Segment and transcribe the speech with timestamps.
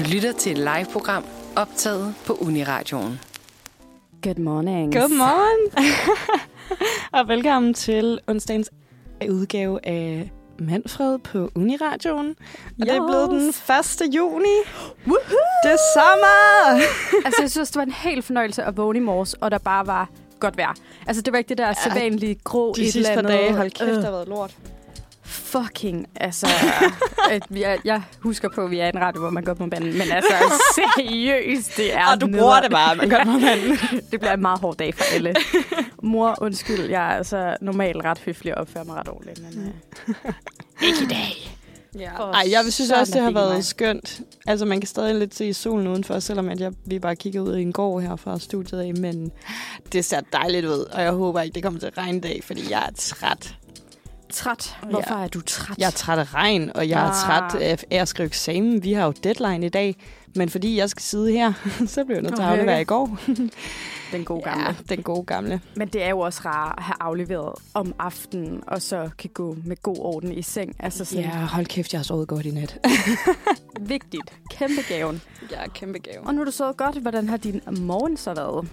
[0.00, 1.24] Du lytter til et live-program
[1.56, 3.20] optaget på Uniradioen.
[4.22, 4.94] Good morning.
[4.94, 5.86] Godmorgen.
[7.20, 8.70] og velkommen til onsdagens
[9.30, 12.36] udgave af Manfred på Uniradioen.
[12.80, 13.48] Og det er blevet den
[14.08, 14.14] 1.
[14.14, 14.56] juni.
[15.06, 15.38] Woohoo!
[15.64, 16.80] Det er sommer!
[17.26, 19.86] altså, jeg synes, det var en helt fornøjelse at vågne i morges, og der bare
[19.86, 20.08] var
[20.40, 20.74] godt vejr.
[21.06, 23.44] Altså, det var ikke det der ja, sædvanlige grå De et sidste eller par andet.
[23.46, 24.56] dage, hold kæft, Øh, der har været lort.
[25.50, 26.46] Fucking, altså...
[27.30, 29.66] at jeg, jeg husker på, at vi er i en radio, hvor man går på
[29.66, 30.34] banden, men altså,
[30.96, 33.78] seriøst, det er Og du bruger det bare, man gør det manden.
[34.10, 35.34] Det bliver en meget hård dag for alle.
[36.02, 39.74] Mor, undskyld, jeg er altså normalt ret høflig og opfører mig ret ordentligt, men...
[40.08, 40.32] Øh,
[40.88, 41.56] ikke i dag.
[41.98, 42.16] Ja.
[42.16, 43.64] For Ej, jeg synes også, det har været mig.
[43.64, 44.20] skønt.
[44.46, 47.56] Altså, man kan stadig lidt se solen udenfor, selvom at jeg, vi bare kigger ud
[47.56, 49.32] i en gård her fra studiet af, men
[49.92, 52.40] det ser dejligt ud, og jeg håber ikke, det kommer til at regne i dag,
[52.44, 53.54] fordi jeg er træt.
[54.30, 54.76] Træt.
[54.90, 55.78] Hvorfor er du træt?
[55.78, 57.14] Jeg er træt af regn, og jeg er Ah.
[57.50, 58.84] træt af af at skrive eksamen.
[58.84, 59.96] Vi har jo deadline i dag,
[60.34, 61.52] men fordi jeg skal sidde her,
[61.86, 63.18] så blev jeg nødt til at aflevere i går.
[64.12, 64.64] Den gode gamle.
[64.66, 65.60] Ja, den gode gamle.
[65.76, 69.56] Men det er jo også rart at have afleveret om aftenen, og så kan gå
[69.64, 70.76] med god orden i seng.
[70.78, 72.78] Altså sådan Ja, hold kæft, jeg har sovet godt i nat.
[73.80, 74.32] vigtigt.
[74.50, 75.22] Kæmpe gaven.
[75.50, 76.26] Jeg er kæmpe gave.
[76.26, 76.96] Og nu er du så godt.
[76.96, 78.68] Hvordan har din morgen så været?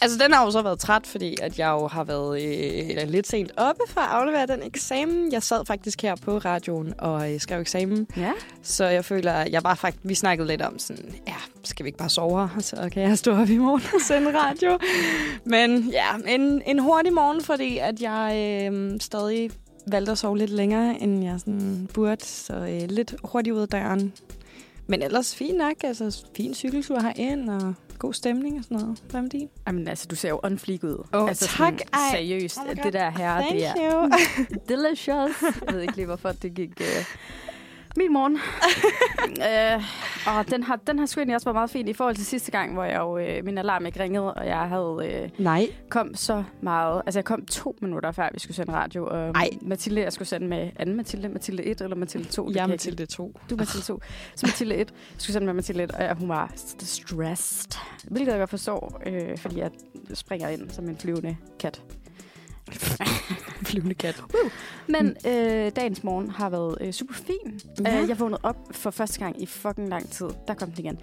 [0.00, 3.26] Altså, den har jo så været træt, fordi at jeg jo har været øh, lidt
[3.28, 5.32] sent oppe for at aflevere den eksamen.
[5.32, 8.32] Jeg sad faktisk her på radioen og øh, skrev eksamen, Ja.
[8.62, 11.34] så jeg føler, at jeg bare faktisk, vi snakkede lidt om sådan, ja,
[11.64, 14.38] skal vi ikke bare sove her, så kan jeg stå op i morgen og sende
[14.38, 14.78] radio.
[15.44, 18.32] Men ja, en, en hurtig morgen, fordi at jeg
[18.72, 19.50] øh, stadig
[19.86, 23.68] valgte at sove lidt længere, end jeg sådan burde, så øh, lidt hurtigt ud af
[23.68, 24.12] døren.
[24.86, 29.02] Men ellers fint nok, altså fin cykeltur herind og god stemning og sådan noget.
[29.10, 29.48] Hvad med din?
[29.66, 31.06] Jamen altså, du ser jo on ud.
[31.14, 31.56] Åh, altså, tak.
[31.56, 32.00] sådan Ej.
[32.10, 32.58] Seriøst.
[32.58, 34.10] Oh det der her, Thank det er you.
[34.76, 35.42] delicious.
[35.66, 36.70] Jeg ved ikke lige, hvorfor det gik...
[36.80, 37.04] Uh...
[37.96, 38.34] Min morgen.
[38.36, 39.84] uh,
[40.38, 42.50] og den har, den har sgu egentlig også været meget fin i forhold til sidste
[42.50, 45.66] gang, hvor jeg jo, uh, min alarm ikke ringede, og jeg havde uh, Nej.
[45.88, 47.02] kom så meget.
[47.06, 49.06] Altså, jeg kom to minutter før, vi skulle sende radio.
[49.06, 49.48] Og Ej.
[49.62, 52.48] Mathilde, jeg skulle sende med anden Mathilde, Mathilde 1 eller Mathilde 2.
[52.48, 53.26] det Jeg er Mathilde 2.
[53.26, 53.38] lide.
[53.50, 54.00] Du er Mathilde 2.
[54.36, 54.86] Så Mathilde 1 jeg
[55.18, 57.78] skulle sende med Mathilde 1, og jeg, hun var st- stressed.
[58.04, 59.70] Hvilket jeg godt forstår, øh, fordi jeg
[60.14, 61.82] springer ind som en flyvende kat.
[63.68, 64.22] Flyvende kat.
[64.88, 67.60] Men øh, dagens morgen har været øh, super fin.
[67.84, 68.02] Ja.
[68.02, 70.26] Øh, jeg vågnede op for første gang i fucking lang tid.
[70.48, 70.98] Der kom den igen.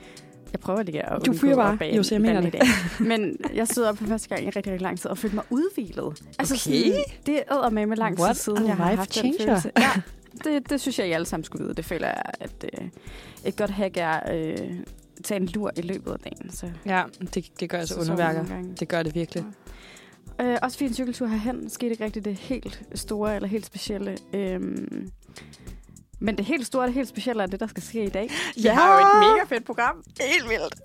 [0.52, 1.96] Jeg prøver lige at Du fyrer bare.
[1.96, 2.54] Jo, så jeg mener det.
[2.54, 2.62] dag.
[3.08, 5.46] Men jeg stod op for første gang i rigtig, rigtig lang tid og følte mig
[5.50, 6.24] udvilet.
[6.40, 6.84] Altså Okay.
[6.84, 9.46] sådan, det er med med lang tid siden, jeg har haft den changer.
[9.60, 9.72] følelse.
[9.78, 9.92] Ja,
[10.44, 11.74] det, det synes jeg, I alle sammen skulle vide.
[11.76, 12.88] Det føler jeg, at øh,
[13.46, 14.58] et godt hack er øh,
[15.24, 16.52] tage en lur i løbet af dagen.
[16.52, 18.46] Så, Ja, det, det gør altså underværker.
[18.80, 19.44] Det gør det virkelig.
[20.42, 21.70] Øh, også fin cykeltur herhen.
[21.70, 24.18] Skete ikke rigtig det helt store eller helt specielle.
[24.34, 25.12] Øhm,
[26.24, 28.30] men det helt store og det helt specielle er det, der skal ske i dag.
[28.56, 28.74] Vi Ja!
[28.74, 30.04] har jo et mega fedt program.
[30.22, 30.76] Helt vildt.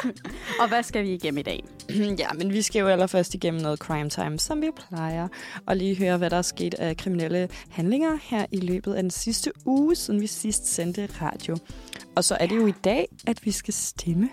[0.60, 1.64] Og hvad skal vi igennem i dag?
[2.18, 5.28] ja, men vi skal jo allerførst igennem noget crime time, som vi plejer.
[5.66, 9.10] Og lige høre, hvad der er sket af kriminelle handlinger her i løbet af den
[9.10, 11.56] sidste uge, siden vi sidst sendte radio.
[12.16, 14.28] Og så er det jo i dag, at vi skal stemme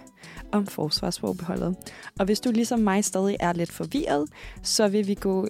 [0.51, 1.75] om forsvarsforbeholdet.
[2.19, 4.29] Og hvis du ligesom mig stadig er lidt forvirret,
[4.63, 5.47] så vil vi gå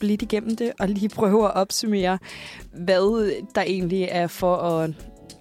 [0.00, 2.18] lidt igennem det og lige prøve at opsummere,
[2.72, 4.90] hvad der egentlig er for at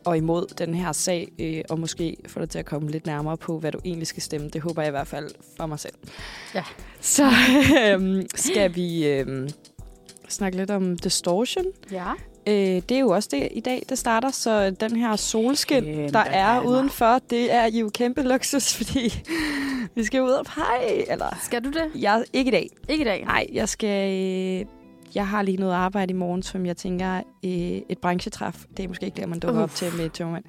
[0.06, 3.38] og imod den her sag, øh, og måske få dig til at komme lidt nærmere
[3.38, 4.50] på, hvad du egentlig skal stemme.
[4.50, 5.94] Det håber jeg i hvert fald for mig selv.
[6.56, 6.64] Ja.
[7.02, 7.24] Så
[7.86, 9.50] øh, skal vi øh,
[10.30, 11.66] snakke lidt om distortion.
[11.92, 12.12] Ja.
[12.48, 12.54] Øh,
[12.90, 16.20] det er jo også det i dag, det starter, så den her solskin, Kæmpe der
[16.20, 16.70] er hammer.
[16.72, 19.14] udenfor, det er jo kæmpe luksus, fordi
[19.96, 21.12] vi skal ud og pege.
[21.12, 22.02] Eller, Skal du det?
[22.02, 22.70] jeg, ikke i dag.
[22.90, 23.24] Ikke i dag.
[23.26, 24.12] Nej, jeg skal...
[24.62, 24.66] Øh,
[25.16, 27.52] jeg har lige noget arbejde i morgen, som jeg tænker øh,
[27.90, 28.64] et branchetræf.
[28.78, 29.72] Det er måske ikke der, man dukker Uff.
[29.74, 30.44] op til med togmand.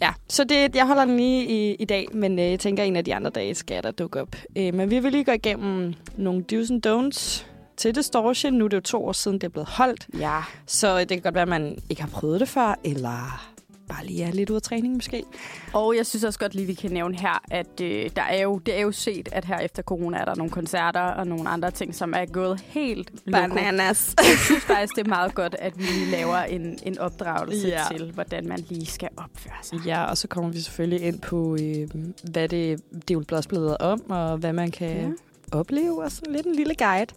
[0.00, 2.96] Ja, så det, jeg holder den lige i, i dag, men øh, jeg tænker, en
[2.96, 4.36] af de andre dage skal da dukke op.
[4.56, 7.46] Øh, men vi vil lige gå igennem nogle do's and don'ts
[7.82, 8.52] til Distortion.
[8.52, 10.40] Nu er det jo to år siden, det er blevet holdt, Ja.
[10.66, 13.48] så det kan godt være, at man ikke har prøvet det før, eller
[13.88, 15.24] bare lige er lidt ude af træning måske.
[15.72, 18.58] Og jeg synes også godt lige, vi kan nævne her, at øh, der er jo,
[18.58, 21.70] det er jo set, at her efter corona er der nogle koncerter og nogle andre
[21.70, 23.54] ting, som er gået helt loco.
[23.54, 24.14] Bananas.
[24.18, 27.82] Jeg synes faktisk, det er meget godt, at vi lige laver en, en opdragelse Ja.
[27.90, 29.78] til, hvordan man lige skal opføre sig.
[29.86, 31.88] Ja, og så kommer vi selvfølgelig ind på, øh,
[32.30, 35.58] hvad det, det er blevet blevet om, og hvad man kan ja.
[35.58, 37.14] opleve, og sådan lidt en lille guide.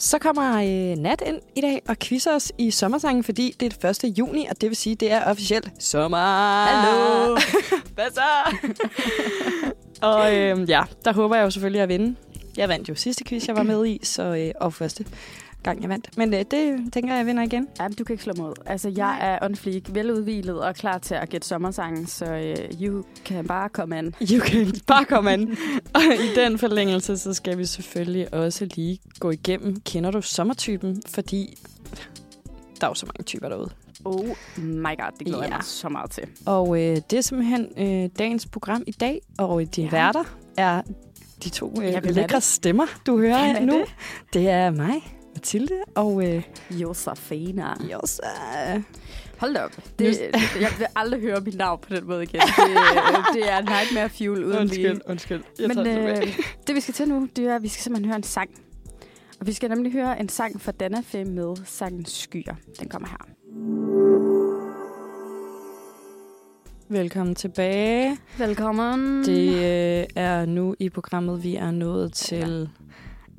[0.00, 3.92] Så kommer øh, Nat ind i dag og quizzer os i sommersangen, fordi det er
[3.92, 4.18] det 1.
[4.18, 6.18] juni, og det vil sige, det er officielt sommer.
[6.64, 7.38] Hallo.
[7.94, 8.56] Hvad så?
[10.08, 12.16] og øh, ja, der håber jeg jo selvfølgelig at vinde.
[12.56, 15.04] Jeg vandt jo sidste quiz, jeg var med i, så, øh, og første.
[15.62, 16.16] Gang, jeg vandt.
[16.16, 17.68] Men øh, det tænker jeg, jeg vinder igen.
[17.80, 18.54] Jamen, du kan ikke slå ud.
[18.66, 19.28] Altså, jeg Nej.
[19.34, 22.24] er on fleek, veludvilet og klar til at gætte sommersangen, så
[22.74, 24.14] uh, you kan bare komme an.
[24.20, 25.56] You can bare komme an.
[25.94, 31.02] Og i den forlængelse, så skal vi selvfølgelig også lige gå igennem, kender du sommertypen?
[31.08, 31.58] Fordi
[32.80, 33.70] der er jo så mange typer derude.
[34.04, 34.26] Oh
[34.58, 35.42] my god, det glæder ja.
[35.42, 35.56] jeg Ja.
[35.56, 36.22] mig så meget til.
[36.46, 39.96] Og øh, det er simpelthen øh, dagens program i dag, og dine Ja.
[39.98, 40.04] ja.
[40.04, 40.24] værter
[40.56, 40.82] er
[41.44, 43.78] de to øh, Ja, lækre stemmer, du hører Hvem er nu.
[43.78, 43.94] det?
[44.32, 44.94] Det er mig,
[45.40, 47.74] Mathilde, og øh, Josefina.
[48.76, 48.82] øh,
[49.38, 49.76] Hold da op.
[49.98, 50.18] Det,
[50.60, 52.40] jeg vil aldrig høre mit navn på den måde igen.
[52.40, 54.88] Det, øh, det er nightmare fuel uden lige.
[54.88, 55.68] undskyld, undskyld.
[55.68, 58.16] Men det øh, det vi skal til nu, det er, at vi skal simpelthen høre
[58.16, 58.50] en sang.
[59.40, 62.54] Og vi skal nemlig høre en sang fra Dana Fe med sangen Skyer.
[62.80, 63.16] Den kommer her.
[66.88, 68.18] Velkommen tilbage.
[68.38, 69.24] Velkommen.
[69.24, 72.68] Det øh, er nu i programmet, vi er nået til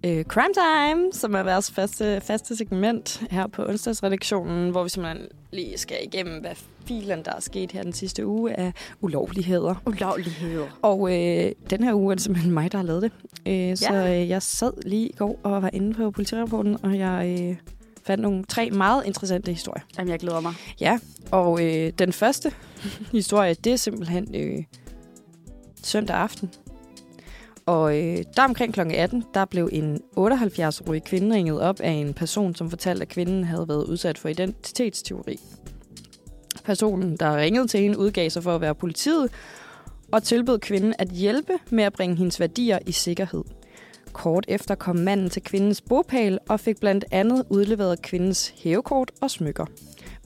[0.04, 5.28] øh, Crime Time, som er vores faste, faste segment her på onsdagsredaktionen, hvor vi simpelthen
[5.52, 6.56] lige skal igennem, hvad
[6.86, 9.76] filen, der er sket her den sidste uge af ulovligheder.
[9.86, 10.80] Ulovligheder.
[10.82, 13.12] Og øh, den her uge er det simpelthen mig, der har lavet det.
[13.46, 17.38] Øh, så øh, jeg sad lige i går og var inde på politirapporten, og jeg
[17.40, 17.56] øh,
[18.04, 19.84] fandt nogle tre meget interessante historier.
[19.98, 20.54] Jamen, jeg glæder mig.
[20.80, 21.00] Ja,
[21.32, 22.52] og øh, den første
[23.12, 24.64] historie, det er simpelthen øh,
[25.84, 26.52] søndag aften.
[27.72, 28.80] Og øh, der omkring kl.
[28.80, 33.44] 18, der blev en 78-årig kvinde ringet op af en person, som fortalte, at kvinden
[33.44, 35.40] havde været udsat for identitetsteori.
[36.66, 39.32] Personen, der ringede til hende, udgav sig for at være politiet,
[40.12, 43.44] og tilbød kvinden at hjælpe med at bringe hendes værdier i sikkerhed.
[44.14, 49.32] Kort efter kom manden til kvindens bopæl og fik blandt andet udleveret kvindens hævekort og
[49.32, 49.66] smykker.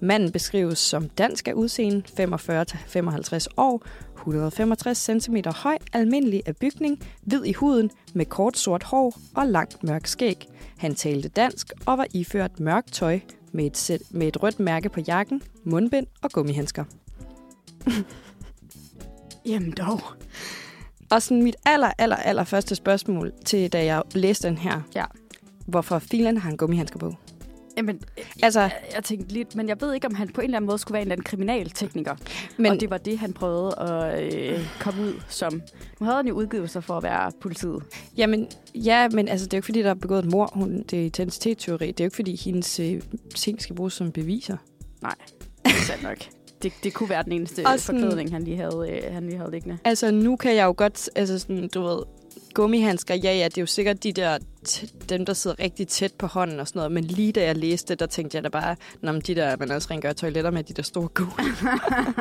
[0.01, 3.83] Manden beskrives som dansk af udseende, 45-55 år,
[4.27, 9.83] 165 cm høj, almindelig af bygning, hvid i huden, med kort sort hår og langt
[9.83, 10.48] mørk skæg.
[10.77, 13.19] Han talte dansk og var iført mørkt tøj
[13.51, 16.83] med et, sæt, med et rødt mærke på jakken, mundbind og gummihandsker.
[19.45, 20.01] Jamen dog.
[21.12, 24.81] Og sådan mit aller, aller, aller første spørgsmål til, da jeg læste den her.
[24.95, 25.06] Ja.
[25.66, 27.13] Hvorfor filen har han gummihandsker på?
[27.77, 28.00] Jamen,
[28.44, 30.68] Altså, jeg, jeg tænkte lidt, men jeg ved ikke, om han på en eller anden
[30.68, 32.16] måde skulle være en eller anden kriminaltekniker.
[32.57, 35.62] Men, og det var det, han prøvede at øh, komme ud som.
[36.00, 37.83] Nu havde han jo udgivet sig for at være politiet.
[38.18, 40.50] Jamen, ja, men altså, det er jo ikke, fordi der er begået et mor.
[40.54, 41.88] Hun, det er identitetsteori.
[41.88, 43.01] Det er jo ikke, fordi hendes øh,
[43.36, 44.57] ting skal bruges som beviser.
[45.01, 45.16] Nej,
[45.66, 46.18] det er sandt nok.
[46.63, 49.38] Det, det kunne være den eneste Og sådan- forklædning, han lige havde, øh, han lige
[49.38, 49.78] havde liggende.
[49.83, 51.98] Altså, nu kan jeg jo godt, altså sådan, du ved,
[52.56, 54.38] gummihandsker, ja, ja, det er jo sikkert de der,
[54.68, 56.92] t- dem, der sidder rigtig tæt på hånden og sådan noget.
[56.92, 59.72] Men lige da jeg læste det, der tænkte jeg da bare, når de der, man
[59.72, 61.30] også rengør toiletter med, de der store gode.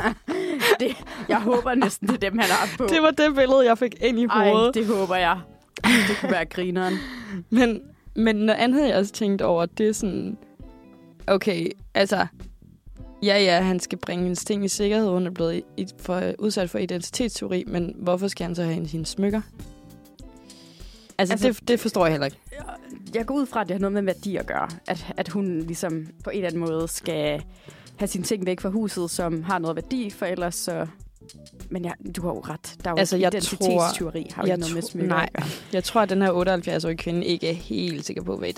[0.80, 0.96] det,
[1.28, 2.86] jeg håber næsten, det er dem, han har på.
[2.86, 4.74] Det var det billede, jeg fik ind i Ej, hovedet.
[4.74, 5.40] det håber jeg.
[5.84, 6.94] Det kunne være grineren.
[7.50, 7.80] Men,
[8.14, 10.36] men noget andet, jeg også tænkt over, det er sådan...
[11.26, 12.26] Okay, altså...
[13.22, 16.70] Ja, ja, han skal bringe hendes ting i sikkerhed, hun er blevet i, for, udsat
[16.70, 19.40] for identitetsteori, men hvorfor skal han så have hendes smykker?
[21.18, 22.38] Altså, Altså- det, det forstår jeg heller ikke.
[23.14, 24.68] Jeg går ud fra, at det har noget med værdi at gøre.
[24.86, 27.42] At, at hun ligesom på en eller anden måde skal
[27.96, 30.86] have sine ting væk fra huset, som har noget værdi, for ellers så...
[31.70, 32.74] Men ja, du har jo ret.
[32.84, 35.28] Der er jo Altså, jeg identitetsteori, har jo jeg ikke noget med smykker nej.
[35.72, 38.52] Jeg tror, at den her 78-årige kvinde ikke er helt sikker på, hvad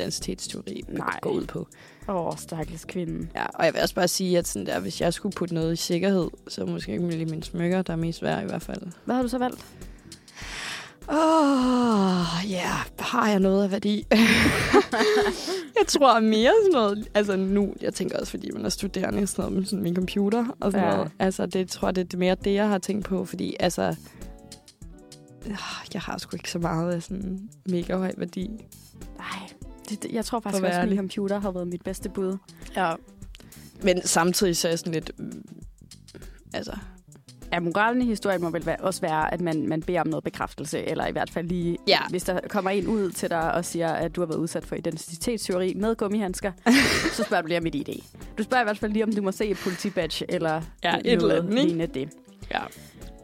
[0.89, 1.19] Nej.
[1.23, 1.69] går ud på.
[2.09, 3.29] Åh, oh, stakkels kvinde.
[3.35, 5.73] Ja, og jeg vil også bare sige, at sådan der, hvis jeg skulle putte noget
[5.73, 8.83] i sikkerhed, så måske ikke lige mine smykker, der er mest værd i hvert fald.
[9.05, 9.65] Hvad har du så valgt?
[11.09, 12.87] Åh, oh, ja, yeah.
[12.99, 14.07] har jeg noget af værdi?
[15.79, 19.43] jeg tror mere sådan noget, altså nu, jeg tænker også, fordi man er studerende, sådan
[19.43, 20.95] noget med sådan min computer og sådan Ja.
[20.97, 21.11] noget.
[21.19, 23.95] Altså, det tror jeg, det er mere det, jeg har tænkt på, fordi altså,
[25.95, 28.51] jeg har sgu ikke så meget af sådan mega høj værdi.
[29.19, 29.49] Nej,
[29.89, 32.37] det, det, jeg tror faktisk også, at min computer har været mit bedste bud.
[32.77, 32.95] Ja.
[33.83, 35.45] Men samtidig så er jeg sådan lidt, mm,
[36.55, 36.77] altså,
[37.53, 40.25] Ja, moralen i historien må vel være, også være, at man, man beder om noget
[40.25, 41.99] bekræftelse, eller i hvert fald lige, Ja.
[42.11, 44.75] hvis der kommer en ud til dig og siger, at du har været udsat for
[44.77, 46.53] identitetsteori med gummihandsker,
[47.17, 48.03] så spørger du lige om et ID.
[48.39, 51.07] Du spørger i hvert fald lige, om du må se et politibadge, eller Ja, noget
[51.07, 52.09] et eller andet, det.
[52.55, 52.61] ja.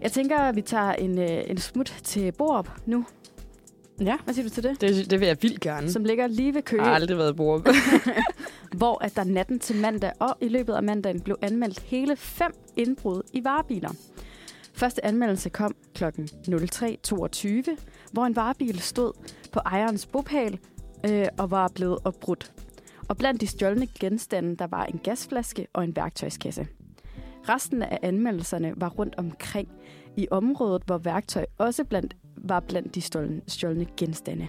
[0.02, 3.04] Jeg tænker, at vi tager en, øh, en smut til Borup nu.
[4.04, 4.16] Ja.
[4.24, 4.80] Hvad siger du til det?
[4.80, 5.92] Det, det vil jeg vildt gerne.
[5.92, 7.68] Som ligger lige ved Køge, Jeg har aldrig været brugt.
[8.78, 12.52] hvor at der natten til mandag og i løbet af mandagen blev anmeldt hele fem
[12.76, 13.90] indbrud i varebiler.
[14.74, 16.04] Første anmeldelse kom kl.
[16.04, 17.76] 03.22,
[18.12, 19.12] hvor en varebil stod
[19.52, 20.58] på ejerens bopæl
[21.06, 22.52] øh, og var blevet opbrudt.
[23.08, 26.66] Og blandt de stjålne genstande, der var en gasflaske og en værktøjskasse.
[27.48, 29.68] Resten af anmeldelserne var rundt omkring
[30.16, 34.48] i området, hvor værktøj også blandt, var blandt de stjålne, stjålne genstande.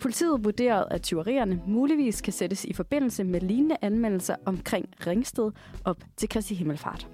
[0.00, 5.50] Politiet vurderede, at tyverierne muligvis kan sættes i forbindelse med lignende anmeldelser omkring Ringsted
[5.84, 7.06] op til Kristi Himmelfart.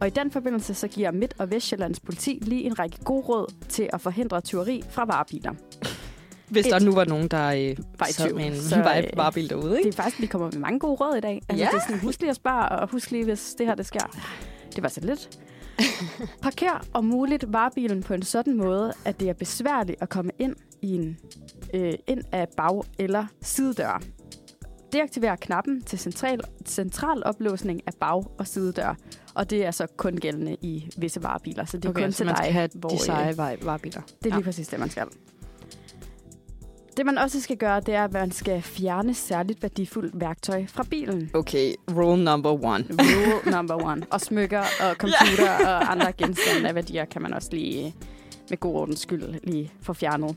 [0.00, 3.54] Og i den forbindelse så giver Midt- og Vestjyllands politi lige en række gode råd
[3.68, 5.52] til at forhindre tyveri fra varebiler.
[6.48, 6.72] Hvis Et.
[6.72, 9.70] der nu var nogen, der øh, Var i sad med en så, øh, varebil derude,
[9.70, 9.88] Det ikke?
[9.88, 11.42] er faktisk, vi kommer med mange gode råd i dag.
[11.48, 11.70] Altså, Ja.
[11.70, 14.16] Det er sådan, husk lige at spare, og husk lige, hvis det her det sker.
[14.76, 15.38] Det var så lidt.
[16.42, 20.56] Parker om muligt varebilen på en sådan måde, at det er besværligt at komme ind
[20.82, 21.18] i en
[21.74, 24.02] øh, ind af bag- eller sidedør.
[24.92, 28.96] Deaktiver knappen til central, central oplåsning af bag- og sidedør.
[29.34, 32.16] Og det er så kun gældende i visse varebiler, så det er Okay, kun så
[32.16, 34.00] til man dig, skal have hvor, de øh, seje vej- varebiler.
[34.00, 34.38] det er lige Ja.
[34.38, 34.42] ja.
[34.44, 35.06] præcis det, man skal.
[36.96, 40.84] Det, man også skal gøre, det er, at man skal fjerne særligt værdifuldt værktøj fra
[40.90, 41.30] bilen.
[41.34, 42.84] Okay, rule number one.
[42.90, 44.06] Rule number one.
[44.10, 45.68] Og smykker og computer ja.
[45.68, 47.94] og andre genstande af værdier kan man også lige
[48.50, 50.36] med god ordens skyld lige få fjernet.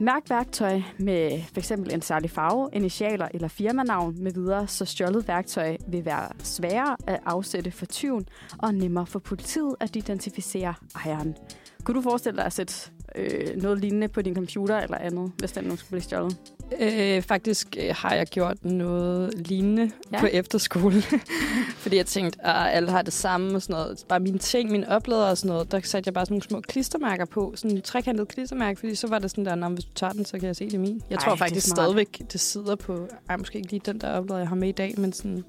[0.00, 1.70] Mærk værktøj med f.eks.
[1.70, 7.20] en særlig farve, initialer eller firmanavn med videre, så stjålet værktøj vil være sværere at
[7.26, 8.26] afsætte for tyven
[8.58, 11.36] og nemmere for politiet at identificere ejeren.
[11.84, 15.52] Kunne du forestille dig at sætte øh, noget lignende på din computer eller andet, hvis
[15.52, 16.36] den nu skulle blive stjålet?
[16.80, 20.20] Øh, faktisk øh, har jeg gjort noget lignende ja.
[20.20, 21.02] På efterskole.
[21.82, 24.04] Fordi jeg tænkte, at alle har det samme og sådan noget.
[24.08, 26.60] Bare mine ting, mine oplader og sådan noget, der satte jeg bare sådan nogle små
[26.60, 27.52] klistermærker på.
[27.56, 30.12] Sådan en trekantet klistermærke, fordi så var det sådan der, "Nå, men hvis du tager
[30.12, 31.02] den, så kan jeg se det min.
[31.10, 31.76] Jeg Ej, tror det faktisk smart.
[31.78, 34.72] stadigvæk, det sidder på, ej, måske ikke lige den der oplader, jeg har med i
[34.72, 35.44] dag, men sådan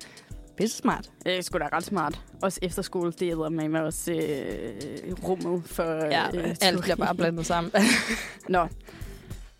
[0.57, 1.11] pisse smart.
[1.25, 2.21] Det er sgu da ret smart.
[2.41, 7.15] Også efterskole, det er med mig også øh, rummet for Ja, øh, alt bliver bare
[7.15, 7.71] blandet sammen.
[8.49, 8.67] Nå.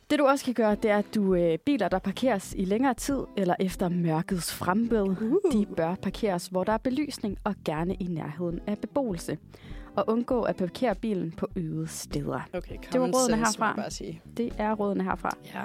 [0.10, 2.94] Det du også kan gøre, det er, at du øh, biler, der parkeres i længere
[2.94, 5.52] tid eller efter mørkets frembrud, uh.
[5.54, 9.38] de bør parkeres, hvor der er belysning og gerne i nærheden af beboelse.
[9.96, 12.50] Og undgå at parkere bilen på øde steder.
[12.54, 13.74] Okay, Det var rådene herfra.
[13.75, 14.22] Bare sige.
[14.38, 15.38] Det er rådene herfra.
[15.54, 15.62] Ja.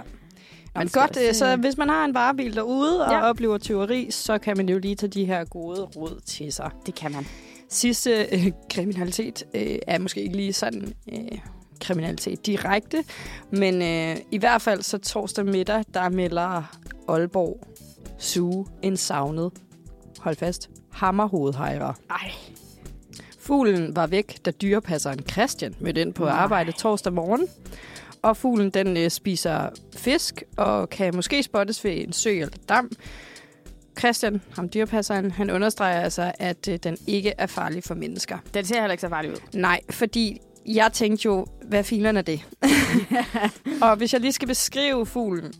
[0.74, 3.22] Men godt, jeg øh, så hvis man har en varebil derude og Ja.
[3.28, 6.70] oplever tyveri, så kan man jo lige tage de her gode råd til sig.
[6.86, 7.26] Det kan man.
[7.68, 11.38] Sidste øh, kriminalitet øh, er måske ikke lige sådan øh,
[11.80, 13.04] kriminalitet direkte,
[13.50, 16.62] men øh, i hvert fald så torsdag middag, der melder
[17.08, 17.60] Aalborg
[18.18, 19.52] Suge en savnet,
[20.18, 21.92] hold fast, hammerhovedhejrer.
[22.10, 22.30] Ej,
[23.38, 26.32] Fuglen var væk, da dyrepasseren Christian mødte ind på Nej.
[26.32, 27.48] arbejde torsdag morgen.
[28.22, 32.90] Og fuglen den øh, spiser fisk og kan måske spottes ved en sø eller dam.
[33.98, 38.38] Christian, ham dyrepasseren, han understreger altså, at øh, den ikke er farlig for mennesker.
[38.54, 39.36] den ser heller ikke så farlig ud.
[39.54, 42.46] Nej, fordi jeg tænkte jo, hvad filen er det?
[43.82, 45.52] og hvis jeg lige skal beskrive fuglen,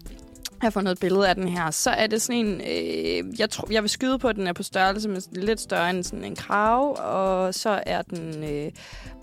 [0.63, 3.51] jeg har fundet et billede af den her, så er det sådan en, øh, jeg,
[3.51, 6.25] tror, jeg vil skyde på, at den er på størrelse med lidt større end sådan
[6.25, 8.73] en krav, og så er den øh,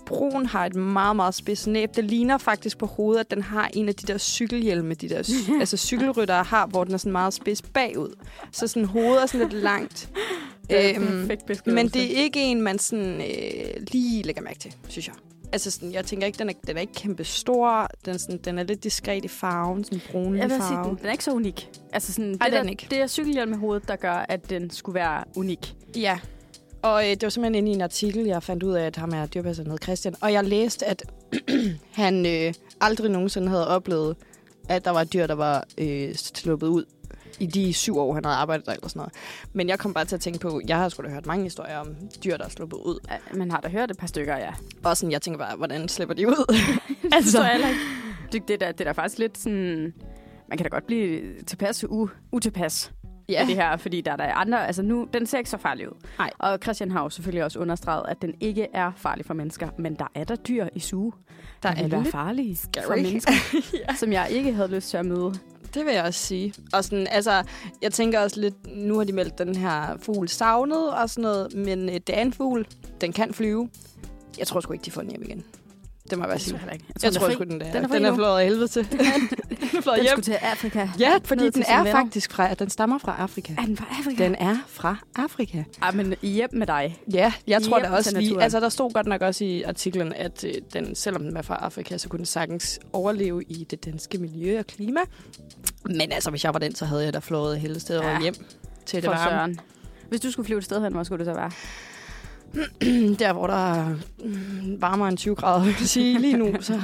[0.08, 1.96] brun, har et meget, meget spids næb.
[1.96, 5.16] Det ligner faktisk på hovedet, at den har en af de der cykelhjelme, de der
[5.60, 8.14] altså cykelryttere har, hvor den er sådan meget spids bagud.
[8.52, 10.10] Så sådan hovedet er sådan lidt langt.
[10.70, 11.30] Er Øhm,
[11.66, 15.14] men det er ikke en, man sådan, øh, lige lægger mærke til, synes jeg.
[15.52, 17.88] Altså, sådan, jeg tænker ikke, den er, den er ikke kæmpe stor.
[18.04, 20.88] Den, er sådan, den er lidt diskret i farven, sådan brunlig Jeg vil sige, farve.
[20.88, 21.68] den, den er ikke så unik.
[21.92, 22.86] Altså sådan, Ej, det, er der, den ikke.
[22.90, 25.74] det er cykelhjelm med hovedet, der gør, at den skulle være unik.
[25.96, 26.18] Ja.
[26.82, 29.10] Og øh, det var simpelthen inde i en artikel, jeg fandt ud af, at ham
[29.10, 30.14] er dyrpasseren hed Christian.
[30.20, 31.02] Og jeg læste, at
[31.92, 34.16] han øh, aldrig nogensinde havde oplevet,
[34.68, 36.84] at der var dyr, der var øh, sluppet ud
[37.40, 39.12] i de syv år, han havde arbejdet der eller sådan noget.
[39.52, 41.78] Men jeg kom bare til at tænke på, jeg har sgu da hørt mange historier
[41.78, 42.98] om dyr, der er sluppet ud.
[43.34, 44.52] Man har da hørt et par stykker, ja.
[44.84, 46.54] Og sådan, jeg tænker bare, hvordan slipper de ud?
[47.16, 47.44] altså.
[48.32, 49.94] Det, det, der, det er da faktisk lidt sådan...
[50.48, 52.92] Man kan da godt blive tilpas u, utilpas
[53.28, 53.44] ja.
[53.48, 54.66] det her, fordi der er der andre...
[54.66, 55.94] Altså nu, den ser ikke så farlig ud.
[56.18, 56.30] Nej.
[56.38, 59.68] Og Christian har jo selvfølgelig også understreget, at den ikke er farlig for mennesker.
[59.78, 61.12] Men der er der dyr i suge,
[61.62, 62.98] Der der er være farlige for scary.
[62.98, 63.32] mennesker,
[63.88, 63.94] ja.
[63.94, 65.34] som jeg ikke havde lyst til at møde.
[65.74, 66.54] Det vil jeg også sige.
[66.72, 67.42] Og sådan, altså,
[67.82, 71.54] jeg tænker også lidt, nu har de meldt den her fugl savnet og sådan noget,
[71.54, 72.66] men øh, det er en fugl,
[73.00, 73.68] den kan flyve.
[74.38, 75.44] Jeg tror sgu ikke, de får den hjem igen.
[76.10, 76.60] Det må jeg bare tror sige.
[76.64, 76.84] jeg ikke.
[77.02, 78.88] Jeg tror den sgu, den er, Den er den er flået af helvede til.
[79.60, 80.10] den er flået Den hjem.
[80.12, 80.88] skulle til Afrika.
[80.98, 81.92] Ja, fordi den er venner.
[81.92, 83.52] faktisk fra, den stammer fra Afrika.
[83.58, 84.24] Er den fra Afrika?
[84.24, 85.62] Den er fra Afrika.
[85.82, 86.98] Ej, men hjem med dig.
[87.12, 88.42] Ja, jeg tror Hjem da også lige...
[88.42, 91.56] Altså, der stod godt nok også i artiklen, at øh, den, selvom den er fra
[91.56, 95.00] Afrika, så kunne den sagtens overleve i det danske miljø og klima.
[95.84, 98.20] Men altså, hvis jeg var den, så havde jeg da flået hele stedet Ja.
[98.22, 98.34] hjem
[98.86, 99.30] til det varme.
[99.30, 99.60] søren.
[100.08, 101.50] Hvis du skulle flyve et sted hen, hvor skulle det så være?
[103.18, 103.88] Der, hvor der er
[104.24, 106.80] mm, varmere end 20 grader, vil jeg sige lige nu, så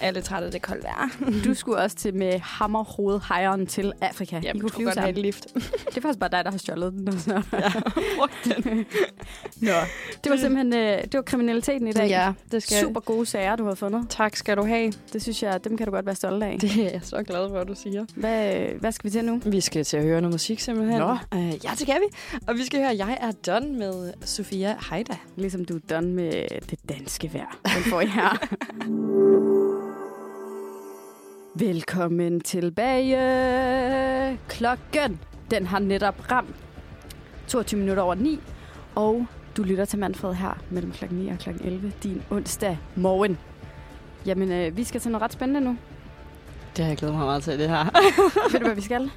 [0.00, 1.08] Alle trætte af det kolde vejr.
[1.44, 4.40] Du skulle også til med hammerhovedhejeren til Afrika.
[4.42, 5.18] Ja, I kunne flyve godt have sammen.
[5.18, 5.46] et lift.
[5.88, 7.08] Det er faktisk bare dig, der har stjålet den.
[7.08, 7.42] og Så.
[7.52, 7.72] ja,
[8.54, 8.86] den.
[9.60, 9.72] Nå.
[10.24, 12.08] Det var simpelthen øh, det var kriminaliteten i dag.
[12.08, 14.06] Ja, det skal Super gode sager, du har fundet.
[14.10, 14.92] Tak skal du have.
[15.12, 16.58] Det synes jeg, dem kan du godt være stolt af.
[16.60, 18.04] Det er jeg så glad for, at du siger.
[18.16, 19.40] Hvad, hvad skal vi til nu?
[19.46, 20.98] Vi skal til at høre noget musik simpelthen.
[21.00, 21.16] Nå.
[21.34, 22.38] Uh, ja, det kan vi.
[22.46, 25.16] Og vi skal høre Jeg er done med Sofia Heida.
[25.36, 27.58] Ligesom du er done med det danske vejr.
[27.64, 29.85] Den får I her.
[31.58, 33.18] Velkommen tilbage.
[34.48, 35.20] Klokken,
[35.50, 36.56] den har netop ramt
[37.48, 38.40] 22 minutter over 9.
[38.94, 43.38] Og du lytter til Manfred her mellem klokken 9 og klokken 11, din onsdag morgen.
[44.26, 45.76] Jamen, øh, vi skal til noget ret spændende nu.
[46.76, 47.84] Det har jeg glædet mig meget til, det her.
[48.52, 49.10] Ved du, hvad vi skal?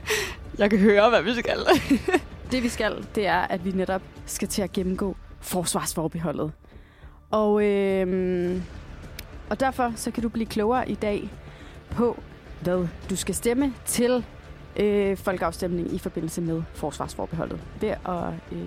[0.57, 1.59] Jeg kan høre, hvad vi skal.
[2.51, 6.51] Det vi skal, det er, at vi netop skal til at gennemgå forsvarsforbeholdet.
[7.31, 8.63] Og, øhm,
[9.49, 11.29] og derfor så kan du blive klogere i dag
[11.91, 12.19] på,
[12.61, 14.25] hvad du skal stemme til
[14.77, 17.59] øh, folkeafstemning i forbindelse med forsvarsforbeholdet.
[17.81, 18.59] Ved at øh,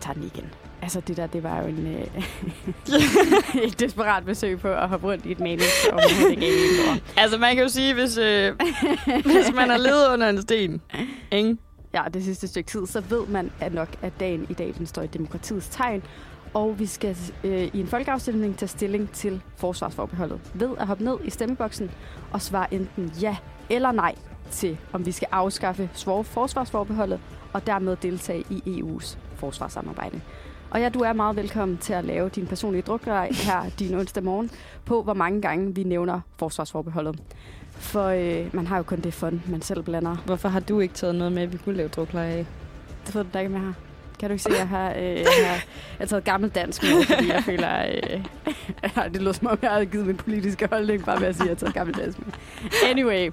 [0.00, 0.50] tage den igen.
[0.82, 2.24] Altså det der, det var jo en, øh,
[3.66, 7.20] et desperat besøg på at hoppe rundt i et manus, og aner, hvor.
[7.20, 8.54] altså, man kan jo sige, hvis, øh,
[9.24, 10.80] hvis man har levet under en sten,
[11.30, 11.56] ikke?
[11.94, 14.86] ja, det sidste stykke tid, så ved man at nok, at dagen i dag den
[14.86, 16.02] står i demokratiets tegn.
[16.54, 21.16] Og vi skal øh, i en folkeafstemning tage stilling til forsvarsforbeholdet ved at hoppe ned
[21.24, 21.90] i stemmeboksen
[22.32, 23.36] og svare enten ja
[23.70, 24.14] eller nej
[24.50, 25.90] til, om vi skal afskaffe
[26.24, 27.20] forsvarsforbeholdet
[27.52, 30.20] og dermed deltage i EU's forsvarssamarbejde.
[30.70, 34.24] Og ja, du er meget velkommen til at lave din personlige drukkelej her din onsdag
[34.24, 34.50] morgen
[34.84, 37.22] på, hvor mange gange vi nævner forsvarsforbeholdet.
[37.70, 40.16] For øh, man har jo kun det fund, man selv blander.
[40.26, 42.46] Hvorfor har du ikke taget noget med, at vi kunne lave drukleje af?
[43.06, 43.72] Det ved du da ikke, med her.
[44.18, 45.60] Kan du ikke se, at jeg har, øh, jeg har, jeg
[45.98, 48.24] har taget gammel dansk med, fordi jeg føler, øh,
[49.12, 51.48] det lyder som om, jeg havde givet min politiske holdning, bare ved at sige, at
[51.48, 52.32] jeg har taget gammel dansk med.
[52.84, 53.30] Anyway,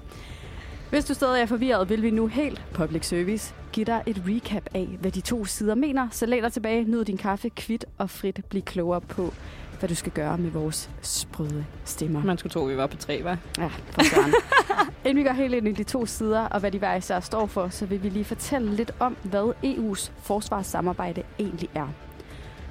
[0.90, 4.68] hvis du stadig er forvirret, vil vi nu helt public service give dig et recap
[4.74, 6.08] af, hvad de to sider mener.
[6.10, 9.34] Så læn dig tilbage, nyd din kaffe, kvit og frit bliv klogere på,
[9.78, 12.24] hvad du skal gøre med vores sprøde stemmer.
[12.24, 13.60] Man skulle tro, vi var på tre, hva'?
[13.62, 14.34] Ja, for søren.
[15.04, 17.46] Inden vi går helt ind i de to sider, og hvad de hver især står
[17.46, 21.88] for, så vil vi lige fortælle lidt om, hvad EU's forsvarssamarbejde egentlig er.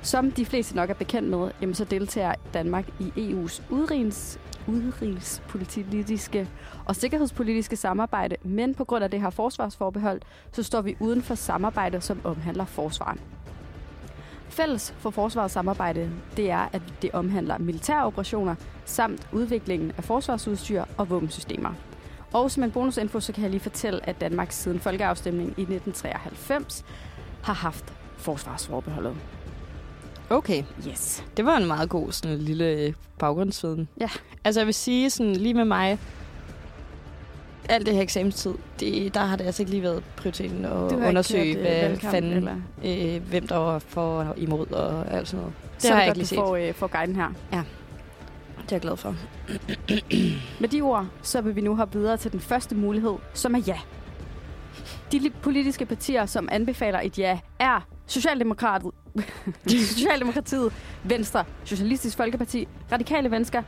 [0.02, 6.48] Som de fleste nok er bekendt med, jamen, så deltager Danmark i EU's udrigens, udenrigspolitiske
[6.86, 11.36] og sikkerhedspolitiske samarbejde, men på grund af det her forsvarsforbehold, så står vi uden for
[11.36, 13.18] samarbejde, som omhandler forsvar.
[14.56, 21.10] Fælles for forsvarssamarbejde, det er, at det omhandler militære operationer samt udviklingen af forsvarsudstyr og
[21.10, 21.74] våbensystemer.
[22.34, 26.86] Og som en bonusinfo, så kan jeg lige fortælle, at Danmark siden folkeafstemningen i 1993
[27.44, 29.16] har haft forsvarsforbeholdet.
[30.30, 30.64] Okay.
[30.88, 31.24] Yes.
[31.38, 33.88] Det var en meget god sådan, lille baggrundsviden.
[34.02, 34.10] Ja.
[34.44, 36.00] Altså jeg vil sige sådan lige med mig,
[37.70, 41.54] alt det her eksamenstid, det, der har det altså ikke lige været prioriteten at undersøge,
[41.54, 42.56] kørt, øh, hvad valgkamp, fanden, eller?
[42.86, 45.54] øh, hvem der var for og imod og alt sådan noget.
[45.74, 46.36] Det så har jeg ikke lige set.
[46.38, 47.28] får, øh, får guiden her.
[47.52, 49.16] Det er jeg glad for.
[50.62, 53.60] Med de ord, så vil vi nu hoppe videre til den første mulighed, som er
[53.60, 53.78] ja.
[55.12, 58.92] De li- politiske partier, som anbefaler et ja, er Socialdemokratet,
[59.68, 60.74] Socialdemokratiet,
[61.04, 63.64] Venstre, Socialistisk Folkeparti, Radikale Venstre,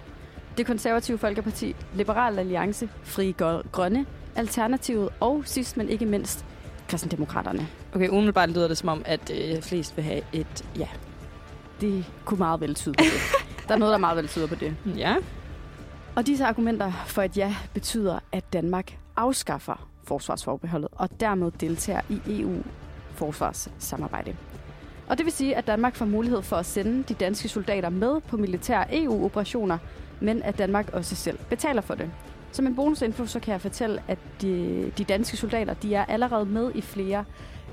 [0.57, 6.45] Det Konservative Folkeparti, Liberal Alliance, Frie Gø- Grønne, Alternativet og sidst men ikke mindst
[6.89, 7.67] Kristendemokraterne.
[7.93, 10.87] Okay, umiddelbart lyder det som om, at øh, flest vil have et ja.
[11.81, 13.11] Det kunne meget vel tyde på det.
[13.67, 14.75] Der er noget, der meget vel tyder på det.
[14.97, 15.15] Ja.
[16.15, 22.41] Og disse argumenter for et ja betyder, at Danmark afskaffer forsvarsforbeholdet og dermed deltager i
[22.41, 24.35] EU-forsvarssamarbejde.
[25.07, 28.21] Og det vil sige, at Danmark får mulighed for at sende de danske soldater med
[28.21, 29.77] på militære EU-operationer,
[30.19, 32.11] men at Danmark også selv betaler for det.
[32.51, 36.45] Som en bonusinfo, så kan jeg fortælle, at de, de danske soldater de er allerede
[36.45, 37.25] med i flere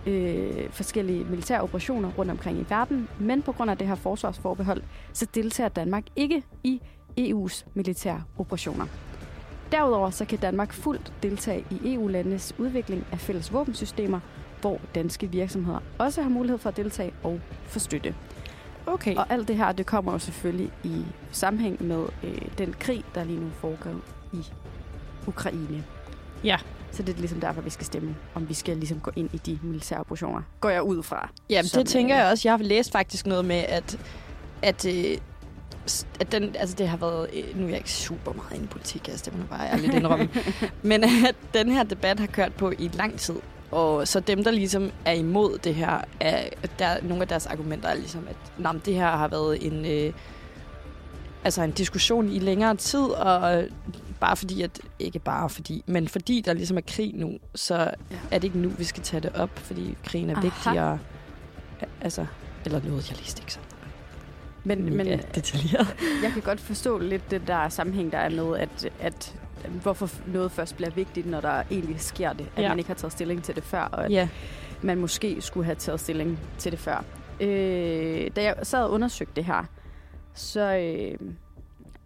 [0.07, 4.83] øh, forskellige militære operationer rundt omkring i verden, men på grund af det her forsvarsforbehold,
[5.12, 6.80] så deltager Danmark ikke i
[7.20, 8.87] EU's militære operationer.
[9.72, 14.20] Derudover så kan Danmark fuldt deltage i EU-landenes udvikling af fælles våbensystemer,
[14.61, 18.14] hvor danske virksomheder også har mulighed for at deltage og få støtte.
[18.87, 19.16] Okay.
[19.16, 23.25] Og alt det her, det kommer jo selvfølgelig i sammenhæng med øh, den krig, der
[23.25, 23.90] lige nu foregår
[24.33, 24.47] i
[25.27, 25.85] Ukraine.
[26.44, 26.59] Ja.
[26.90, 29.37] Så det er ligesom derfor, vi skal stemme, om vi skal ligesom gå ind i
[29.37, 30.42] de militære operationer.
[30.61, 31.29] Går jeg ud fra.
[31.51, 32.49] Jamen, det tænker øh, jeg også.
[32.49, 33.99] Jeg har læst faktisk noget med, at,
[34.62, 35.18] at, øh,
[36.20, 37.29] at den, altså det har været...
[37.35, 39.70] Øh, nu er jeg ikke super meget inde i politik, altså det må jeg bare
[39.70, 40.29] ærligt indrømme.
[40.83, 43.35] Men at den her debat har kørt på i lang tid.
[43.74, 47.88] Og så dem, der ligesom er imod det her, er, der, nogle af deres argumenter
[47.88, 49.87] er ligesom, at nah, det her har været en...
[49.87, 50.12] Øh,
[51.44, 53.64] altså en diskussion i længere tid, og
[54.20, 58.16] bare fordi, at ikke bare fordi, men fordi der ligesom er krig nu, så ja.
[58.30, 60.42] er det ikke nu, vi skal tage det op, fordi krigen er Aha.
[60.42, 60.98] vigtigere.
[62.00, 62.26] Altså,
[62.64, 63.58] eller noget, jeg læste ikke så
[64.64, 65.96] Men, men detaljeret.
[66.22, 69.34] jeg kan godt forstå lidt det der sammenhæng, der er med, at, at
[69.83, 72.47] hvorfor noget først bliver vigtigt, når der egentlig sker det.
[72.57, 72.69] At Ja.
[72.69, 74.29] man ikke har taget stilling til det før, og at Ja,
[74.83, 77.05] man måske skulle have taget stilling til det før.
[77.40, 79.64] Øh, da jeg sad og undersøgte det her,
[80.35, 81.19] så, øh,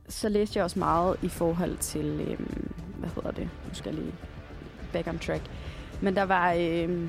[0.09, 2.39] så læste jeg også meget i forhold til, øh,
[2.99, 4.15] hvad hedder det, nu skal jeg lige
[4.93, 5.43] back on track.
[6.01, 7.07] Men der var, øh,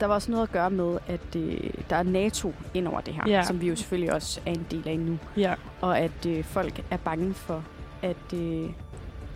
[0.00, 3.14] der var også noget at gøre med, at øh, der er NATO ind over det
[3.14, 3.42] her, Ja.
[3.42, 5.18] som vi jo selvfølgelig også er en del af nu.
[5.36, 5.54] ja.
[5.80, 7.64] Og at øh, folk er bange for,
[8.02, 8.70] at, øh,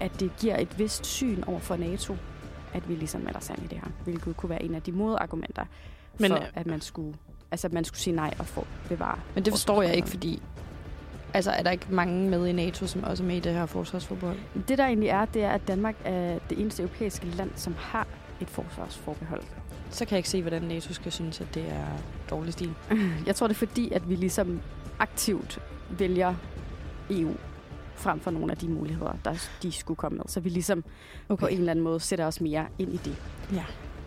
[0.00, 2.16] at det giver et vist syn over for NATO,
[2.74, 3.90] at vi ligesom melder sig ind i det her.
[4.04, 5.64] Hvilket kunne være en af de modargumenter
[6.18, 7.14] Men, for, øh, at man skulle,
[7.50, 9.18] altså, at man skulle sige nej og få bevare.
[9.34, 10.42] Men det forstår jeg ikke, fordi...
[11.34, 13.66] Altså, er der ikke mange med i NATO, som også er med i det her
[13.66, 14.38] forsvarsforbehold?
[14.68, 18.06] Det der egentlig er, det er, at Danmark er det eneste europæiske land, som har
[18.40, 19.42] et forsvarsforbehold.
[19.90, 21.86] Så kan jeg ikke se, hvordan NATO skal synes, at det er
[22.30, 22.74] dårlig stil.
[23.26, 24.60] Jeg tror, det er fordi, at vi ligesom
[24.98, 25.58] aktivt
[25.90, 26.34] vælger
[27.10, 27.34] EU
[27.96, 30.24] frem for nogle af de muligheder, der de skulle komme med.
[30.28, 30.84] Så vi ligesom
[31.28, 31.40] okay.
[31.40, 33.16] på en eller anden måde sætter os mere ind i det.
[33.52, 33.64] Ja.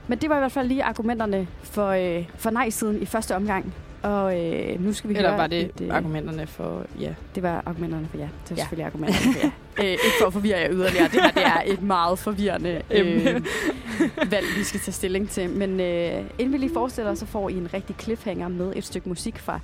[0.08, 3.73] Men det var i hvert fald lige argumenterne for, øh, for nej-siden i første omgang.
[4.04, 5.39] Og øh, nu skal vi Eller høre...
[5.39, 6.86] var det et, øh, argumenterne for...
[6.99, 7.13] Ja.
[7.36, 8.23] Det var argumenterne for ja.
[8.23, 8.62] Det var Ja.
[8.62, 9.52] selvfølgelig argumenterne for ja.
[9.86, 11.04] øh, ikke for at forvirre jer yderligere.
[11.08, 13.25] Det her det er et meget forvirrende øh,
[14.32, 15.49] valg, vi skal tage stilling til.
[15.49, 18.84] Men øh, inden vi lige forestiller os, så får I en rigtig cliffhanger med et
[18.84, 19.60] stykke musik fra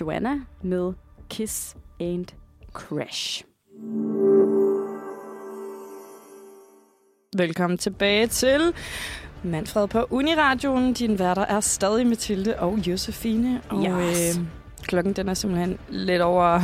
[0.00, 0.92] Joanna med
[1.28, 2.26] Kiss and
[2.72, 3.44] Crash.
[7.36, 8.72] Velkommen tilbage til
[9.42, 10.92] Manfred på Uniradioen.
[10.92, 13.60] Din værter er stadig Mathilde og Josefine.
[13.68, 14.38] Og Yes.
[14.38, 14.44] øh,
[14.82, 16.58] klokken den er simpelthen lidt over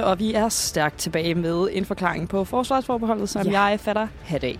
[0.00, 3.60] 9.30, og vi er stærkt tilbage med en forklaring på forsvarsforbeholdet, som Ja.
[3.62, 4.58] jeg fatter hat af.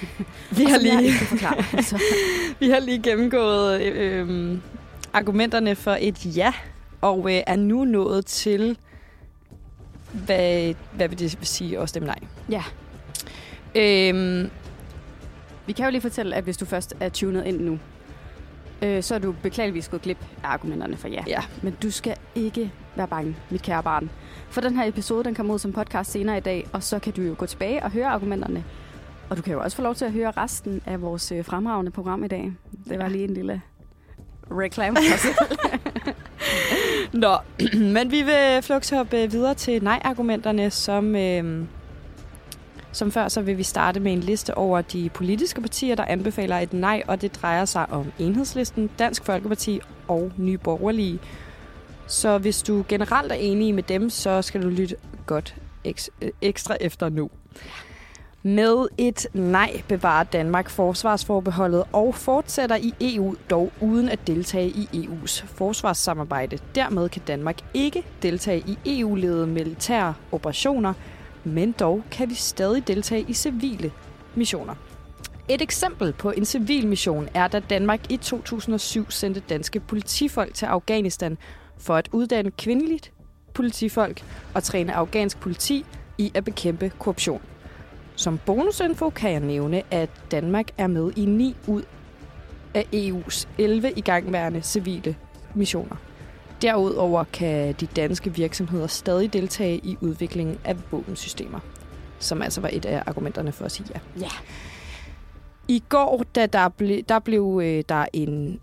[0.58, 1.82] vi, har jeg lige, ikke kan forklare.
[1.82, 2.02] Så.
[2.60, 4.58] vi har lige gennemgået øh, øh,
[5.12, 6.52] argumenterne for et ja,
[7.00, 8.78] og øh, er nu nået til,
[10.24, 12.18] hvad, hvad vil det sige at stemme nej?
[12.50, 12.62] Ja.
[13.74, 14.50] Øhm,
[15.66, 17.78] Vi kan jo lige fortælle, at hvis du først er tunet ind nu,
[18.82, 21.24] øh, så er du beklageligvis gået glip af argumenterne for ja.
[21.26, 24.10] ja, Men du skal ikke være bange, mit kære barn.
[24.50, 27.12] For den her episode, den kommer ud som podcast senere i dag, og så kan
[27.12, 28.64] du jo gå tilbage og høre argumenterne.
[29.30, 31.90] Og du kan jo også få lov til at høre resten af vores øh, fremragende
[31.90, 32.52] program i dag.
[32.88, 33.10] Det var Ja.
[33.10, 33.62] lige en lille
[34.50, 35.34] reklame for selv.
[37.16, 37.36] Nå,
[37.94, 41.64] men vi vil flux hoppe øh, videre til nej-argumenterne, som, øh,
[42.92, 46.58] som før, så vil vi starte med en liste over de politiske partier, der anbefaler
[46.58, 51.18] et nej, og det drejer sig om Enhedslisten, Dansk Folkeparti og Nye Borgerlige.
[52.06, 55.54] Så hvis du generelt er enig med dem, så skal du lytte godt
[56.42, 57.30] ekstra efter nu.
[58.46, 64.88] Med et nej bevarer Danmark forsvarsforbeholdet og fortsætter i EU dog uden at deltage i
[64.94, 66.58] EU's forsvarssamarbejde.
[66.74, 70.92] Dermed kan Danmark ikke deltage i EU-ledede militære operationer,
[71.44, 73.92] men dog kan vi stadig deltage i civile
[74.34, 74.74] missioner.
[75.48, 80.66] Et eksempel på en civil mission er, da Danmark i 2007 sendte danske politifolk til
[80.66, 81.38] Afghanistan
[81.78, 83.12] for at uddanne kvindeligt
[83.54, 85.84] politifolk og træne afghansk politi
[86.18, 87.40] i at bekæmpe korruption.
[88.16, 91.82] Som bonusinfo kan jeg nævne, at Danmark er med i 9 ud
[92.74, 95.16] af EU's 11 igangværende civile
[95.54, 95.96] missioner.
[96.62, 101.60] Derudover kan de danske virksomheder stadig deltage i udviklingen af våbensystemer,
[102.18, 104.00] som altså var et af argumenterne for at sige ja.
[104.20, 104.30] Ja.
[105.68, 108.60] I går, da der, ble, der blev øh, der en...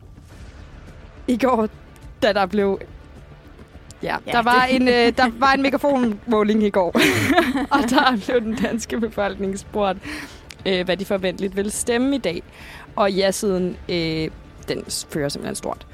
[1.27, 1.69] I går,
[2.23, 2.79] da der blev...
[4.03, 6.87] Ja, Ja, der, var det- en, øh, der var en megafonmåling i går,
[7.75, 9.97] og der blev den danske befolkning spurgt,
[10.65, 12.43] øh, hvad de forventeligt vil stemme i dag.
[12.95, 14.29] Og ja-siden, øh,
[14.67, 15.87] den fører simpelthen stort.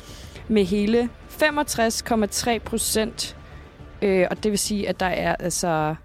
[0.47, 3.35] Med hele 65,3 procent,
[4.01, 5.95] øh, og det vil sige, at der er altså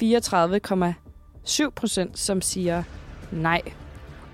[0.00, 2.82] 34,7 procent, som siger
[3.32, 3.60] nej.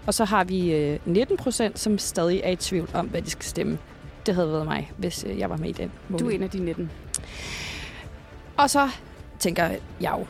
[0.07, 3.31] Og så har vi øh, 19 procent, som stadig er i tvivl om, hvad de
[3.31, 3.79] skal stemme.
[4.27, 6.21] Det havde været mig, hvis øh, jeg var med i den måling.
[6.27, 6.91] Du er en af de 19.
[8.57, 8.89] Og så
[9.39, 9.65] tænker
[10.01, 10.27] jeg jo,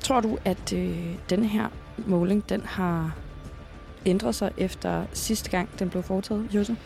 [0.00, 1.68] tror du, at øh, denne her
[2.06, 3.12] måling, den har
[4.06, 6.76] ændret sig efter sidste gang, den blev foretaget, Jose?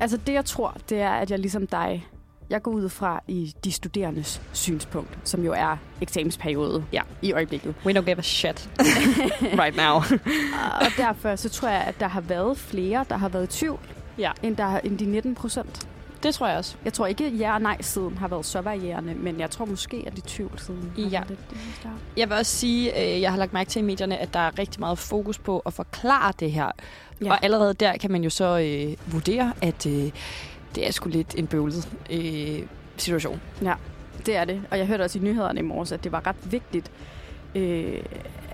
[0.00, 2.06] Altså det, jeg tror, det er, at jeg ligesom dig,
[2.50, 7.02] jeg går ud fra i de studerendes synspunkt, som jo er eksamensperiode Ja.
[7.22, 7.74] i øjeblikket.
[7.86, 8.70] We don't give a shit
[9.62, 9.94] right now.
[10.80, 13.78] og derfor så tror jeg, at der har været flere, der har været i tvivl,
[14.18, 14.30] Ja.
[14.42, 15.88] end, der, end de 19 procent.
[16.24, 16.76] Det tror jeg også.
[16.84, 20.16] Jeg tror ikke, ja og nej-siden har været så varierende, men jeg tror måske, at
[20.16, 21.08] de tvivl-siden har Ja.
[21.10, 21.58] været lidt, det.
[22.16, 24.58] Jeg vil også sige, øh, jeg har lagt mærke til i medierne, at der er
[24.58, 26.64] rigtig meget fokus på at forklare det her.
[26.64, 27.26] Ja.
[27.26, 27.30] Ja.
[27.32, 30.10] Og allerede der kan man jo så øh, vurdere, at øh,
[30.74, 32.62] det er sgu lidt en bøvlet øh,
[32.96, 33.40] situation.
[34.26, 34.62] Det er det.
[34.70, 36.90] Og jeg hørte også i nyhederne i morges, at det var ret vigtigt,
[37.54, 38.02] øh,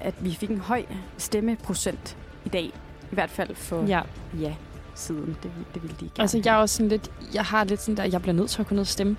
[0.00, 0.84] at vi fik en høj
[1.18, 2.64] stemmeprocent i dag.
[3.12, 4.00] I hvert fald for ja,
[4.40, 4.54] Ja.
[4.94, 5.36] Siden.
[5.42, 6.12] Det, det ville de gerne.
[6.20, 8.60] Altså, jeg er også sådan lidt, jeg har lidt sådan der, jeg bliver nødt til
[8.60, 9.16] at kunne ned og stemme.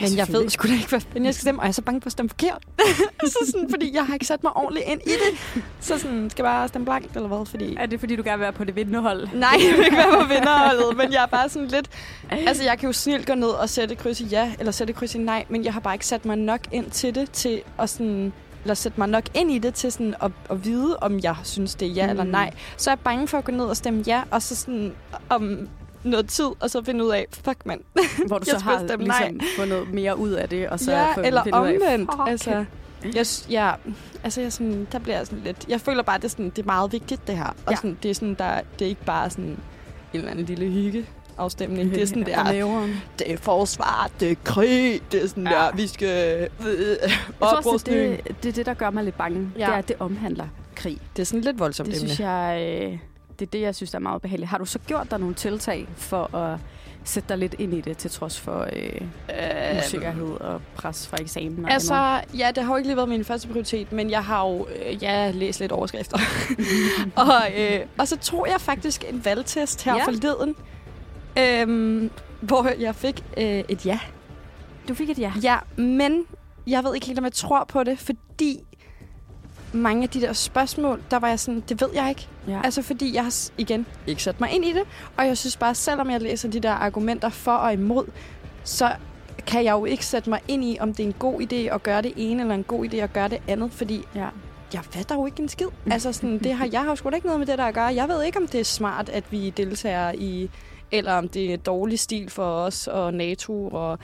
[0.00, 1.72] ja, Men jeg ved sgu da ikke, hvad fanden jeg skal stemme, og jeg er
[1.72, 2.62] så bange for at stemme forkert.
[3.24, 5.62] så sådan, fordi jeg har ikke sat mig ordentligt ind i det.
[5.80, 7.46] Så sådan, skal jeg bare stemme blankt, eller hvad?
[7.46, 7.76] Fordi...
[7.78, 9.28] Er det, fordi du gerne vil være på det vinderhold?
[9.34, 11.88] Nej, jeg vil ikke være på vinderholdet, men jeg er bare sådan lidt...
[12.30, 15.14] Altså, jeg kan jo snilt gå ned og sætte kryds i ja, eller sætte kryds
[15.14, 17.90] i nej, men jeg har bare ikke sat mig nok ind til det, til at
[17.90, 21.36] sådan eller sætte mig nok ind i det til sådan at, at vide, om jeg
[21.44, 22.10] synes, det er ja mm.
[22.10, 22.50] eller nej.
[22.76, 24.92] Så er jeg bange for at gå ned og stemme ja, og så sådan
[25.28, 25.68] om
[26.04, 27.80] noget tid, og så finde ud af, fuck mand.
[28.26, 29.28] Hvor du så har stemme nej.
[29.30, 32.10] ligesom fundet mere ud af det, og så ja, fundet- eller af, omvendt.
[32.12, 32.28] fuck.
[32.28, 32.64] Altså,
[33.14, 33.72] jeg, ja,
[34.24, 35.64] altså jeg sådan, der bliver jeg sådan lidt...
[35.68, 37.44] Jeg føler bare, det er, sådan, det er meget vigtigt, det her.
[37.66, 37.76] Og Ja.
[37.76, 39.58] sådan, det, er sådan, der, det er ikke bare sådan en
[40.12, 41.06] eller anden lille hygge
[41.42, 41.90] afstemning.
[41.94, 43.02] Det er sådan, er, næveren.
[43.18, 45.50] det er forsvar, det er krig, det er sådan Ja.
[45.50, 48.24] der, vi skal øh, Jeg tror også, oprustning.
[48.26, 49.48] det, det er det, der gør mig lidt bange.
[49.58, 49.66] Ja.
[49.66, 50.98] Det er, at det omhandler krig.
[51.16, 52.08] det er sådan lidt voldsomt Det emne.
[52.08, 52.98] synes jeg, øh,
[53.38, 54.50] det er det, jeg synes, der er meget behageligt.
[54.50, 56.58] Har du så gjort dig nogle tiltag for at
[57.04, 61.16] sætte dig lidt ind i det, til trods for øh, Øhm, usikkerhed og pres fra
[61.20, 61.52] eksamen?
[61.58, 61.72] og andet?
[61.72, 64.66] Altså, ja, det har jo ikke lige været min første prioritet, men jeg har jo
[64.86, 66.18] øh, ja, læst lidt overskrifter.
[67.16, 69.96] og, øh, og så tog jeg faktisk en valgtest her.
[69.96, 70.04] Ja.
[70.04, 70.54] forleden,
[71.38, 73.98] øhm, hvor jeg fik øh, et ja.
[74.88, 75.32] du fik et ja.
[75.42, 76.24] Ja, men
[76.66, 78.60] jeg ved ikke helt, om jeg tror på det, fordi
[79.72, 82.28] mange af de der spørgsmål, der var jeg sådan, det ved jeg ikke.
[82.48, 82.60] ja.
[82.64, 84.82] Altså fordi jeg har igen ikke sat mig ind i det,
[85.16, 88.04] og jeg synes bare, selvom jeg læser de der argumenter for og imod,
[88.64, 88.92] så
[89.46, 91.82] kan jeg jo ikke sætte mig ind i, om det er en god idé at
[91.82, 94.28] gøre det ene, eller en god idé at gøre det andet, fordi ja.
[94.74, 95.66] jeg fatter jo ikke en skid.
[95.92, 97.74] Altså sådan, det har, jeg har jo sgu da ikke noget med det der at
[97.74, 97.84] gøre.
[97.94, 100.50] Jeg ved ikke, om det er smart, at vi deltager i,
[100.92, 103.98] eller om det er dårlig stil for os og NATO og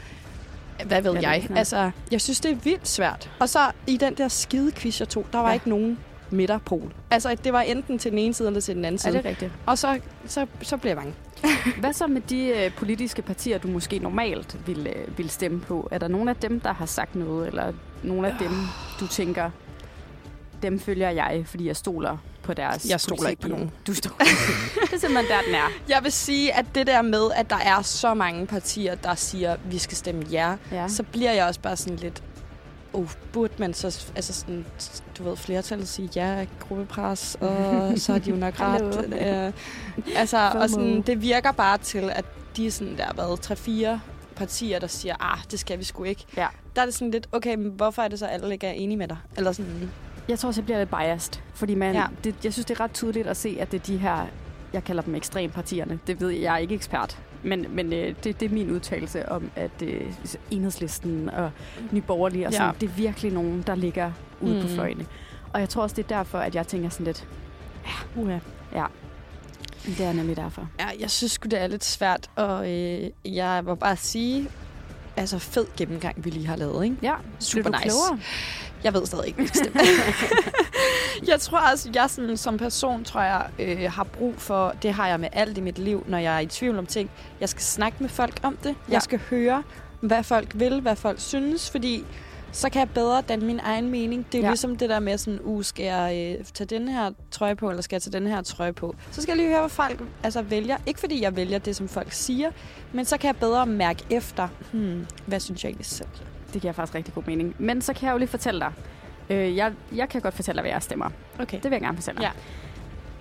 [0.86, 1.42] hvad ved Jeg ved jeg.
[1.48, 1.58] noget.
[1.58, 3.30] Altså, jeg synes, det er vildt svært.
[3.40, 5.54] Og så i den der skide quiz, jeg tog, der var ja.
[5.54, 5.98] Ikke nogen
[6.30, 6.92] midterpol.
[7.10, 9.12] Altså, det var enten til den ene side eller til den anden Er side.
[9.12, 9.52] det rigtigt?
[9.66, 11.14] Og så, så, så blev jeg bange.
[11.80, 15.88] Hvad så med de øh, politiske partier, du måske normalt vil, øh, vil stemme på?
[15.90, 17.72] Er der nogen af dem, der har sagt noget, eller
[18.02, 18.50] nogle af dem,
[19.00, 19.50] du tænker,
[20.62, 22.16] dem følger jeg, fordi jeg stoler
[22.48, 23.30] på deres Jeg stoler politik?
[23.30, 23.70] ikke på nogen.
[23.86, 25.68] Du stoler Det er simpelthen der, den er.
[25.94, 29.52] Jeg vil sige, at det der med, at der er så mange partier, der siger,
[29.52, 30.88] at vi skal stemme ja, Ja.
[30.88, 32.22] så bliver jeg også bare sådan lidt...
[32.92, 34.66] Uh, burde man så, altså sådan,
[35.18, 37.48] du ved, flertallet sige ja, gruppepres, og
[37.96, 39.52] så har de jo nok ret.
[39.52, 42.24] Uh, altså, og sådan, det virker bare til, at
[42.56, 44.00] de er sådan der, hvad, tre-fire
[44.36, 46.24] partier, der siger, ah, det skal vi sgu ikke.
[46.36, 46.46] Ja.
[46.76, 48.72] Der er det sådan lidt, okay, men hvorfor er det så, at alle ikke er
[48.72, 49.16] enige med dig?
[49.36, 49.90] Eller sådan,
[50.28, 52.06] Jeg tror også, jeg bliver lidt biased, fordi man, Ja.
[52.24, 54.26] det, jeg synes, det er ret tydeligt at se, at det er de her,
[54.72, 55.98] jeg kalder dem ekstrempartierne.
[56.06, 59.28] Det ved jeg, jeg er ikke ekspert, men, men øh, det, det er min udtalelse
[59.28, 60.12] om, at øh,
[60.50, 61.50] enhedslisten og
[61.92, 62.72] Nye Borgerlige og sådan, Ja.
[62.80, 64.60] det er virkelig nogen, der ligger ude mm.
[64.62, 65.06] på fløjene.
[65.52, 67.28] Og jeg tror også, det er derfor, at jeg tænker sådan lidt,
[67.86, 68.38] ja, uha,
[68.74, 68.84] ja.
[69.86, 70.68] Det er nemlig derfor.
[70.80, 74.48] Ja, jeg synes det er lidt svært, og øh, jeg må bare sige,
[75.20, 76.96] altså fed gennemgang, vi lige har lavet, ikke?
[77.02, 77.82] Ja, Super nice.
[77.82, 78.18] klogere?
[78.84, 79.50] Jeg ved stadig ikke,
[81.32, 85.08] jeg tror også, jeg sådan, som person, tror jeg, øh, har brug for, det har
[85.08, 87.10] jeg med alt i mit liv, når jeg er i tvivl om ting.
[87.40, 88.74] Jeg skal snakke med folk om det.
[88.88, 88.92] Ja.
[88.92, 89.62] Jeg skal høre,
[90.00, 92.04] hvad folk vil, hvad folk synes, fordi
[92.52, 94.26] så kan jeg bedre danne min egen mening.
[94.32, 94.48] Det er Ja.
[94.48, 97.82] ligesom det der med sådan, uh, skal jeg øh, tage den her trøje på, eller
[97.82, 98.94] skal jeg tage den her trøje på?
[99.10, 100.76] Så skal jeg lige høre, hvad folk altså, vælger.
[100.86, 102.50] Ikke fordi jeg vælger det, som folk siger,
[102.92, 106.08] men så kan jeg bedre mærke efter, hmm, hvad synes jeg egentlig selv?
[106.54, 107.54] Det giver faktisk rigtig god mening.
[107.58, 108.72] Men så kan jeg jo lige fortælle dig.
[109.30, 111.10] Øh, jeg, jeg kan godt fortælle dig, hvad jeg stemmer.
[111.40, 111.56] Okay.
[111.56, 112.24] Det vil jeg gerne fortælle dig.
[112.24, 112.40] Ja.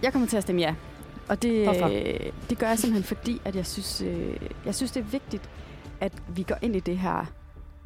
[0.03, 0.75] Jeg kommer til at stemme ja.
[1.27, 1.87] Og det, Hvorfor?
[1.87, 4.33] øh, det gør jeg simpelthen fordi, at jeg synes, øh,
[4.65, 5.49] jeg synes, det er vigtigt,
[6.01, 7.25] at vi går ind i det her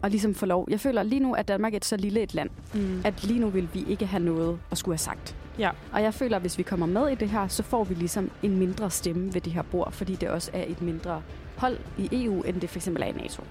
[0.01, 0.67] og ligesom får lov.
[0.69, 3.01] Jeg føler lige nu, at Danmark er et så lille et land, Mm.
[3.05, 5.35] at lige nu vil vi ikke have noget at skulle have sagt.
[5.59, 5.69] Ja.
[5.93, 8.31] Og jeg føler, at hvis vi kommer med i det her, så får vi ligesom
[8.43, 11.21] en mindre stemme ved det her bord, fordi det også er et mindre
[11.57, 13.43] hold i EU, end det for eksempel er i NATO.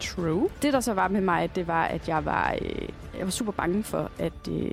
[0.00, 0.48] True.
[0.62, 2.88] Det, der så var med mig, det var, at jeg var, øh,
[3.18, 4.70] jeg var super bange for, at, øh,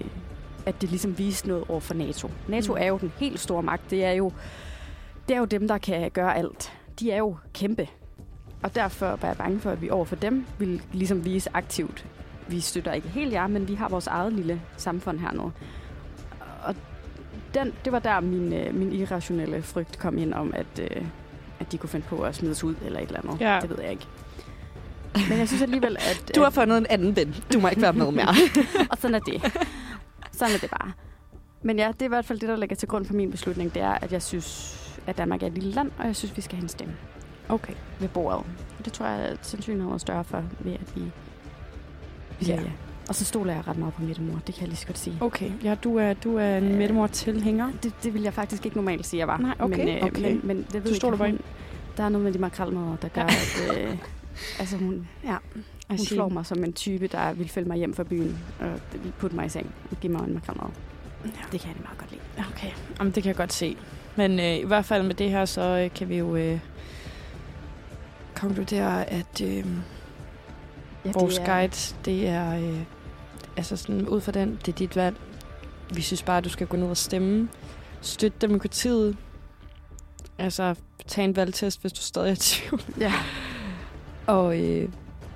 [0.65, 2.29] at det ligesom viste noget over for NATO.
[2.47, 2.81] NATO mm.
[2.81, 3.89] er jo den helt store magt.
[3.91, 4.31] Det er jo,
[5.27, 6.73] det er jo dem, der kan gøre alt.
[6.99, 7.87] De er jo kæmpe.
[8.63, 12.05] Og derfor var jeg bange for, at vi over for dem ville ligesom vise aktivt.
[12.47, 15.51] Vi støtter ikke helt jer, men vi har vores eget lille samfund hernede.
[16.63, 16.75] Og
[17.53, 21.05] den, det var der, min, øh, min irrationelle frygt kom ind om, at, øh,
[21.59, 23.41] at de kunne finde på at smide os ud eller et eller andet.
[23.41, 23.59] Ja.
[23.61, 24.07] Det ved jeg ikke.
[25.29, 26.31] Men jeg synes alligevel, at...
[26.35, 27.35] Du har fundet en anden ven.
[27.53, 28.35] Du må ikke være med mere.
[28.91, 29.41] og sådan er det.
[30.31, 30.91] Sådan er det bare.
[31.61, 33.73] Men ja, det er i hvert fald det, der ligger til grund for min beslutning.
[33.73, 36.41] Det er, at jeg synes, at Danmark er et lille land, og jeg synes, vi
[36.41, 36.93] skal have en stemme
[37.51, 37.73] Okay.
[37.99, 38.45] ved bordet.
[38.85, 41.01] Det tror jeg, at sandsynligheden er større for, ved at vi...
[42.47, 42.55] Ja.
[42.55, 42.61] ja.
[43.09, 44.39] Og så stoler jeg ret meget på Mette Mor.
[44.47, 45.17] Det kan jeg lige så godt sige.
[45.21, 47.71] Okay, ja, du er, du er en Øh, Midtemor-tilhænger.
[47.83, 49.37] Det, det vil jeg faktisk ikke normalt sige, jeg var.
[49.37, 50.21] Nej, okay, men, øh, okay.
[50.21, 51.41] Men, men det ved Du ikke, stoler på hende?
[51.97, 53.73] Der er noget med de makrelmadder, der gør, Ja.
[53.73, 53.83] at...
[53.91, 53.97] Øh,
[54.59, 55.35] altså, hun, Ja.
[55.89, 58.67] hun slår mig som en type, der vil følge mig hjem fra byen og
[59.19, 60.69] putte mig i seng og give mig en makrelmad.
[61.25, 61.29] Ja.
[61.51, 62.21] Det kan jeg meget godt lide.
[62.55, 63.77] Okay, Jamen, det kan jeg godt se.
[64.15, 66.59] Men øh, i hvert fald med det her, så øh, kan vi jo øh,
[68.41, 69.65] konkludere, at øh,
[71.05, 72.79] Ja, vores er- guide, det er øh,
[73.57, 75.15] altså sådan ud fra den, det er dit valg.
[75.93, 77.49] Vi synes bare, at du skal gå ned og stemme.
[78.01, 79.17] Støtte demokratiet.
[80.37, 80.75] Altså,
[81.07, 82.81] tag en valgtest, hvis du stadig er tvivl.
[82.99, 83.13] Ja.
[84.27, 84.89] Og øh,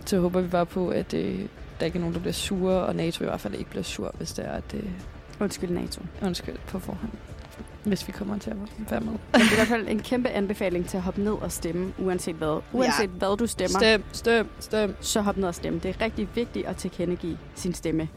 [0.06, 1.46] så håber vi bare på, at øh,
[1.80, 4.12] der ikke er nogen, der bliver sure, og NATO i hvert fald ikke bliver sur,
[4.18, 4.90] hvis det er, at øh,
[5.40, 6.02] Undskyld, NATO.
[6.22, 7.12] undskyld på forhånd.
[7.86, 8.58] Hvis vi kommer til at
[8.90, 9.08] være med.
[9.12, 11.94] Men det er i hvert fald en kæmpe anbefaling til at hoppe ned og stemme,
[12.00, 12.62] uanset hvad.
[12.74, 13.08] Uanset ja.
[13.08, 14.96] hvad du stemmer, Stem, stem, stem.
[15.02, 15.80] så hop ned og stemme.
[15.80, 18.10] Det er rigtig vigtigt at tilkendegive sin stemme.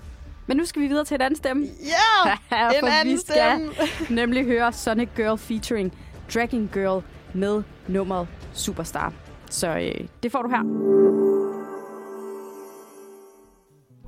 [0.47, 1.67] Men nu skal vi videre til et andet stemme.
[1.67, 2.35] Ja!
[2.81, 3.71] For vi skal
[4.21, 5.93] nemlig høre Sonic Girl featuring
[6.35, 7.03] Dragon Girl
[7.35, 9.13] med nummeret Superstar.
[9.51, 10.63] Så øh, det får du her.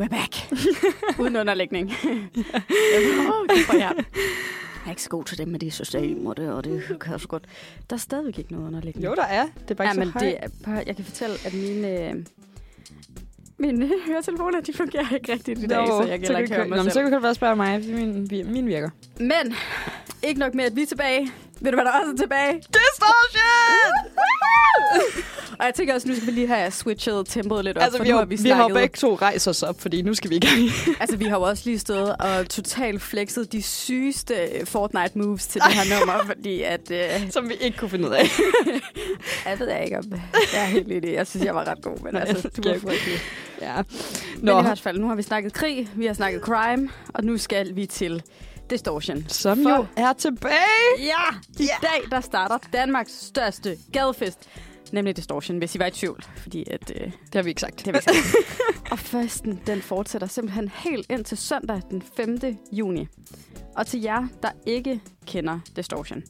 [0.00, 0.52] We're back.
[1.20, 1.92] Uden underlægning.
[2.04, 3.92] Åh, det får jeg.
[4.90, 7.20] Er ikke så god til det med det system, og det, og det kan jeg
[7.20, 7.44] så godt.
[7.90, 9.04] Der er stadigvæk ikke noget underlægning.
[9.04, 9.46] Jo, der er.
[9.62, 10.44] Det er bare ja, ikke men så det højt.
[10.44, 12.14] er bare, jeg kan fortælle, at mine, øh,
[13.58, 16.82] mine høretelefoner, de fungerer ikke rigtigt i dag, så jeg kan ikke høre mig Nå,
[16.82, 18.90] men så kan du bare spørge mig, fordi min, min virker.
[19.18, 19.54] Men
[20.22, 21.30] ikke nok med, at vi er tilbage.
[21.60, 22.54] Ved du, hvad der også er tilbage?
[22.54, 23.92] Distortion!
[25.58, 28.04] Og jeg tænker også, nu skal vi lige have switchet tempoet lidt op, altså, for
[28.04, 28.74] vi nu har, vi vi har snakket.
[28.74, 30.58] begge to rejst os op, fordi nu skal vi i gang.
[31.00, 35.60] Altså, vi har jo også lige stået og totalt flexet de sygeste Fortnite moves til
[35.60, 36.90] det her nummer, fordi at...
[36.90, 38.24] Øh, Som vi ikke kunne finde ud af.
[39.50, 40.04] jeg ved ikke, om
[40.52, 41.12] jeg er helt enig.
[41.12, 43.18] Jeg synes, jeg var ret god, men altså, du var jeg frygtelig.
[43.60, 43.76] ja.
[43.76, 47.24] Men Nå, i hvert fald, nu har vi snakket krig, vi har snakket crime, og
[47.24, 48.22] nu skal vi til
[48.70, 49.24] Distortion.
[49.28, 50.98] som For- jo er tilbage.
[50.98, 51.36] Ja!
[51.64, 54.48] I dag, der starter Danmarks største gadefest,
[54.92, 56.24] nemlig Distortion, hvis I var i tvivl.
[56.36, 57.76] Fordi at, øh, Det har vi ikke sagt.
[57.76, 58.36] det har vi sagt.
[58.92, 62.38] og festen, den fortsætter simpelthen helt ind til søndag den 5.
[62.72, 63.06] juni.
[63.76, 66.22] Og til jer, der ikke kender Distortion,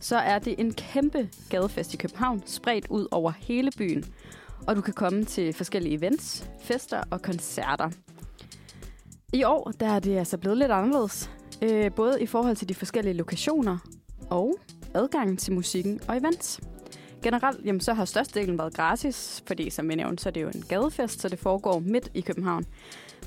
[0.00, 4.04] så er det en kæmpe gadefest i København, spredt ud over hele byen.
[4.66, 7.90] Og du kan komme til forskellige events, fester og koncerter.
[9.32, 11.30] I år der er det altså blevet lidt anderledes.
[11.62, 13.78] Øh, både i forhold til de forskellige lokationer
[14.30, 14.54] og
[14.94, 16.60] adgangen til musikken og events.
[17.22, 20.48] Generelt jamen, så har størstedelen været gratis, fordi som jeg nævnte, så er det jo
[20.48, 22.64] en gadefest, så det foregår midt i København.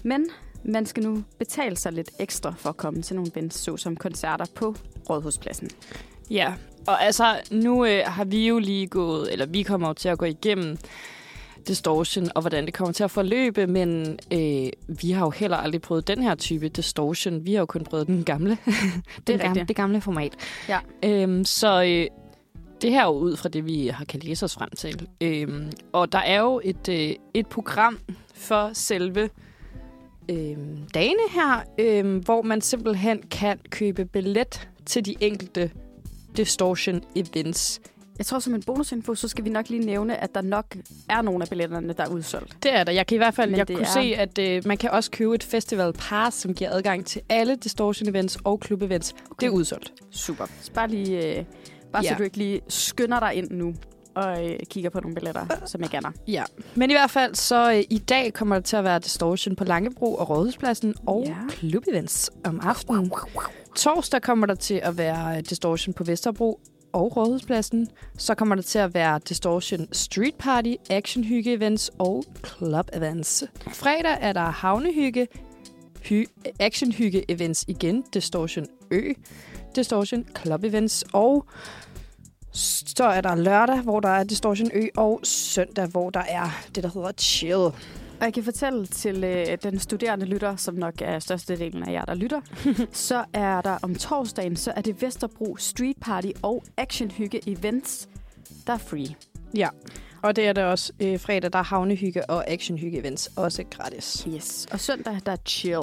[0.03, 0.25] Men
[0.63, 4.45] man skal nu betale sig lidt ekstra for at komme til nogle events, såsom koncerter
[4.55, 4.75] på
[5.09, 5.69] Rådhuspladsen.
[6.29, 6.53] Ja,
[6.87, 10.17] og altså, nu øh, har vi jo lige gået, eller vi kommer jo til at
[10.17, 10.77] gå igennem
[11.69, 14.69] distortion, og hvordan det kommer til at forløbe, men øh,
[15.01, 17.45] vi har jo heller aldrig prøvet den her type distortion.
[17.45, 18.57] Vi har jo kun prøvet den gamle.
[18.65, 19.67] Det den er gamle, rigtigt.
[19.67, 20.33] det gamle format.
[20.69, 20.79] Ja.
[21.05, 22.07] Øhm, så øh,
[22.81, 25.07] det her er jo ud fra det, vi har kan læse os frem til.
[25.21, 27.99] Øhm, og der er jo et, øh, et program
[28.35, 29.29] for selve
[30.29, 35.71] øhm, dagene her, øhm, hvor man simpelthen kan købe billet til de enkelte
[36.37, 37.81] distortion events.
[38.19, 40.65] Jeg tror, som en bonusinfo, så skal vi nok lige nævne, at der nok
[41.09, 42.57] er nogle af billetterne, der er udsolgt.
[42.63, 42.91] Det er der.
[42.91, 45.11] Jeg kan i hvert fald Men jeg kunne er- se, at øh, man kan også
[45.11, 49.11] købe et festival pass, som giver adgang til alle distortion events og klub events.
[49.11, 49.25] Okay.
[49.39, 49.93] Det er udsolgt.
[50.11, 50.45] Super.
[50.61, 51.45] Så bare lige, øh,
[51.93, 52.09] bare Ja.
[52.09, 53.73] så du ikke lige skynder dig ind nu
[54.15, 56.43] og øh, kigger på nogle billetter, som jeg gerne Ja,
[56.75, 59.63] men i hvert fald så øh, i dag kommer der til at være Distortion på
[59.63, 61.29] Langebro og Rådhuspladsen og Ja.
[61.31, 61.35] ja.
[61.49, 63.11] klubevents om aftenen.
[63.75, 66.59] Torsdag kommer der til at være øh, Distortion på Vesterbro
[66.93, 67.87] og Rådhuspladsen.
[68.17, 73.43] Så kommer der til at være Distortion Street Party, Action Hygge Events og Club Events.
[73.73, 75.27] Fredag er der Havnehygge,
[76.01, 76.27] hy,
[76.59, 79.13] Action Hygge Events igen, Distortion Ø,
[79.75, 81.45] Distortion Club Events og
[82.51, 86.83] så er der lørdag, hvor der er Distortion Ø, og søndag, hvor der er det,
[86.83, 87.69] der hedder Chill.
[88.19, 92.05] Og jeg kan fortælle til øh, den studerende lytter, som nok er størstedelen af jer,
[92.05, 92.41] der lytter,
[92.91, 98.09] så er der om torsdagen, så er det Vesterbro Street Party og Action Hygge Events,
[98.67, 99.15] der er free.
[99.55, 99.69] Ja,
[100.21, 104.27] og det er der også øh, fredag, der er havnehygge og actionhygge events, også gratis.
[104.35, 104.67] Yes.
[104.71, 105.81] Og søndag, der er chill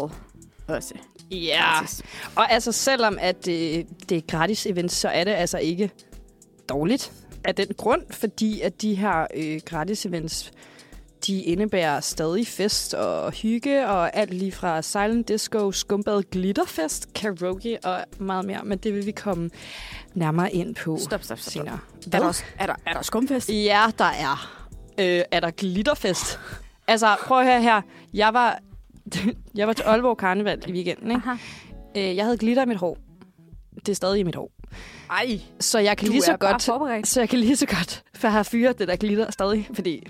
[0.68, 0.94] også.
[1.30, 2.02] Ja, Gratis.
[2.36, 5.90] og altså selvom at det, det er gratis events, så er det altså ikke
[6.68, 7.12] dårligt.
[7.44, 10.52] af den grund, fordi at de her øh, gratis events,
[11.26, 17.78] de indebærer stadig fest og hygge, og alt lige fra silent disco, skumbad, glitterfest, karaoke
[17.84, 18.60] og meget mere.
[18.64, 19.50] Men det vil vi komme
[20.14, 21.38] nærmere ind på Stop, stop, stop.
[21.38, 21.52] stop.
[21.52, 21.78] senere.
[22.12, 23.48] Er der, også, er, der, er der skumfest?
[23.50, 24.64] Ja, der er.
[24.98, 26.38] Øh, er der glitterfest?
[26.86, 27.82] altså, prøv at høre her.
[28.14, 28.58] Jeg var,
[29.54, 31.10] jeg var til Aalborg Karneval i weekenden.
[31.10, 31.22] Ikke?
[31.26, 31.36] Aha.
[32.10, 32.98] Øh, jeg havde glitter i mit hår.
[33.76, 34.50] Det er stadig i mit hår.
[35.10, 37.08] Ej, Så jeg kan lige så godt forberedt.
[37.08, 40.06] så jeg kan lige så godt for have fyret det der glitter stadig, fordi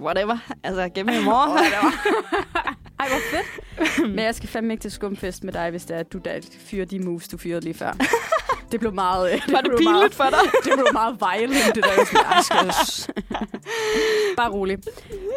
[0.00, 1.58] whatever, altså gennem i morgen.
[3.00, 4.08] Ej, hvor fedt.
[4.08, 6.40] Men jeg skal fandme ikke til skumfest med dig, hvis det er, at du der
[6.66, 7.92] fyrer de moves, du fyrede lige før.
[8.72, 9.32] Det blev meget...
[9.32, 10.38] øh, Var det blev pinligt meget, for dig?
[10.64, 12.42] Det blev meget violent, det der.
[12.42, 12.70] Sådan,
[14.36, 14.78] Bare rolig.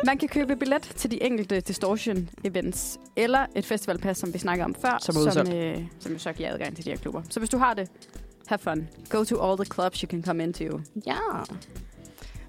[0.05, 4.75] Man kan købe billet til de enkelte Distortion-events, eller et festivalpas, som vi snakkede om
[4.81, 7.21] før, Som som, øh, som jo så giver adgang til de her klubber.
[7.29, 7.89] Så hvis du har det,
[8.47, 8.87] have fun.
[9.09, 10.79] Go to all the clubs you can come into.
[11.07, 11.15] Ja.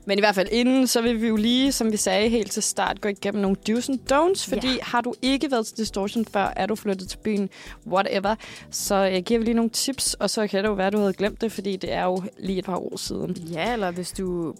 [0.04, 2.62] Men i hvert fald inden, så vil vi jo lige, som vi sagde helt til
[2.62, 4.48] start, gå igennem nogle do's and don'ts.
[4.48, 4.78] Fordi yeah.
[4.82, 7.48] har du ikke været til Distortion før, er du flyttet til byen,
[7.86, 8.34] whatever,
[8.70, 10.98] så jeg giver vi lige nogle tips, og så kan det jo være, at du
[10.98, 13.36] havde glemt det, fordi det er jo lige et par år siden.
[13.52, 14.54] Ja, eller hvis du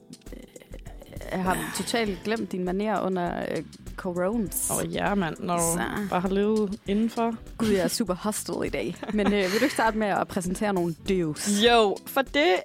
[1.32, 3.62] øh, har totalt glemt din maner under øh,
[3.96, 4.70] coronas.
[4.70, 6.08] Åh oh, ja, mand, når du Så.
[6.10, 7.34] bare har levet indenfor.
[7.58, 8.96] Gud, jeg er super hostile i dag.
[9.12, 11.50] Men øh, vil du ikke starte med at præsentere nogle deals?
[11.66, 12.56] Jo, for det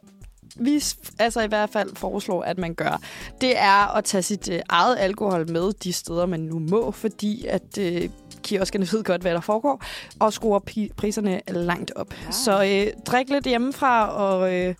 [0.55, 0.83] vi
[1.19, 3.01] altså i hvert fald foreslår, at man gør,
[3.41, 7.45] det er at tage sit øh, eget alkohol med de steder, man nu må, fordi
[7.45, 8.09] at øh,
[8.43, 9.83] kioskerne ved godt, hvad der foregår,
[10.19, 10.59] og skruer
[10.97, 12.13] priserne langt op.
[12.25, 12.31] Ja.
[12.31, 14.75] Så øh, drik lidt hjemmefra, og øh,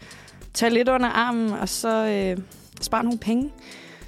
[0.53, 2.38] tag lidt under armen, og så øh,
[2.82, 3.51] spar nogle penge.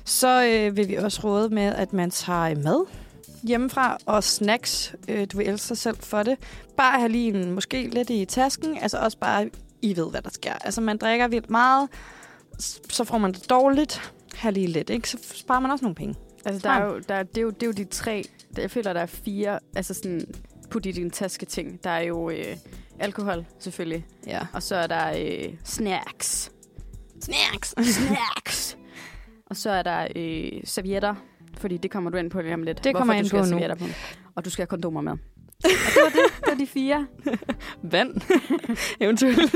[0.05, 2.85] Så øh, vil vi også råde med, at man tager mad
[3.43, 4.95] hjemmefra og snacks.
[5.07, 6.37] Øh, du vil elske dig selv for det.
[6.77, 9.49] Bare have lige en, måske lidt i tasken, altså også bare
[9.81, 10.53] i ved, hvad der sker.
[10.53, 11.89] Altså, man drikker vildt meget,
[12.89, 14.13] så får man det dårligt.
[14.35, 15.09] Her lige lidt, ikke?
[15.09, 16.15] Så sparer man også nogle penge.
[16.45, 18.23] Altså, der er jo, der, er- det, er jo, det er jo de tre...
[18.57, 19.59] Jeg føler, der er fire...
[19.75, 20.21] Altså sådan,
[20.69, 21.83] put i din taske ting.
[21.83, 22.57] Der er jo øh,
[22.99, 24.05] alkohol, selvfølgelig.
[24.27, 24.47] Ja.
[24.53, 26.51] Og så er der øh, snacks.
[27.21, 27.73] Snacks!
[27.93, 28.77] Snacks!
[29.45, 31.15] Og så er der øh, servietter.
[31.57, 32.83] Fordi det kommer du ind på lige om lidt.
[32.83, 33.87] Det kommer Hvorfor jeg du ind på nu.
[33.87, 33.93] På.
[34.35, 35.13] Og du skal have kondomer med.
[35.63, 36.39] Og det var det.
[36.39, 37.07] Det var de fire.
[37.91, 38.21] Vand.
[39.01, 39.55] Eventuelt.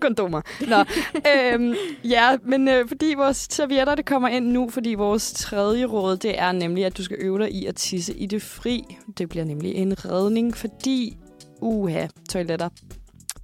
[0.00, 0.40] Kondomer.
[0.68, 0.84] Nå,
[1.30, 6.16] øhm, ja, men øh, fordi vores servietter, det kommer ind nu, fordi vores tredje råd,
[6.16, 8.84] det er nemlig, at du skal øve dig i at tisse i det fri.
[9.18, 11.16] Det bliver nemlig en redning, fordi,
[11.60, 12.68] uha, toiletter,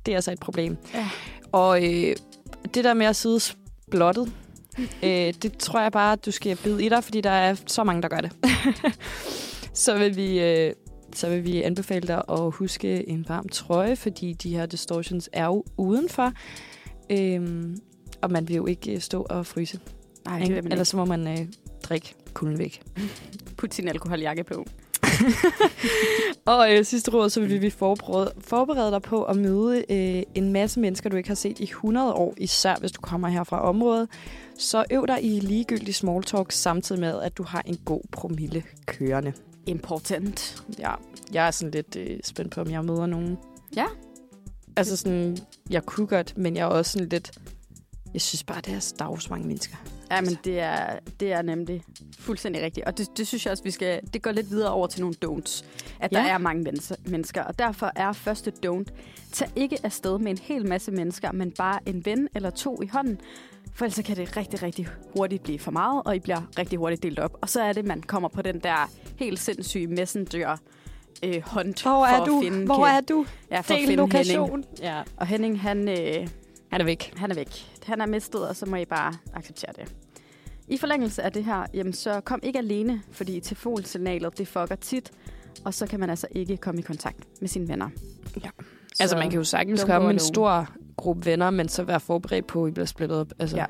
[0.06, 0.76] det er altså et problem.
[0.94, 1.08] Ja.
[1.52, 2.16] Og øh,
[2.74, 3.40] det der med at sidde
[3.90, 4.32] blottet,
[5.02, 7.84] øh, det tror jeg bare, at du skal bide i dig, fordi der er så
[7.84, 8.32] mange, der gør det.
[9.72, 10.40] Så vil vi...
[10.40, 10.72] Øh,
[11.14, 15.44] så vil vi anbefale dig at huske en varm trøje, fordi de her distortions er
[15.44, 16.32] jo udenfor.
[17.10, 17.76] Øhm,
[18.22, 19.80] og man vil jo ikke øh, stå og fryse.
[20.24, 21.46] Nej, det vil man Ellers så må man øh,
[21.82, 22.82] drikke kulden væk.
[23.58, 24.64] Put sin alkoholjakke på.
[26.46, 30.52] Og øh, sidste råd, så vil vi forberede, forberede dig på at møde øh, en
[30.52, 33.68] masse mennesker, du ikke har set i 100 år, især hvis du kommer her fra
[33.68, 34.08] området.
[34.58, 38.62] Så øv dig i ligegyldig small talk, samtidig med, at du har en god promille
[38.86, 39.32] kørende.
[39.66, 40.64] Important.
[40.78, 40.94] Ja,
[41.32, 43.38] jeg er sådan lidt øh, spændt på, om jeg møder nogen.
[43.76, 43.86] Ja.
[44.76, 45.38] Altså sådan,
[45.70, 47.30] jeg kunne godt, men jeg er også sådan lidt...
[48.14, 49.76] Jeg synes bare, det er stavs mange mennesker.
[50.10, 51.82] Ja, men det er, det er nemlig
[52.18, 52.86] fuldstændig rigtigt.
[52.86, 54.00] Og det, det synes jeg også, vi skal...
[54.14, 55.64] Det går lidt videre over til nogle don'ts.
[56.00, 56.28] At der Ja.
[56.28, 57.42] er mange mennesker, mennesker.
[57.42, 58.84] Og derfor er første don't,
[59.32, 62.86] tag ikke afsted med en hel masse mennesker, men bare en ven eller to i
[62.86, 63.20] hånden.
[63.74, 67.02] For ellers kan det rigtig, rigtig hurtigt blive for meget, og I bliver rigtig hurtigt
[67.02, 67.36] delt op.
[67.40, 70.56] Og så er det, man kommer på den der helt sindssyge messenger
[71.24, 72.38] øh, hunt Hvor er for du?
[72.38, 73.26] at finde Hvor er du?
[73.50, 73.98] ja, for at Del finde Henning.
[74.14, 74.64] lokation.
[74.82, 75.02] Ja.
[75.16, 76.28] Og Henning, han, øh,
[76.72, 77.12] Han er væk.
[77.16, 77.66] han er væk.
[77.86, 79.92] Han er mistet, og så må I bare acceptere det.
[80.68, 85.10] I forlængelse af det her, jamen, så kom ikke alene, fordi telefonsignalet det fucker tit,
[85.64, 87.88] og så kan man altså ikke komme i kontakt med sine venner.
[88.44, 88.50] Ja.
[88.94, 90.68] Så, Altså, man kan jo sagtens komme en stor
[91.00, 93.32] gruppe venner, men så være forberedt på, at I bliver splittet op.
[93.38, 93.64] Altså, Ja.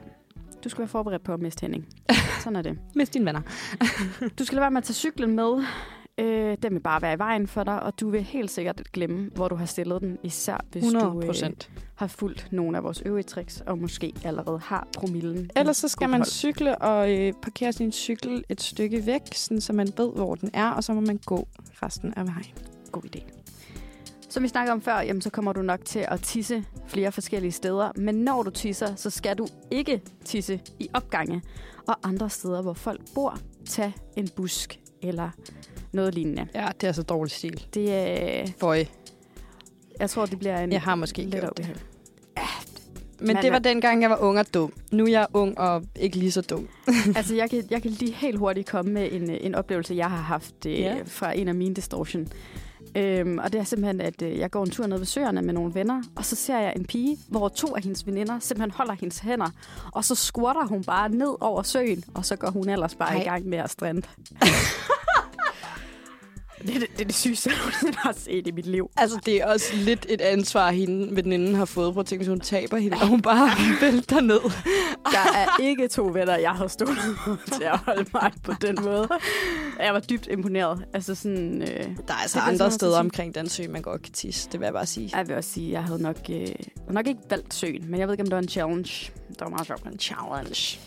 [0.65, 1.87] Du skal være forberedt på at miste Henning.
[2.45, 2.79] Sådan er det.
[2.95, 3.41] Mist dine venner.
[4.39, 5.65] Du skal lade være med at tage cyklen med.
[6.19, 9.31] Øh, den vil bare være i vejen for dig, og du vil helt sikkert glemme,
[9.35, 11.51] hvor du har stillet den, især hvis 100 du øh,
[11.95, 15.51] har fulgt nogle af vores øvrige tricks, og måske allerede har promillen.
[15.57, 16.27] Ellers så skal man behold.
[16.27, 20.51] cykle og øh, parkere sin cykel et stykke væk, sådan, så man ved, hvor den
[20.55, 21.49] er, og så må man gå
[21.83, 22.55] resten af vejen.
[22.93, 23.40] God idé.
[24.31, 27.53] Som vi snakkede om før, jamen, så kommer du nok til at tisse flere forskellige
[27.53, 27.93] steder.
[27.97, 31.43] Men når du tisser, så skal du ikke tisse i opgange
[31.89, 33.39] og andre steder, hvor folk bor.
[33.69, 35.31] Tag en busk eller
[35.93, 36.47] noget lignende.
[36.55, 37.67] Ja, det er så dårlig stil.
[37.75, 38.75] Det, øh, For
[40.01, 41.83] jeg tror, det bliver en jeg har måske lidt gjort det.
[42.37, 42.43] Ja,
[43.21, 44.73] Men det var dengang, jeg var ung og dum.
[44.93, 46.69] Nu er jeg ung og ikke lige så dum.
[47.17, 50.11] altså, jeg kan, jeg kan lige helt hurtigt komme med en, øh, en oplevelse, jeg
[50.11, 50.97] har haft øh, Ja.
[51.07, 52.29] fra en af mine distortion.
[52.95, 55.55] Øhm, og det er simpelthen, at øh, jeg går en tur ned ved søerne med
[55.55, 58.95] nogle venner, og så ser jeg en pige, hvor to af hendes veninder simpelthen holder
[59.01, 59.51] hendes hænder,
[59.93, 63.21] og så squatter hun bare ned over søen, og så går hun ellers bare Ej.
[63.21, 64.03] i gang med at strande.
[66.63, 68.91] det, er det, det er det sygeste, jeg nogensinde har set i mit liv.
[68.97, 71.93] Altså, det er også lidt et ansvar, hende veninden har fået.
[71.93, 73.51] Prøv at tænke, hvis hun taber hende, og hun bare
[73.81, 74.41] vælter ned.
[75.13, 76.99] Der er ikke to venner, jeg havde stået
[77.57, 79.09] til at holde mig på den måde.
[79.81, 80.85] Jeg var dybt imponeret.
[80.95, 81.63] Altså sådan...
[81.63, 84.49] Øh, Der er altså andre sådan steder omkring den sø, man godt kan tisse.
[84.53, 85.11] Det vil jeg bare sige.
[85.17, 86.47] jeg vil også sige, jeg havde nok, øh,
[86.91, 89.13] nok ikke valgt søen, men jeg ved ikke, om det var en challenge.
[89.29, 89.85] Det var meget sjovt.
[89.87, 90.79] En challenge.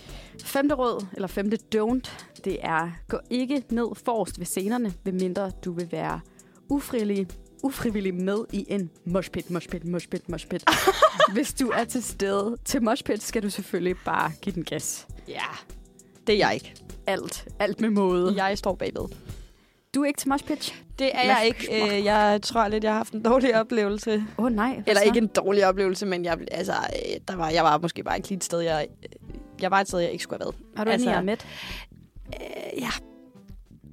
[0.43, 2.11] Femte råd, eller femte don't,
[2.45, 6.19] det er, gå ikke ned forrest ved scenerne, medmindre du vil være
[6.69, 7.27] ufrivillig,
[7.63, 10.63] ufrivillig med i en moshpit, moshpit, moshpit, moshpit.
[11.33, 15.07] Hvis du er til stede til moshpit, skal du selvfølgelig bare give den gas.
[15.27, 15.43] Ja,
[16.27, 16.75] det er jeg ikke.
[17.07, 18.43] Alt, alt med måde.
[18.43, 19.07] Jeg står bagved.
[19.95, 20.83] Du er ikke til moshpit?
[20.99, 21.97] Det er jeg ikke.
[21.97, 24.23] Øh, Jeg tror lidt, jeg har haft en dårlig oplevelse.
[24.37, 24.83] Åh oh, nej.
[24.87, 25.05] Eller så?
[25.05, 28.29] ikke en dårlig oplevelse, men jeg, altså, øh, der var, jeg var måske bare ikke
[28.29, 29.09] lige et sted, jeg, øh,
[29.61, 30.77] jeg var et sted, jeg ikke skulle have været.
[30.77, 31.37] Har du altså- en med?
[32.27, 32.89] Øh, ja,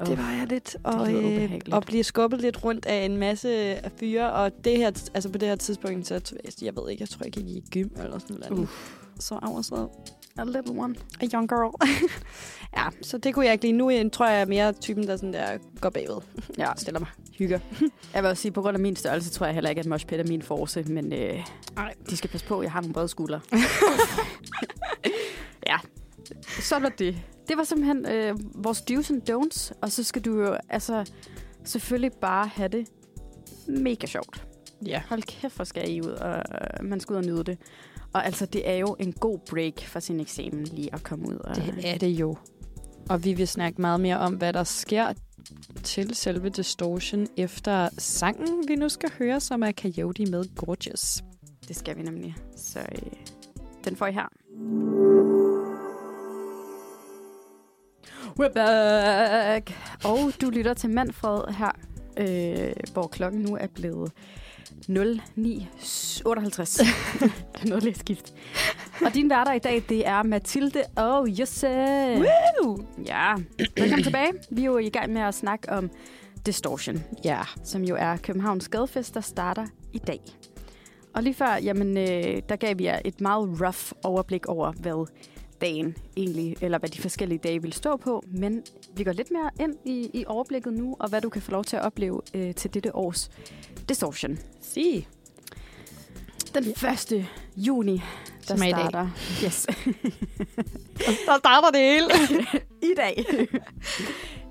[0.06, 0.76] det var jeg lidt.
[0.84, 3.50] Og, øh, og blive skubbet lidt rundt af en masse
[3.84, 4.32] af fyre.
[4.32, 7.32] Og det her, altså på det her tidspunkt, så jeg ved ikke, jeg tror, jeg
[7.32, 8.58] gik i gym eller sådan noget.
[8.58, 8.68] Uh.
[9.18, 10.94] Så I was a, little one.
[11.20, 11.74] a young girl.
[12.76, 13.72] ja, så det kunne jeg ikke lige.
[13.72, 16.16] Nu øh, tror jeg, jeg er mere typen, der sådan der går bagved.
[16.58, 16.72] Ja.
[16.76, 17.08] Stiller mig.
[17.38, 17.58] Hygger.
[18.14, 20.20] Jeg vil også sige, på grund af min størrelse, tror jeg heller ikke, at moshpit
[20.20, 21.46] er min force, men øh,
[22.10, 23.40] de skal passe på, jeg har nogle brede skuldre.
[25.66, 25.78] Ja,
[26.60, 27.22] så var det.
[27.48, 31.10] Det var simpelthen øh, vores do's and don'ts, og så skal du jo altså
[31.64, 32.88] selvfølgelig bare have det
[33.68, 34.46] mega sjovt.
[34.86, 35.02] Ja.
[35.08, 37.58] Hold kæft, hvor skal I ud, og øh, man skal ud og nyde det.
[38.12, 41.34] Og altså, det er jo en god break for sin eksamen lige at komme ud.
[41.34, 42.36] Og, Det er det jo.
[43.08, 45.12] Og vi vil snakke meget mere om, hvad der sker
[45.82, 51.22] til selve Distortion efter sangen, vi nu skal høre, som er Coyote med Gorgeous.
[51.68, 52.36] Det skal vi nemlig.
[52.56, 53.12] Så øh,
[53.84, 55.29] den får I her.
[58.40, 59.72] We're back!
[60.04, 61.70] Og du lytter til Manfred her,
[62.16, 64.12] øh, hvor klokken nu er blevet
[64.70, 64.88] 09.58.
[64.88, 64.96] det
[67.62, 68.34] er noget lidt skift.
[69.04, 71.68] Og din værter i dag, det er Mathilde og Jose.
[71.68, 72.78] Woo!
[73.06, 73.34] Ja,
[73.76, 74.32] velkommen tilbage.
[74.50, 75.90] Vi er jo i gang med at snakke om
[76.46, 77.40] Distortion Ja.
[77.64, 80.20] som jo er Københavns Gadefest, der starter i dag.
[81.14, 85.06] Og lige før, jamen, øh, der gav vi jer et meget rough overblik over, hvad
[85.60, 88.24] dagen egentlig, eller hvad de forskellige dage vil stå på.
[88.32, 88.62] Men
[88.96, 91.64] vi går lidt mere ind i, i overblikket nu, og hvad du kan få lov
[91.64, 93.30] til at opleve øh, til dette års
[93.88, 94.38] Distortion.
[94.60, 95.08] Sig.
[96.54, 96.64] Den
[97.12, 97.26] 1.
[97.56, 97.92] juni,
[98.48, 98.80] der Som er i dag.
[98.90, 99.08] starter...
[99.44, 99.66] Yes.
[101.26, 102.06] Der starter det hele.
[102.92, 103.24] i dag.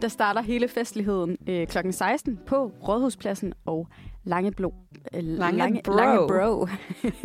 [0.02, 1.78] der starter hele festligheden øh, kl.
[1.92, 3.88] 16 på Rådhuspladsen og
[4.24, 4.74] Langebro.
[5.14, 5.96] Øh, Langebro.
[5.96, 6.68] Langebro.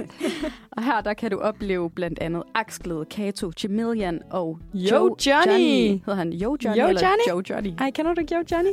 [0.77, 5.89] og her der kan du opleve blandt andet Axgled, Kato, Chameleon og Yo, Joe Johnny.
[5.91, 7.29] Hedder han Yo Johnny Yo, eller Johnny.
[7.29, 7.71] Joe Johnny?
[7.79, 8.71] Ej, kender du ikke Yo Johnny?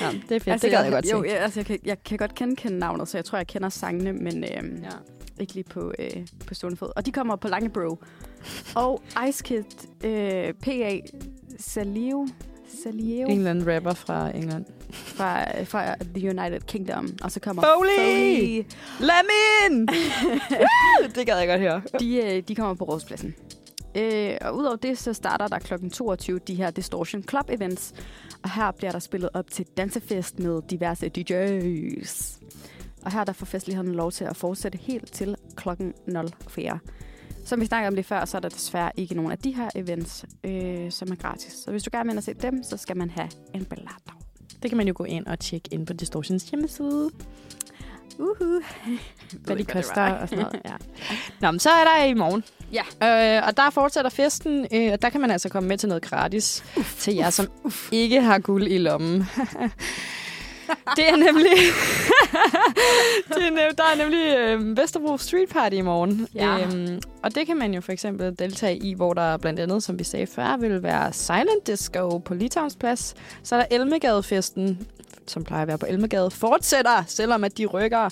[0.00, 0.48] Ja, det er fedt.
[0.48, 3.08] Altså, det gad jeg, godt jo, jeg, altså, jeg, kan, jeg kan godt kende navnet,
[3.08, 4.88] så jeg tror, jeg kender sangene, men øhm, Ja.
[5.40, 6.90] ikke lige på, øh, på stående fod.
[6.96, 7.98] Og de kommer på Langebro.
[8.76, 9.64] og Ice Kid,
[10.04, 10.98] øh, P.A.
[11.58, 12.26] Salio,
[12.82, 14.64] Salio En eller anden rapper fra England.
[14.90, 17.08] fra, fra The United Kingdom.
[17.22, 17.96] Og så kommer Foley!
[17.96, 18.64] Foley.
[19.00, 19.88] Lad mig ind!
[21.14, 21.82] Det gad jeg godt høre.
[22.00, 23.34] De, øh, de kommer på rådspladsen.
[23.96, 25.88] Øh, og udover det, så starter der kl.
[25.88, 27.94] 22 de her Distortion Club events.
[28.42, 32.40] Og her bliver der spillet op til dansefest med diverse DJ's.
[33.02, 35.92] Og her der får festligheden lov til at fortsætte helt til klokken
[36.48, 36.78] 04.
[37.44, 39.68] Som vi snakkede om lige før, så er der desværre ikke nogen af de her
[39.74, 41.52] events, øh, som er gratis.
[41.52, 43.88] Så hvis du gerne vil ind og se dem, så skal man have en billet.
[44.62, 47.10] Det kan man jo gå ind og tjekke ind på Distortions hjemmeside.
[48.18, 48.34] Uhu.
[49.44, 50.12] hvad de hvad koster var.
[50.12, 50.60] og sådan noget.
[50.70, 50.76] Ja.
[51.40, 52.44] Nå, men så er der i morgen.
[52.72, 53.36] Ja.
[53.36, 56.02] Øh, og der fortsætter festen, øh, og der kan man altså komme med til noget
[56.02, 57.88] gratis uf, til jer, som uf.
[57.92, 59.18] ikke har guld i lommen.
[60.96, 61.52] det er nemlig...
[63.28, 66.28] det er nem, der er nemlig øh, Vesterbro Street Party i morgen.
[66.34, 66.58] Ja.
[66.64, 69.98] Øhm, og det kan man jo for eksempel deltage i, hvor der blandt andet, som
[69.98, 73.14] vi sagde før, vil være Silent Disco på Litauens Plads.
[73.42, 74.88] Så er der Elmegadefesten
[75.26, 78.08] som plejer at være på Elmegade, fortsætter, selvom at de rykker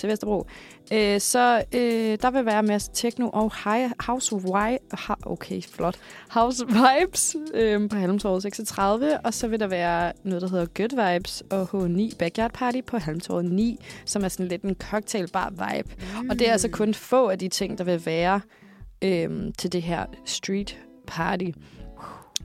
[0.00, 0.46] til Vesterbro.
[0.92, 5.96] Øh, så øh, der vil være masse techno og high, house, wi- ha, okay, flot,
[6.30, 11.12] house vibes øh, på Halmtorvet 36, og så vil der være noget, der hedder Good
[11.12, 15.88] Vibes og H9 Backyard Party på Halmtorvet 9, som er sådan lidt en cocktailbar vibe.
[16.22, 16.30] Mm.
[16.30, 18.40] Og det er altså kun få af de ting, der vil være
[19.02, 21.46] øh, til det her street party.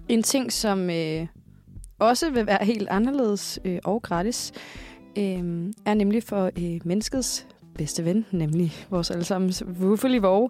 [0.09, 1.27] En ting, som øh,
[1.99, 4.51] også vil være helt anderledes øh, og gratis,
[5.17, 7.47] øh, er nemlig for øh, menneskets
[7.79, 10.49] bedste ven, nemlig vores allesammens Wuffeli Vore.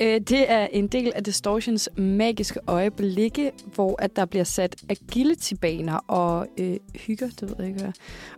[0.00, 5.96] Øh, det er en del af Distortions magiske øjeblikke, hvor at der bliver sat agility-baner
[5.96, 7.92] og øh, hygger, det ved jeg ikke hvad,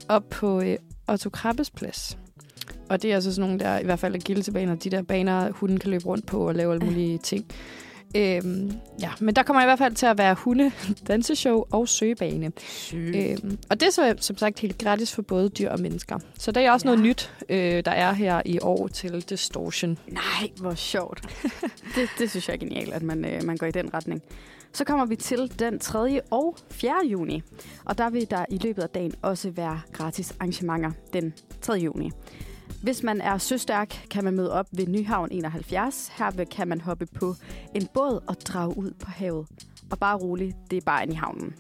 [0.09, 0.77] op på øh,
[1.09, 2.19] Otto Krabbes plads.
[2.89, 5.79] Og det er altså sådan nogle der, i hvert fald agility-baner, de der baner, hunden
[5.79, 7.47] kan løbe rundt på og lave alle mulige ting.
[8.17, 10.73] Øhm, ja, men der kommer i hvert fald til at være hunde,
[11.09, 12.53] danseshow og søgebane.
[12.95, 16.19] Øhm, og det er så som sagt helt gratis for både dyr og mennesker.
[16.39, 16.95] Så det er også ja.
[16.95, 19.99] noget nyt, øh, der er her i år til Distortion.
[20.09, 21.23] Nej, hvor sjovt.
[21.97, 24.23] det, det synes jeg er genialt, at man, øh, man går i den retning.
[24.73, 26.21] Så kommer vi til den 3.
[26.31, 26.95] og 4.
[27.07, 27.43] juni.
[27.85, 31.73] Og der vil der i løbet af dagen også være gratis arrangementer den 3.
[31.73, 32.11] juni.
[32.85, 36.13] Hvis man er søstærk, kan man møde op ved Nyhavn 71.
[36.19, 37.35] Her kan man hoppe på
[37.75, 39.47] en båd og drage ud på havet.
[39.91, 41.55] Og bare roligt, det er bare ind i havnen.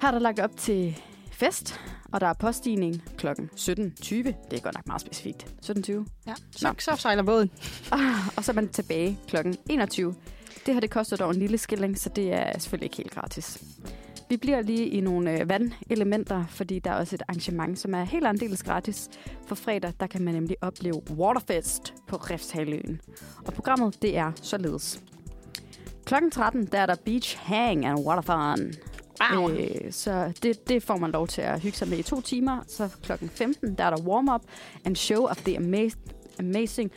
[0.00, 1.80] Her er der lagt op til fest,
[2.12, 3.26] og der er påstigning kl.
[3.26, 3.34] 17.20.
[4.14, 5.46] Det er godt nok meget specifikt.
[5.64, 5.92] 17.20.
[6.26, 7.50] Ja, så, så sejler båden.
[8.36, 9.36] og så er man tilbage kl.
[9.68, 10.14] 21.
[10.66, 13.62] Det her det koster dog en lille skilling, så det er selvfølgelig ikke helt gratis.
[14.30, 18.04] Vi bliver lige i nogle øh, vandelementer, fordi der er også et arrangement, som er
[18.04, 19.08] helt andeles gratis.
[19.46, 23.00] For fredag, der kan man nemlig opleve Waterfest på Refshaløen.
[23.46, 25.02] Og programmet, det er således.
[26.04, 28.72] Klokken 13, der er der Beach Hang and Water Fun.
[29.34, 29.50] Wow.
[29.50, 32.60] Øh, så det, det får man lov til at hygge sig med i to timer.
[32.68, 34.42] Så klokken 15, der er der warm-up
[34.84, 36.90] and show of the amaz- amazing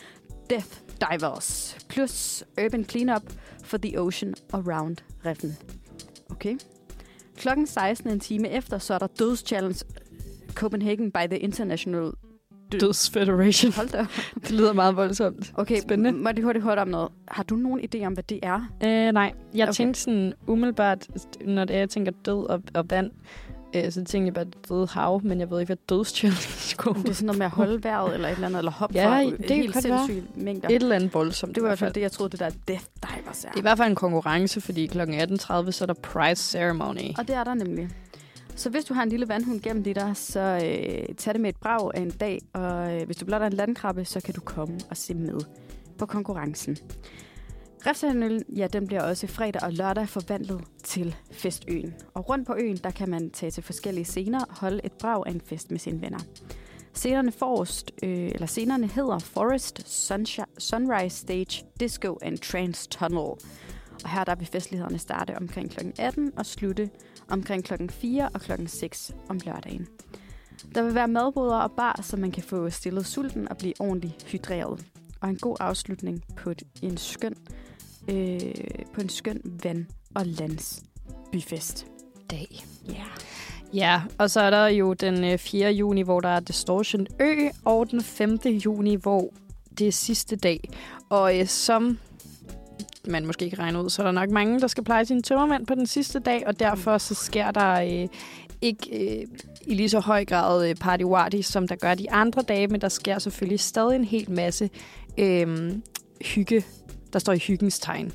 [0.50, 1.78] Death Divers.
[1.90, 3.24] Plus urban cleanup
[3.64, 5.58] for the ocean around Reffen.
[6.30, 6.58] Okay.
[7.38, 9.86] Klokken 16 en time efter, så er der Dødschallenge
[10.54, 12.12] Copenhagen by the International
[12.80, 13.72] Døds Federation.
[13.72, 14.06] Hold da.
[14.44, 15.52] Det lyder meget voldsomt.
[15.56, 16.12] Okay, Spændende.
[16.12, 17.10] må jeg hurtigt høre om noget.
[17.28, 18.56] Har du nogen idé om, hvad det er?
[18.84, 19.74] Øh, nej, jeg okay.
[19.74, 21.08] tænkte sådan umiddelbart,
[21.46, 23.12] når det er, jeg tænker død og, og vand,
[23.76, 27.10] øh, så tænkte jeg bare død hav, men jeg ved ikke, hvad dødschallenge går Det
[27.10, 29.22] er sådan noget med at holde vejret, eller et eller andet, eller hoppe Ja, fra
[29.24, 30.06] det det helt godt være.
[30.08, 30.70] sindssyge mængder.
[30.70, 31.56] Et eller andet voldsomt.
[31.56, 33.50] det var i hvert fald det, jeg troede, det der Death Divers er.
[33.50, 35.00] Det er i hvert fald en konkurrence, fordi kl.
[35.02, 37.18] 18.30 så er der prize ceremony.
[37.18, 37.90] Og det er der nemlig.
[38.56, 41.56] Så hvis du har en lille vandhund gennem der, så øh, tag det med et
[41.62, 44.42] brag af en dag, og øh, hvis du blot er en landkrabbe, så kan du
[44.42, 45.40] komme og se med
[45.98, 46.78] på konkurrencen.
[47.86, 51.94] Refshaløen, ja, den bliver også fredag og lørdag forvandlet til Festøen.
[52.14, 55.24] Og rundt på øen, der kan man tage til forskellige scener og holde et brag
[55.26, 56.20] af en fest med sine venner.
[56.94, 63.34] Scenerne forrest, øh, eller scenerne hedder Forest, Sunshine, Sunrise Stage, Disco and Trance Tunnel.
[64.04, 65.88] Og her der vil festlighederne starte omkring kl.
[66.00, 66.90] 18 og slutte
[67.30, 69.88] omkring klokken 4 og klokken 6 om lørdagen.
[70.76, 74.24] Der vil være madboder og bar, så man kan få stillet sulten og blive ordentligt
[74.24, 74.86] hydreret.
[75.22, 77.36] Og en god afslutning på en skøn,
[78.08, 78.40] øh,
[78.94, 79.86] på en skøn vand-
[80.16, 81.86] og landsbyfest.
[82.32, 82.66] dag.
[82.88, 82.94] Ja.
[82.94, 83.08] Yeah.
[83.74, 85.72] Ja, og så er der jo den øh, 4.
[85.72, 88.40] juni, hvor der er Distortion Ø, og den 5.
[88.46, 89.34] juni, hvor
[89.80, 90.70] det er sidste dag.
[91.10, 92.00] Og øh, som
[93.08, 95.68] man måske ikke regner ud, så er der nok mange, der skal pleje sine tømmermænd
[95.68, 97.72] på den sidste dag, og derfor så sker der
[98.04, 98.08] øh,
[98.62, 99.28] ikke øh,
[99.68, 102.90] i lige så høj grad øh, party som der gør de andre dage, men der
[102.90, 104.70] sker selvfølgelig stadig en hel masse
[105.18, 105.72] øh,
[106.22, 106.64] hygge,
[107.14, 108.12] der står i hyggens tegn.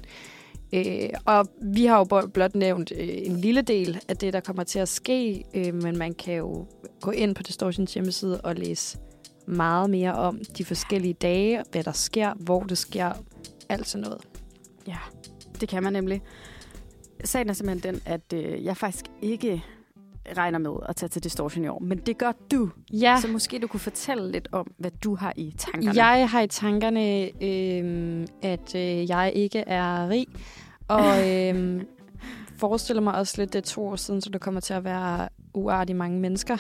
[0.73, 4.65] Øh, og vi har jo blot nævnt øh, en lille del af det, der kommer
[4.65, 6.67] til at ske, øh, men man kan jo
[7.01, 8.99] gå ind på Distortions hjemmeside og læse
[9.47, 13.13] meget mere om de forskellige dage, hvad der sker, hvor det sker,
[13.69, 14.21] alt sådan noget.
[14.87, 14.99] Ja,
[15.61, 16.23] det kan man nemlig.
[17.25, 19.65] Sagen er simpelthen den, at øh, jeg faktisk ikke
[20.37, 21.79] regner med at tage til Distortion i år.
[21.79, 22.71] Men det gør du.
[22.93, 26.05] Ja, Så måske du kunne fortælle lidt om, hvad du har i tankerne.
[26.05, 30.27] jeg har i tankerne, øh, at øh, jeg ikke er rig,
[30.89, 31.83] og øh,
[32.57, 35.29] forestiller mig også lidt, det er to år siden, så der kommer til at være
[35.55, 36.57] uartigt mange mennesker.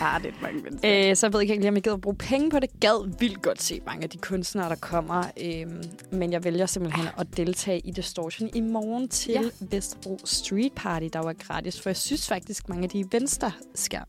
[0.00, 1.10] Uartigt mange mennesker.
[1.10, 2.70] Øh, så jeg ved ikke helt, om jeg gider at bruge penge på det.
[2.80, 5.24] Gad vildt godt se mange af de kunstnere, der kommer.
[5.42, 5.66] Øh,
[6.12, 9.40] men jeg vælger simpelthen at deltage i Distortion i morgen til Ja.
[9.60, 11.80] Vesterbro Street Party, der var gratis.
[11.80, 14.00] For jeg synes faktisk, mange af de events, der sker,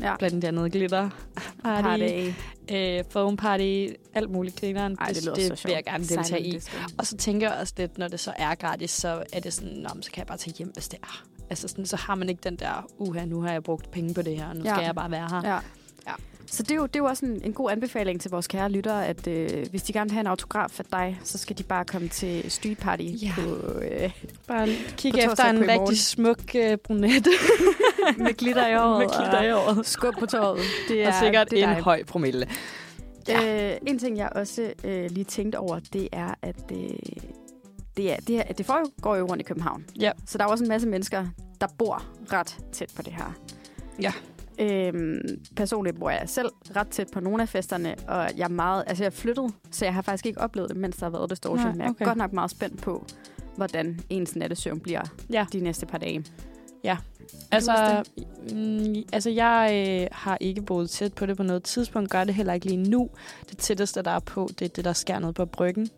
[0.00, 0.16] ja.
[0.16, 1.10] blandt andet glitter,
[1.64, 2.32] party, Party.
[2.72, 4.96] øh, foam party, alt muligt grineren.
[5.00, 6.70] Ej, det lyder det så vil jeg gerne deltage Silent i.
[6.98, 9.72] Og så tænker jeg også lidt, når det så er gratis, så er det sådan,
[9.72, 11.24] Nå, så kan jeg bare tage hjem, hvis det er.
[11.50, 14.22] Altså sådan, så har man ikke den der, uha, nu har jeg brugt penge på
[14.22, 14.74] det her, nu Ja.
[14.74, 15.40] skal jeg bare være her.
[15.48, 15.58] Ja.
[16.06, 16.12] Ja.
[16.46, 18.70] Så det er, jo, det er jo også en, en god anbefaling til vores kære
[18.70, 21.62] lyttere, at øh, hvis de gerne vil have en autograf af dig, så skal de
[21.62, 23.32] bare komme til Street Party Ja.
[23.36, 24.10] på, øh,
[24.48, 25.80] Bare kigge På efter en morgen.
[25.80, 27.30] rigtig smuk uh, brunette
[28.18, 28.98] med glitter i året.
[28.98, 29.78] med glitter i året.
[29.78, 30.60] og Skub på tåret.
[30.88, 31.82] Det Ja, er, og sikkert det er en dig.
[31.84, 32.46] høj promille.
[33.30, 36.88] Øh, en ting, jeg også øh, lige tænkte over, det er, at øh,
[37.96, 39.84] det, er, det, er, det foregår jo rundt i København.
[40.00, 40.12] Ja.
[40.26, 41.26] Så der er også en masse mennesker,
[41.60, 43.32] der bor ret tæt på det her.
[44.02, 44.12] Ja.
[44.58, 45.20] Øhm,
[45.56, 49.04] personligt bor jeg selv ret tæt på nogle af festerne, og jeg er meget, altså
[49.04, 51.58] jeg er flyttet, så jeg har faktisk ikke oplevet det, mens der har været distortion.
[51.66, 52.04] Nej, Men jeg okay.
[52.04, 53.06] er godt nok meget spændt på,
[53.56, 55.46] hvordan ens nattesøvn bliver Ja.
[55.52, 56.24] de næste par dage.
[57.50, 58.04] Altså,
[58.52, 62.34] mm, altså jeg øh, har ikke boet tæt på det på noget tidspunkt, gør det
[62.34, 63.10] heller ikke lige nu.
[63.50, 65.88] Det tætteste, der er på, det er det, der sker nede på bryggen.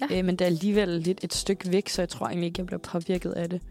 [0.00, 0.18] Ja.
[0.18, 2.66] Øh, men det er alligevel lidt et stykke væk, så jeg tror egentlig ikke, jeg
[2.66, 3.62] bliver påvirket af det.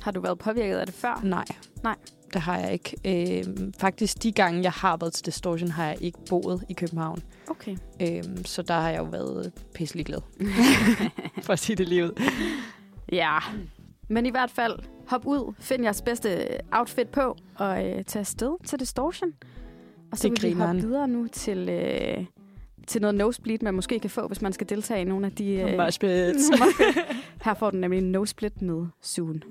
[0.00, 1.20] Har du været påvirket af det før?
[1.24, 1.44] Nej.
[1.82, 1.96] Nej.
[2.32, 2.96] Det har jeg ikke.
[3.38, 3.44] Øh,
[3.78, 7.22] faktisk de gange, jeg har været til Distortion, har jeg ikke boet i København.
[7.50, 7.76] Okay.
[8.02, 10.18] Øh, så der har jeg jo været pisselig glad.
[11.42, 12.22] For at sige det lige ud.
[13.12, 13.38] Ja,
[14.08, 18.64] men i hvert fald, hop ud, find jeres bedste outfit på, og øh, tag afsted
[18.64, 19.32] til Distortion.
[20.12, 22.24] Og så Det vil vi hoppe videre nu til, øh,
[22.90, 25.52] til noget nosebleed, man måske kan få, hvis man skal deltage i nogle af de...
[25.54, 25.78] Øh.
[27.44, 29.42] Her får den nemlig en nosebleed med Soon.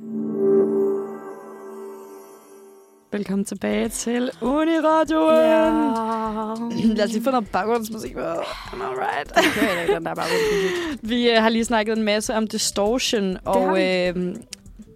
[3.11, 5.93] Velkommen tilbage til Uniradioen.
[6.97, 8.15] Lad os lige få noget baggrundsmusik.
[8.15, 9.35] Am I right?
[9.35, 11.09] Det kører jeg ikke, den der bare rundt.
[11.09, 13.81] Vi øh, har lige snakket en masse om distortion, og vi.
[14.07, 14.35] øh,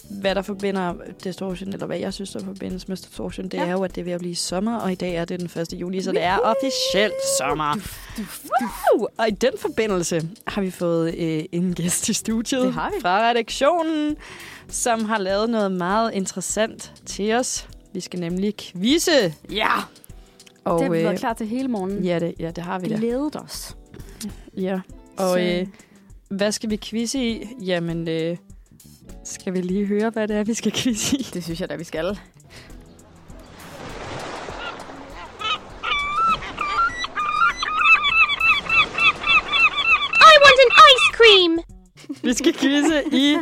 [0.09, 0.93] hvad der forbinder
[1.23, 3.65] distortion, eller hvad jeg synes, der forbindes med distortion, det Ja.
[3.65, 5.61] er jo, at det er ved at blive sommer, og i dag er det den
[5.61, 5.73] 1.
[5.73, 7.75] juli, så det er officielt sommer.
[8.17, 9.07] Woo!
[9.17, 14.15] Og i den forbindelse har vi fået øh, en gæst i studiet har fra redaktionen,
[14.67, 17.67] som har lavet noget meget interessant til os.
[17.93, 19.33] Vi skal nemlig quizze.
[19.51, 19.69] Ja!
[20.65, 22.03] Og, det har vi øh, været klar til hele morgenen.
[22.03, 22.95] Ja, det, ja, det har vi da.
[22.95, 23.77] Glædet os.
[24.57, 24.79] Ja.
[25.17, 25.67] Og Så- øh,
[26.29, 27.47] hvad skal vi quizze i?
[27.61, 28.37] Jamen, øh,
[29.24, 31.21] skal vi lige høre, hvad det er, vi skal quizze i?
[31.34, 32.05] Det synes jeg da, vi skal.
[40.30, 41.72] I want an ice cream!
[42.23, 43.37] Vi skal quizze i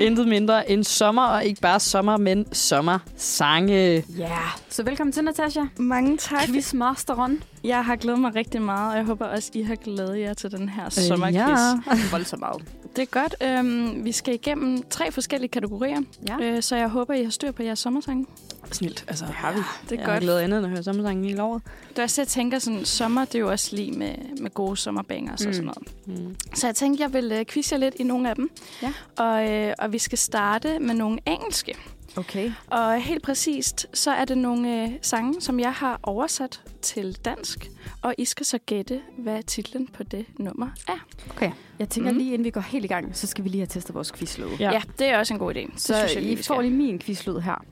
[0.00, 4.04] intet mindre end sommer, og ikke bare sommer, men sommersange.
[4.18, 4.38] Ja.
[4.68, 5.60] Så velkommen til, Natasha.
[5.76, 6.46] Mange tak.
[6.46, 7.42] Quizmasteren.
[7.64, 10.50] Jeg har glædet mig rigtig meget, og jeg håber også, I har glædet jer til
[10.50, 11.36] den her Øh, sommerquiz.
[11.36, 11.80] ja.
[12.12, 12.62] Voldsomt meget.
[12.96, 13.34] Det er godt.
[13.42, 16.36] Øhm, vi skal igennem tre forskellige kategorier, Ja.
[16.42, 18.26] øh, så jeg håber, I har styr på jeres sommersange.
[18.72, 19.24] Snilt, altså.
[19.26, 19.58] Det har vi.
[19.58, 20.22] Det er jeg har godt.
[20.22, 21.62] glædet andet end at høre sommersange hele året.
[21.96, 25.40] Da jeg selv tænker sådan, sommer, det er jo også lige med, med gode sommerbangers
[25.40, 25.44] mm.
[25.46, 25.48] Mm.
[25.48, 25.72] og sådan
[26.06, 26.26] noget.
[26.28, 26.36] Mm.
[26.54, 28.50] Så jeg tænkte, jeg vil øh, quizze jer lidt i nogle af dem.
[28.82, 28.92] Ja.
[29.18, 31.74] Og, øh, og vi skal starte med nogle engelske.
[32.16, 32.52] Okay.
[32.66, 37.70] Og helt præcist, så er det nogle øh, sange, som jeg har oversat til dansk.
[38.02, 41.06] Og I skal så gætte, hvad titlen på det nummer er.
[41.30, 41.50] okay.
[41.78, 42.18] Jeg tænker Mm.
[42.18, 44.46] lige, inden vi går helt i gang, så skal vi lige have testet vores quizlyd.
[44.60, 44.72] Ja.
[44.72, 44.82] Ja.
[44.98, 45.58] det er også en god idé.
[45.60, 47.64] Det Så synes jeg I lige, vi får lige min quizlyd her.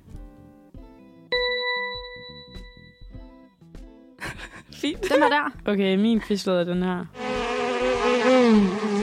[4.81, 5.03] Fint.
[5.03, 5.73] Den er der.
[5.73, 7.05] Okay, min quizlyd er den her.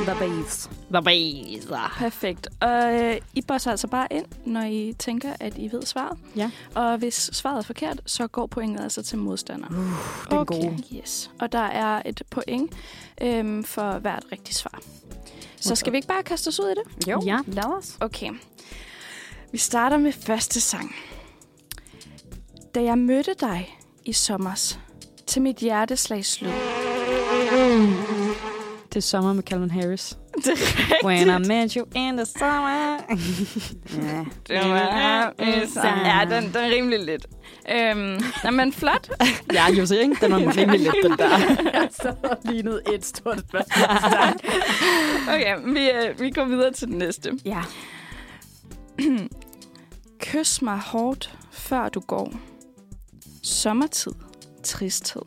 [0.06, 0.70] The Babes.
[0.94, 1.94] The Baser.
[1.98, 2.48] Perfekt.
[2.62, 6.18] Og øh, I bosser altså bare ind, når I tænker, at I ved svaret.
[6.36, 6.52] Ja.
[6.76, 9.68] Og hvis svaret er forkert, så går pointet altså til modstander.
[9.68, 9.78] Den
[10.32, 10.62] er Okay.
[10.62, 10.84] gode.
[10.96, 11.32] Yes.
[11.40, 12.74] Og der er et point
[13.22, 14.80] øhm, for hvert rigtigt svar.
[15.60, 17.08] Så skal vi ikke bare kaste os ud i det?
[17.08, 17.38] Jo, Ja.
[17.48, 17.98] lad os.
[18.02, 18.30] Okay.
[19.52, 20.96] Vi starter med første sang.
[22.76, 24.80] Da jeg mødte dig i sommers,
[25.28, 26.52] til mit hjerteslag slud.
[28.90, 30.18] Det er sommer med Calvin Harris.
[30.36, 31.06] Det er rigtigt.
[31.06, 32.98] When I met you in the summer.
[34.04, 34.26] Ja.
[34.48, 35.34] Det var,
[36.06, 37.26] ja, den, den er rimelig lidt.
[37.72, 38.22] Øhm,
[38.56, 39.10] men flot.
[39.54, 40.16] ja, jo se, ikke?
[40.22, 41.28] Den var rimelig lidt, den der.
[41.74, 44.52] Jeg sad og lignede et stort spørgsmål.
[45.28, 47.32] Okay, vi, øh, vi går videre til den næste.
[47.46, 47.62] ja.
[50.20, 52.34] Kys mig hårdt, før du går.
[53.44, 54.12] Sommertid.
[54.66, 55.22] Tristhed.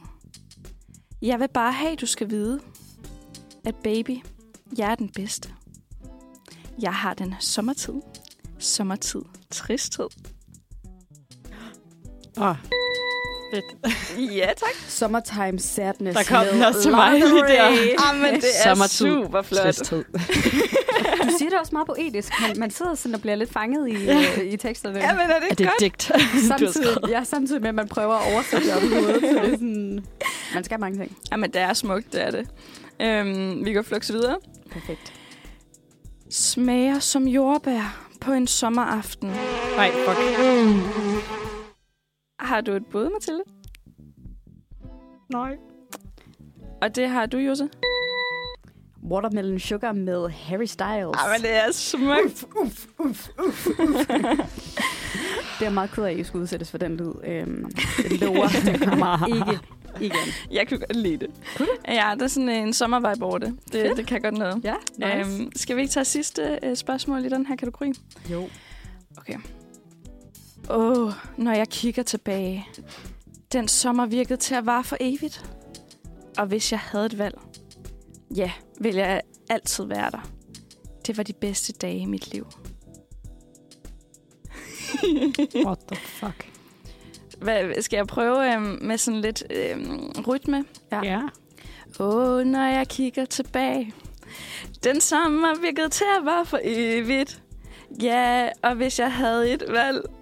[1.23, 2.61] Jeg vil bare have, du skal vide,
[3.65, 4.19] at baby,
[4.79, 5.55] jeg er den bedste.
[6.83, 7.95] Jeg har den sommertid.
[8.59, 9.23] Sommertid.
[9.51, 10.09] Tristhed.
[12.37, 12.57] Ah
[13.55, 14.35] fedt.
[14.37, 14.75] Ja, tak.
[14.89, 17.67] Summertime Sadness Der kom den med også til mig lige der.
[17.69, 17.89] Ray.
[18.15, 19.07] Ah, men det er Sommertid.
[19.25, 19.93] super flot.
[21.23, 22.33] Du siger det også meget poetisk.
[22.41, 24.99] Man, man sidder sådan og bliver lidt fanget i, øh, i teksterne.
[24.99, 25.81] Ja, men er det Er ikke det et godt?
[25.81, 26.13] digt,
[26.49, 29.21] samtidig, ja, samtidig med, at man prøver at oversætte det op i hovedet.
[29.21, 30.05] Så det er sådan,
[30.55, 31.17] man skal mange ting.
[31.33, 32.47] Jamen, det er smukt, det er det.
[33.01, 34.37] Øhm, vi går flux videre.
[34.73, 35.13] Perfekt.
[36.31, 39.29] Smager som jordbær på en sommeraften.
[39.77, 40.19] Nej, fuck.
[42.41, 43.43] Har du et bud, Mathilde?
[45.33, 45.57] Nej.
[46.83, 47.69] Og det har du, Jose?
[49.11, 51.17] Watermelon Sugar med Harry Styles.
[51.17, 52.47] Ej, men det er smukt.
[55.59, 57.13] Det er meget ked af, at I skulle udsættes for den lyd.
[57.25, 57.65] Øhm,
[57.97, 59.59] det lover, ikke
[60.01, 60.33] igen.
[60.51, 61.31] Jeg kunne godt lide det.
[61.89, 63.59] Ja, det er sådan en sommervibe over det.
[63.73, 64.65] Det, det kan godt noget.
[64.65, 65.41] Ja, nice.
[65.41, 67.93] Øhm, skal vi ikke tage sidste øh, spørgsmål i den her kategori?
[68.31, 68.49] jo.
[70.71, 72.69] Åh, oh, når jeg kigger tilbage.
[73.53, 75.51] Den sommer virkede til at vare for evigt.
[76.39, 77.39] Og hvis jeg havde et valg,
[78.37, 80.31] ja, ville jeg altid være der.
[81.07, 82.47] Det var de bedste dage i mit liv.
[85.67, 86.49] What the fuck?
[87.39, 90.65] Hvad, skal jeg prøve øhm, med sådan lidt øhm, rytme?
[90.93, 91.03] Ja.
[91.03, 91.21] Ja.
[92.01, 93.95] Åh, oh, når jeg kigger tilbage.
[94.85, 97.43] Den sommer virkede til at vare for evigt.
[98.03, 100.18] Ja, og hvis jeg havde et valg.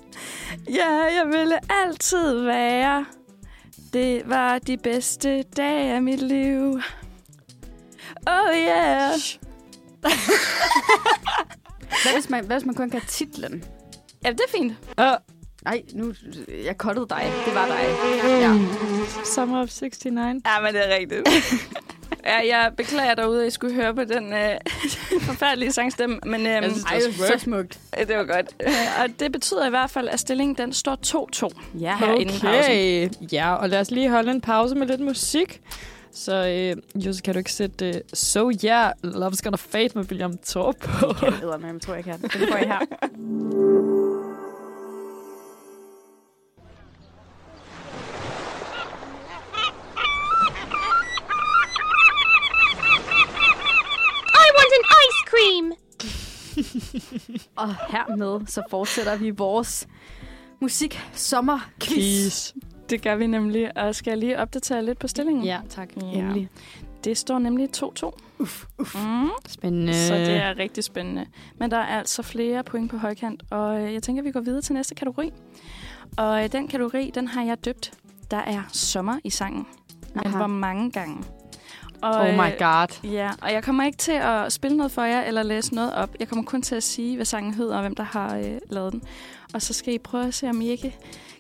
[0.70, 3.06] Ja, jeg ville altid være.
[3.92, 6.80] Det var de bedste dage af mit liv.
[8.26, 9.12] Oh yeah.
[12.02, 13.64] Hvad hvis, man, hvad hvis man kun kan titlen?
[14.24, 14.72] Ja, det er fint.
[15.00, 15.35] Uh,
[15.66, 16.14] Nej, nu...
[16.64, 17.32] Jeg kottede dig.
[17.46, 17.84] Det var dig.
[18.40, 18.58] Ja.
[19.24, 20.14] Summer of 69.
[20.14, 21.28] Ja, men det er rigtigt.
[22.24, 24.56] ja, jeg beklager derude, at I skulle høre på den øh,
[25.28, 26.18] forfærdelige sangstemme.
[26.26, 27.78] Men øhm, synes, Ej, så smukt.
[28.00, 28.46] øh, det var godt.
[28.66, 31.78] Øh, og det betyder i hvert fald, at stillingen den står 2-2.
[31.80, 31.96] Ja.
[31.96, 32.58] Her inden pausen.
[32.58, 33.08] Okay.
[33.32, 35.60] Ja, og lad os lige holde en pause med lidt musik.
[36.12, 40.38] Så øh, Jose, kan du ikke sætte uh, So Yeah, Love's Gonna Fade med William
[40.46, 41.14] Thorpe på?
[41.22, 42.20] Jeg ved, men jeg tror, jeg kan.
[42.22, 44.12] Den får jeg her.
[55.36, 55.72] cream!
[57.56, 59.86] Og hermed så fortsætter vi vores
[60.60, 61.00] musik.
[61.80, 62.54] Please.
[62.90, 65.44] Det gør vi nemlig, og skal jeg lige opdatere lidt på stillingen?
[65.44, 65.88] Ja, tak.
[65.96, 66.02] Ja.
[66.06, 66.48] Endelig.
[67.04, 68.10] Det står nemlig 2-2.
[68.38, 68.94] Uff, uff.
[68.94, 69.94] Mm, Spændende.
[69.94, 71.26] så det er rigtig spændende.
[71.58, 74.40] Men der er altså flere point på højkant, og øh, jeg tænker, at vi går
[74.40, 75.32] videre til næste kategori.
[76.16, 77.92] Og øh, den kategori, den har jeg døbt.
[78.30, 79.66] Der er sommer i sangen.
[80.14, 80.36] Men Aha.
[80.36, 81.24] hvor mange gange?
[82.02, 83.10] Og, Oh my øh, god.
[83.10, 86.10] Ja, og jeg kommer ikke til at spille noget for jer, eller læse noget op.
[86.20, 88.92] Jeg kommer kun til at sige, hvad sangen hedder, og hvem der har øh, lavet
[88.92, 89.02] den.
[89.54, 90.96] Og så skal I prøve at se, om I ikke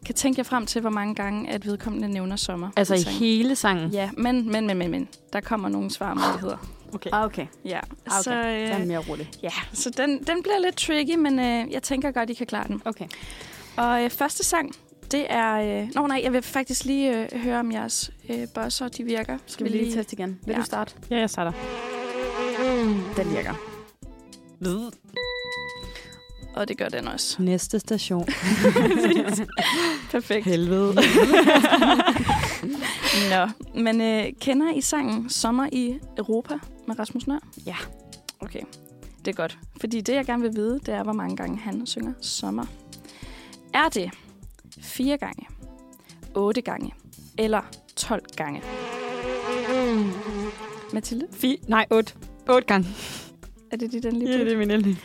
[0.06, 2.70] kan tænke jer frem til, hvor mange gange, at vedkommende nævner sommer.
[2.76, 3.18] Altså i sangen.
[3.18, 3.90] hele sangen?
[3.90, 5.08] Ja, men, men, men, men, men.
[5.32, 6.56] Der kommer nogle svarmuligheder.
[6.94, 7.10] Okay.
[7.12, 7.46] Ah, okay.
[7.64, 8.22] Ja, Ah, okay.
[8.22, 8.40] så, Den
[8.72, 9.30] er øh, mere rolig.
[9.42, 12.66] ja, så den, den bliver lidt tricky, men øh, jeg tænker godt, I kan klare
[12.68, 12.82] den.
[12.84, 13.06] Okay.
[13.76, 14.72] Og øh, første sang,
[15.10, 15.82] det er...
[15.82, 19.38] Øh, nå nej, jeg vil faktisk lige øh, høre, om jeres øh, bosser, de virker.
[19.46, 20.38] Skal vi lige teste igen?
[20.46, 20.58] Vil Ja.
[20.58, 20.94] du starte?
[21.10, 21.52] Ja, jeg starter.
[23.16, 23.54] Den virker.
[26.54, 27.42] Og det gør den også.
[27.42, 28.26] Næste station.
[30.10, 30.44] Perfekt.
[30.46, 30.94] Helvede.
[33.30, 33.48] Nå,
[33.82, 36.54] men øh, kender I sangen Sommer i Europa
[36.88, 37.38] med Rasmus Nør?
[37.66, 37.76] Ja.
[38.40, 38.60] Okay,
[39.24, 39.58] det er godt.
[39.80, 42.64] Fordi det, jeg gerne vil vide, det er, hvor mange gange han synger sommer.
[43.74, 44.10] Er det
[44.80, 45.46] fire gange,
[46.34, 46.92] otte gange
[47.38, 47.60] eller
[47.96, 48.62] 12 gange?
[50.92, 52.12] Mathilde, Fi- nej, otte.
[52.48, 52.88] Otte gange.
[53.70, 54.98] er det dit endelige Ja, det er min endelige.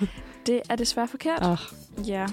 [0.45, 1.45] Det er desværre forkert.
[1.45, 1.57] Oh,
[2.07, 2.26] Ja.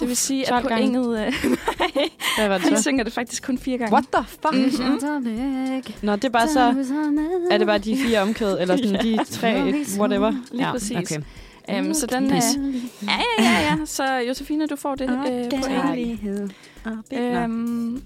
[0.00, 0.92] Det vil sige, at 12 gange.
[0.92, 1.26] pointet...
[1.26, 1.32] Øh,
[2.38, 2.82] hvad var det han så?
[2.82, 3.92] synger det faktisk kun fire gange.
[3.92, 4.54] What the fuck?
[4.54, 5.00] Mhm.
[6.02, 6.60] Nå, det er bare så...
[7.50, 9.10] Er det bare de fire omkvæd, eller sådan Ja.
[9.10, 10.32] de tre, whatever?
[10.52, 10.96] Lige præcis.
[11.12, 11.22] Okay.
[11.78, 12.30] Um, så den...
[12.30, 12.56] Pis.
[12.58, 13.84] Øh, ja, ja, ja, ja.
[13.84, 16.20] Så Josefine, du får det øh, point.
[17.12, 18.02] Øhm,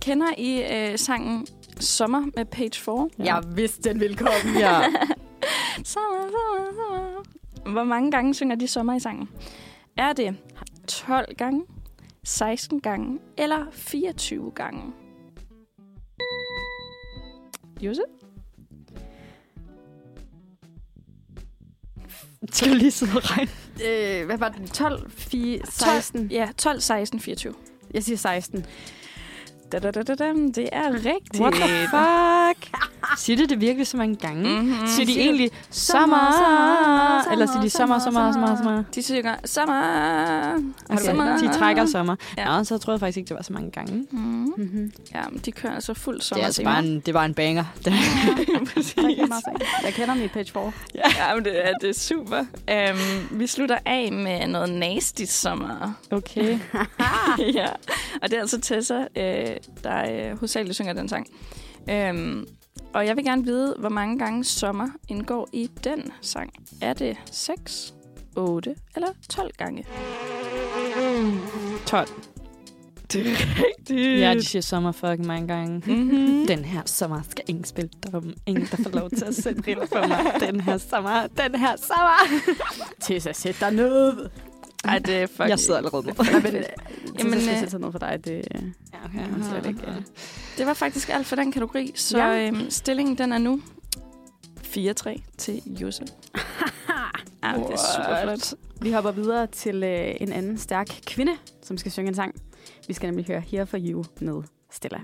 [0.00, 1.46] kender I øh, sangen
[1.80, 3.08] Sommer med Page 4?
[3.18, 4.58] Jeg vidste, den ville komme.
[4.58, 4.80] Ja.
[5.84, 7.24] Sommer, sommer, sommer.
[7.72, 9.28] Hvor mange gange synger de sommer i sangen?
[9.96, 10.36] Er det
[10.88, 11.62] 12 gange,
[12.24, 14.82] 16 gange eller 24 gange?
[17.80, 18.02] Jose?
[22.52, 23.50] Skal lige sidde og regne?
[23.84, 24.72] øh, hvad var det?
[24.72, 26.26] 12, 4, 16?
[26.30, 27.54] Ja, 12, 16, 24.
[27.94, 28.66] Jeg siger 16.
[29.72, 30.32] Da, da, da, da, da.
[30.54, 31.40] Det er rigtigt.
[31.40, 32.80] What the fuck?
[33.18, 34.60] Siger de det virkelig så mange gange?
[34.60, 34.86] Mm-hmm.
[34.86, 36.32] Siger de egentlig sommer?
[36.32, 38.84] sommer, Eller siger de sommer, sommer, sommer, sommer?
[38.94, 39.82] De synger sommer.
[40.90, 41.36] Okay, sommer?
[41.38, 42.16] de trækker sommer.
[42.36, 42.52] Ja.
[42.52, 42.58] Ja.
[42.58, 44.06] Nå, så troede jeg faktisk ikke, det var så mange gange.
[44.10, 44.18] Mm.
[44.56, 44.92] Mm-hmm.
[45.14, 46.42] Ja, men de kører altså fuld Det sommer.
[46.42, 47.64] er altså bare en, det var en banger.
[47.84, 47.92] Det.
[49.84, 50.72] Jeg kender min page 4.
[50.94, 52.38] Ja, men det er, det er super.
[52.40, 55.92] Um, vi slutter af med noget nasty sommer.
[56.10, 56.58] Okay.
[57.54, 57.66] ja,
[58.22, 59.46] og det er altså Tessa, øh,
[59.84, 61.26] der øh, hovedsageligt synger den sang.
[62.10, 62.46] Um,
[62.92, 66.52] Og jeg vil gerne vide, hvor mange gange sommer indgår i den sang.
[66.82, 67.94] Er det 6,
[68.36, 69.86] 8 eller 12 gange?
[71.86, 72.08] 12.
[73.12, 74.20] Det er rigtigt.
[74.20, 75.82] Ja, de siger sommer fucking mange gange.
[75.86, 76.46] Mm-hmm.
[76.46, 78.32] Den her sommer skal ingen spille dum.
[78.46, 80.18] Ingen, der får lov til at sætte briller for mig.
[80.40, 82.40] Den her sommer, den her sommer.
[83.00, 84.28] Tessa, sæt dig ned.
[84.84, 85.48] Ej, det er fucking...
[85.48, 86.06] Jeg sidder allerede.
[86.06, 86.64] Nej, men, Jamen,
[87.18, 88.20] Jamen, skal øh, sig ned for dig.
[88.24, 88.44] Det,
[88.92, 89.18] Ja, okay.
[89.18, 89.92] Ja, slet ikke, ja.
[90.58, 92.46] Det var faktisk alt for den kategori, så Ja.
[92.46, 93.60] øhm, stillingen den er nu
[94.64, 96.04] 4-3 til Jose.
[97.42, 98.54] ja, det er super flot.
[98.82, 102.34] vi hopper videre til øh, en anden stærk kvinde, som skal synge en sang.
[102.88, 105.00] Vi skal nemlig høre Here for You med Stella.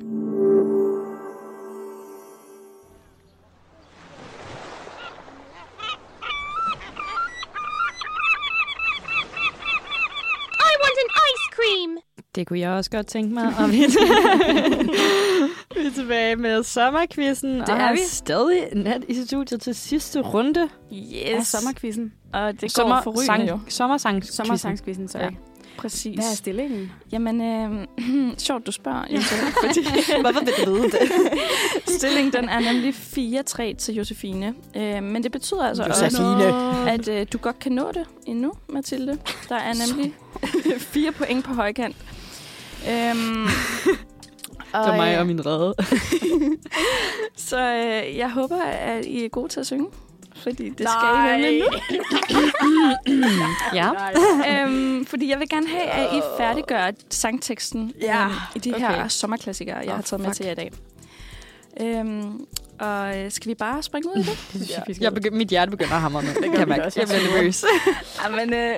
[12.37, 13.55] Det kunne jeg også godt tænke mig.
[13.59, 13.77] Og vi,
[15.77, 17.61] vi er tilbage med sommerquizzen.
[17.61, 17.99] Det og er vi.
[18.07, 20.69] stadig nat i studiet til sidste runde.
[20.93, 21.23] Yes.
[21.35, 22.13] Af sommerquizzen.
[22.33, 23.61] Og det går Sommer, for sang, rygende jo.
[23.69, 25.23] sommersang, Sommersangsquizzen, sorry.
[25.23, 25.29] Ja.
[25.79, 26.15] Præcis.
[26.15, 26.93] Hvad er stillingen?
[27.13, 27.87] Jamen, øh,
[28.39, 29.35] sjovt du spørger, Jose,
[29.65, 29.81] fordi
[30.21, 31.01] Hvorfor vil du vide det?
[31.89, 32.95] stillingen den er nemlig
[33.75, 34.55] 4-3 til Josefine.
[34.77, 36.29] Øh, men det betyder altså Josefine.
[36.47, 39.19] også, at øh, du godt kan nå det endnu, Mathilde.
[39.49, 40.15] Der er nemlig
[40.79, 41.97] fire point på højkant.
[42.91, 43.47] Øhm,
[44.73, 45.75] Det var mig øh, og min redde.
[47.37, 49.87] Så øh, jeg håber, at I er gode til at synge.
[50.43, 53.21] Fordi det skal I nemlig nu.
[53.75, 53.91] Ja.
[54.63, 58.81] øhm, fordi jeg vil gerne have, at I færdiggør sangteksten Ja, øhm, i de okay.
[58.89, 60.37] her sommerklassikere, jeg Åh, har taget med fuck.
[60.37, 60.73] til jer i dag.
[61.81, 62.41] Øhm,
[62.81, 64.39] og øh, skal vi bare springe ud i det?
[64.53, 66.29] Det synes jeg, begy- mit hjerte begynder at hamre nu.
[66.29, 66.85] Det kan jeg mærke.
[66.85, 67.01] også.
[67.01, 67.65] Jeg bliver nervøs.
[68.25, 68.75] Jamen, øh,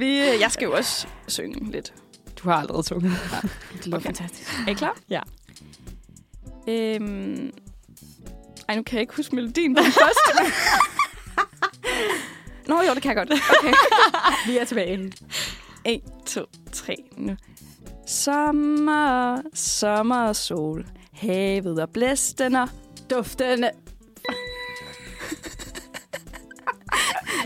[0.00, 1.92] vi, jeg skal jo også synge lidt.
[2.42, 3.12] Du har allerede sunget.
[3.72, 4.06] Det lyder Okay.
[4.06, 4.50] fantastisk.
[4.66, 4.96] Er I klar?
[5.10, 5.20] Ja.
[6.68, 7.50] Øhm,
[8.68, 10.52] ej, nu kan jeg ikke huske melodien på den første.
[12.66, 13.40] Nå jo, det kan jeg godt.
[13.60, 13.72] Okay.
[14.52, 15.12] Vi er tilbage.
[15.84, 17.36] 1, 2, 3 nu.
[18.06, 20.86] Sommer, sommer og sol.
[21.12, 22.68] Havet og blæsten og...
[23.10, 23.70] Duftende.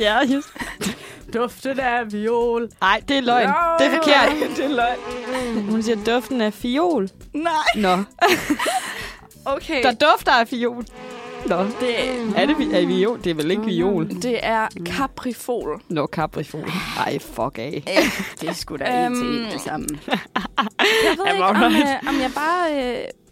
[0.00, 0.48] Ja, just.
[1.34, 2.68] Duftende af viol.
[2.80, 3.46] Nej, det er løgn.
[3.48, 4.36] Nå, det er forkert.
[4.56, 5.68] det er løgn.
[5.70, 7.08] Hun siger duften af fiol.
[7.32, 7.96] Nej, Nå,
[9.54, 9.82] okay.
[9.82, 10.84] der dufter af fiol.
[11.46, 13.18] Nå, det, er det, vi- er det viol?
[13.24, 14.08] Det er vel ikke viol?
[14.22, 15.80] det er caprifol.
[15.88, 16.70] Nå, caprifol.
[16.98, 17.82] Ej, fuck af.
[18.40, 19.86] Det er sgu da til Øhm, det samme.
[20.06, 22.72] Jeg ved ikke, om, øh, om jeg bare...
[22.72, 23.23] Øh, mm,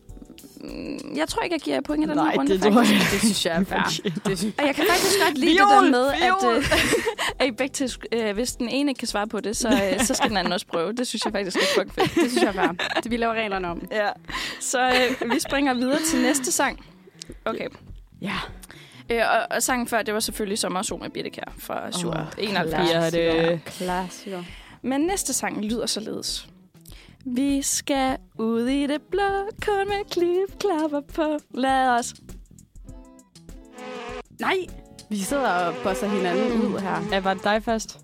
[1.16, 2.92] jeg tror ikke, jeg giver point i den Nej, her runde, det tror faktisk.
[2.94, 4.10] jeg Det synes jeg er fair.
[4.28, 6.54] Det synes Og jeg kan faktisk godt lide Viol, det der med, viol.
[6.56, 6.72] at, øh,
[7.38, 10.00] at I begge til, øh, hvis den ene ikke kan svare på det, så, øh,
[10.00, 10.92] så skal den anden også prøve.
[10.92, 12.14] Det synes jeg faktisk er fucking fedt.
[12.14, 13.00] det synes jeg er fair.
[13.02, 13.82] Det vi laver reglerne om.
[13.92, 14.08] Ja.
[14.60, 16.84] Så øh, vi springer videre til næste sang.
[17.44, 17.66] Okay.
[18.22, 18.34] Ja.
[19.10, 21.92] Øh, og, og sangen før, det var selvfølgelig Sommer og Sol med Birte Kjær fra
[21.92, 22.90] 7 Åh, 71.
[22.90, 24.42] Ja, det Klassiker.
[24.82, 26.46] Men næste sang lyder således.
[27.24, 31.38] Vi skal ud i det blå, kun med klip klapper på.
[31.54, 32.14] Lad os.
[34.40, 34.56] Nej!
[35.10, 37.08] Vi sidder og bosser hinanden ud her.
[37.12, 37.98] Ja, var det dig først?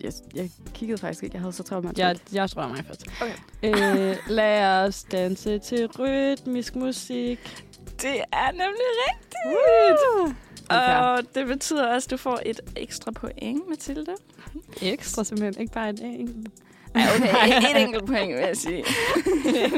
[0.00, 1.34] Jeg, jeg kiggede faktisk ikke.
[1.34, 3.06] Jeg havde så travlt med Jeg, jeg tror mig først.
[3.22, 3.34] Okay.
[3.62, 7.64] Øh, lad os danse til rytmisk musik.
[8.02, 10.26] Det er nemlig rigtigt.
[10.26, 10.34] Uh!
[10.70, 14.14] Og det betyder også, at du får et ekstra point, Mathilde.
[14.82, 16.48] Ekstra simpelthen, ikke bare et enkelt.
[16.94, 17.76] Ja, okay.
[17.76, 18.84] Et enkelt point, vil jeg sige.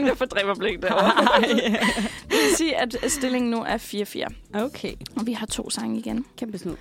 [0.07, 1.41] det fordriver blik derovre.
[1.41, 3.77] Det vil sige, at stillingen nu er
[4.55, 4.61] 4-4.
[4.65, 4.93] Okay.
[5.17, 6.25] Og vi har to sange igen.
[6.37, 6.77] Kæmpe snud.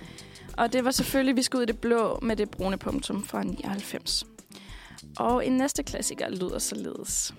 [0.56, 3.42] Og det var selvfølgelig, vi skal ud i det blå med det brune punktum fra
[3.42, 4.24] 99.
[5.18, 7.34] Og en næste klassiker lyder således.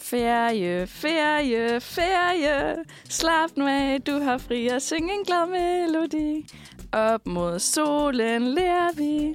[0.00, 2.76] Ferie, ferie, ferie.
[3.08, 6.46] Slap nu af, du har fri at synge en glad melodi.
[6.92, 9.34] Op mod solen lærer vi.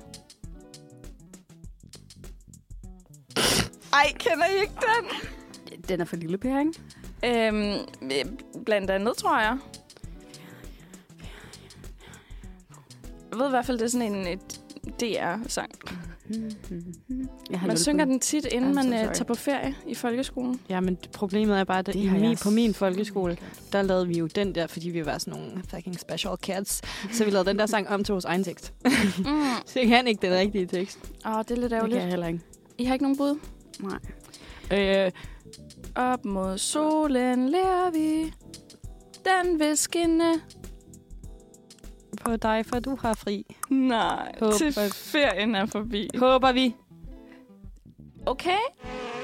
[3.93, 5.29] Ej, kender I ikke den?
[5.89, 7.47] Den er for lille, Per, ikke?
[7.47, 8.25] Øhm, øh,
[8.65, 9.57] blandt andet, tror jeg.
[13.31, 14.61] Jeg ved i hvert fald, det er sådan en et
[15.01, 15.71] DR-sang.
[17.51, 18.91] Jeg har Man synger den tit, inden man sorry.
[19.13, 20.59] tager på ferie i folkeskolen.
[20.69, 23.37] Ja, men problemet er bare, at Det i har min, jeg på min folkeskole,
[23.71, 26.81] der lavede vi jo den der, fordi vi var sådan nogle fucking special cats.
[27.11, 28.73] Så vi lavede den der sang om til vores egen tekst.
[28.85, 28.91] Mm.
[29.65, 30.99] Så jeg kan ikke den rigtige tekst.
[31.25, 31.99] Åh, det er lidt Det kan ærgerligt.
[32.01, 32.39] jeg heller ikke.
[32.77, 33.39] I har ikke nogen bud?
[33.79, 35.05] Nej.
[35.05, 35.11] Øh,
[35.95, 38.33] Op mod solen lærer vi.
[39.25, 40.33] Den vil skinne.
[42.25, 43.45] på dig, for du har fri.
[43.69, 46.09] Nej, Håber- til ferien er forbi.
[46.17, 46.75] Håber vi.
[48.25, 48.57] Okay.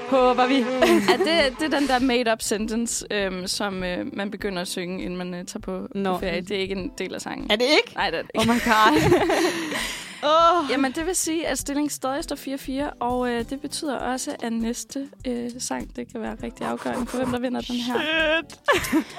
[0.10, 0.56] Håber vi.
[0.56, 5.04] Ja, det, det er den der made-up sentence, øhm, som øh, man begynder at synge,
[5.04, 6.18] inden man øh, tager på, Nå.
[6.18, 6.42] ferie.
[6.42, 7.52] Det er ikke en del af sangen.
[7.52, 7.94] Er det ikke?
[7.96, 8.54] Nej, det er det Oh ikke.
[8.54, 9.30] my god.
[10.24, 10.70] oh.
[10.70, 14.54] Jamen, det vil sige, at stillingen stadig står 4-4, og øh, det betyder også, at
[14.54, 18.00] næste øh, sang, det kan være rigtig afgørende for, hvem der vinder den her.
[18.44, 18.60] Shit.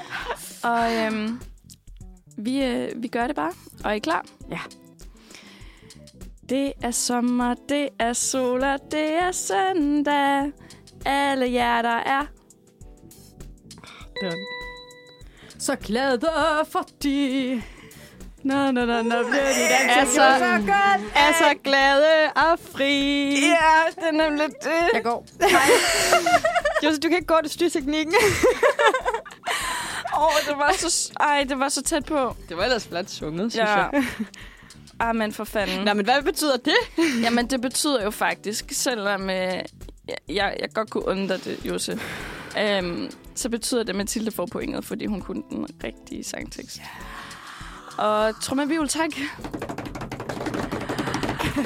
[0.70, 1.40] Og øhm,
[2.36, 3.52] vi, øh, vi gør det bare.
[3.84, 4.24] Og er I klar?
[4.50, 4.60] Ja.
[6.48, 10.52] Det er sommer, det er sol, og det er søndag.
[11.06, 12.26] Alle hjerter er...
[15.58, 17.64] Så glad og fattig.
[18.44, 21.12] Nå, nå, nå, nå, bliver de danser Altså, så godt.
[21.14, 23.30] Er så glade og fri.
[23.34, 24.88] Ja, det er nemlig det.
[24.94, 25.26] Jeg går.
[26.84, 28.14] Jose, du kan ikke gå til styrteknikken.
[30.16, 31.12] Åh, oh, det var så...
[31.20, 32.36] Ej, det var så tæt på.
[32.48, 33.76] Det var ellers flot sunget, synes Ja.
[33.92, 34.04] jeg.
[35.00, 35.84] Ah, men for fanden.
[35.84, 36.76] Nå, men hvad betyder det?
[37.24, 39.64] Jamen, det betyder jo faktisk, selvom øh, jeg,
[40.28, 41.98] jeg, jeg godt kunne undre det, Jose,
[42.60, 46.80] øhm, så betyder det, at Mathilde får pointet, fordi hun kunne den rigtige sangtekst.
[47.98, 49.10] Og trommevivel, tak.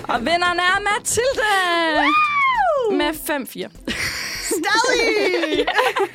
[0.09, 1.53] Og vinderen er Mathilde!
[2.93, 3.68] Med 5-4.
[4.49, 5.66] Stadig!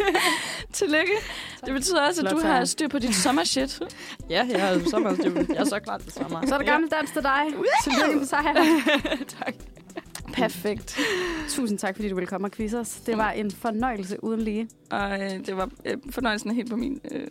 [0.74, 1.14] Tillykke.
[1.66, 3.80] Det betyder også, at du har styr på dit sommershit.
[4.30, 5.16] ja, jeg er sommer.
[5.50, 6.48] Jeg er så klar til sommer.
[6.48, 7.46] Så er der gammel dans til dig.
[7.84, 8.54] Tillykke med sejr.
[9.44, 9.54] tak.
[10.34, 10.98] Perfekt.
[11.50, 12.90] Tusind tak, fordi du ville komme og quizze os.
[12.90, 14.70] Det var en fornøjelse uden lige.
[14.92, 17.02] Og øh, det var øh, fornøjelsen helt på min...
[17.12, 17.22] Øh,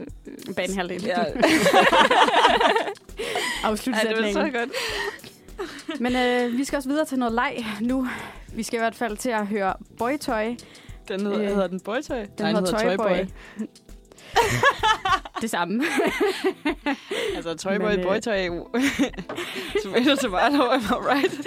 [0.48, 1.04] øh, Banehalvdel.
[1.04, 1.14] Ja.
[3.64, 4.70] Afslut Ej, det var så godt.
[6.00, 8.08] Men øh, vi skal også videre til noget leg nu.
[8.54, 10.56] Vi skal i hvert fald til at høre Boytoy.
[11.08, 12.16] Den hedder, Øh, hedder den Boytoy?
[12.16, 13.26] Den Nej, hedder Toyboy.
[15.42, 15.84] det samme.
[17.36, 18.68] Altså, Toyboy, øh, Boytoy er jo...
[19.82, 21.46] Tomato, tomato, am I right?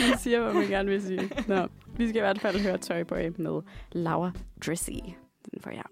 [0.00, 1.30] Man siger, hvad man gerne vil sige.
[1.48, 4.30] Nå, vi skal i hvert fald høre Toyboy med Laura
[4.66, 4.90] Dressy.
[5.52, 5.84] Den får jeg.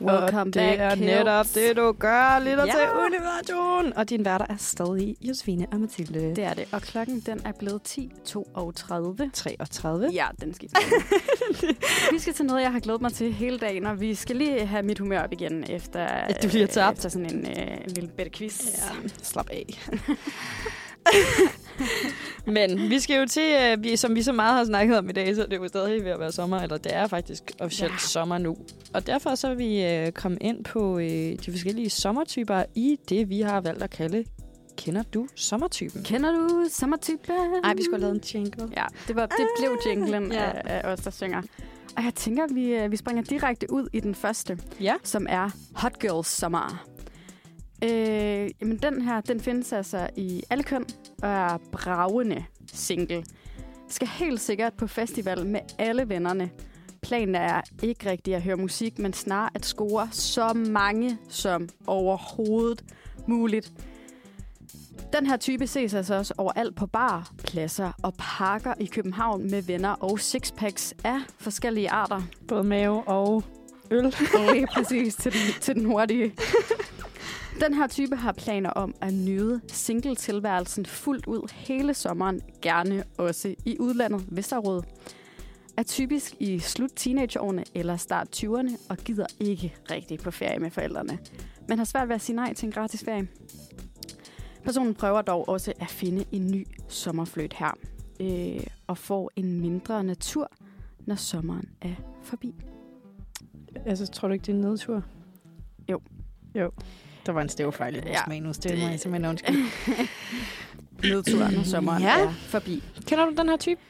[0.00, 1.00] Welcome og det back, er kids.
[1.06, 2.72] netop det, du gør, lytter Ja.
[2.72, 3.92] til Universion.
[3.96, 6.20] Og din værter er stadig Josefine og Mathilde.
[6.36, 6.64] Det er det.
[6.72, 9.30] Og klokken den er blevet 10.32.
[9.32, 10.08] 33.
[10.12, 10.78] Ja, den skifter.
[12.12, 14.66] vi skal til noget, jeg har glædet mig til hele dagen, og vi skal lige
[14.66, 16.96] have mit humør op igen efter, du lige har tabt.
[16.96, 18.60] efter sådan en, øh, en lille bitte quiz.
[18.78, 19.66] Ja, slap af.
[22.46, 25.12] Men vi skal jo til, øh, vi, som vi så meget har snakket om i
[25.12, 27.92] dag, så det er jo stadig ved at være sommer, eller det er faktisk officielt
[27.92, 27.98] Ja.
[27.98, 28.56] sommer nu.
[28.94, 33.28] Og derfor så er vi øh, kommet ind på øh, de forskellige sommertyper i det,
[33.28, 34.24] vi har valgt at kalde
[34.76, 36.02] Kender du sommertypen?
[36.04, 37.34] Kender du sommertypen?
[37.64, 38.68] Ej, vi skulle have lavet en jingle.
[38.76, 40.42] Ja, det, var, det blev jinglen Ja.
[40.44, 40.50] ja.
[40.64, 41.42] af, af os, der synger.
[41.96, 44.94] Og jeg tænker, vi, øh, vi springer direkte ud i den første, Ja.
[45.04, 46.84] som er Hot Girls Sommer.
[47.84, 50.84] Øh, jamen, den her, den findes altså i alle køn
[51.22, 53.24] og er bravende single.
[53.88, 56.50] Skal helt sikkert på festival med alle vennerne.
[57.02, 62.84] Planen er ikke rigtig at høre musik, men snarere at score så mange som overhovedet
[63.26, 63.72] muligt.
[65.12, 69.62] Den her type ses altså også overalt på bar, pladser og parker i København med
[69.62, 72.22] venner og sixpacks af forskellige arter.
[72.48, 73.44] Både mave og
[73.90, 74.14] øl.
[74.52, 76.34] Lige præcis til den, til den hurtige.
[77.60, 83.54] Den her type har planer om at nyde single-tilværelsen fuldt ud hele sommeren, gerne også
[83.64, 84.82] i udlandet, hvis der er råd.
[85.76, 90.70] Er typisk i slut teenageårene eller start 20'erne og gider ikke rigtig på ferie med
[90.70, 91.18] forældrene,
[91.68, 93.28] men har svært ved at sige nej til en gratis ferie.
[94.64, 97.78] Personen prøver dog også at finde en ny sommerfløjt her,
[98.20, 100.50] øh, og får en mindre natur,
[101.06, 102.54] når sommeren er forbi.
[103.86, 105.02] Altså, tror du ikke, det er en nedtur?
[105.90, 106.00] Jo.
[106.54, 106.70] Jo.
[107.26, 108.58] Der var en stævfejl i vores Ja, manus.
[108.58, 109.58] Det, det- må jeg simpelthen undskylde.
[111.14, 112.18] Nedturen, når sommeren Ja.
[112.20, 112.82] er forbi.
[113.06, 113.80] Kender du den her type?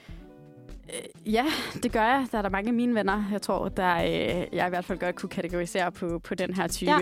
[0.95, 1.45] Øh, Ja,
[1.83, 2.27] det gør jeg.
[2.33, 4.99] Der er der mange af mine venner, jeg tror, der øh, jeg i hvert fald
[4.99, 6.91] godt kunne kategorisere på, på den her type.
[6.91, 6.99] Ja.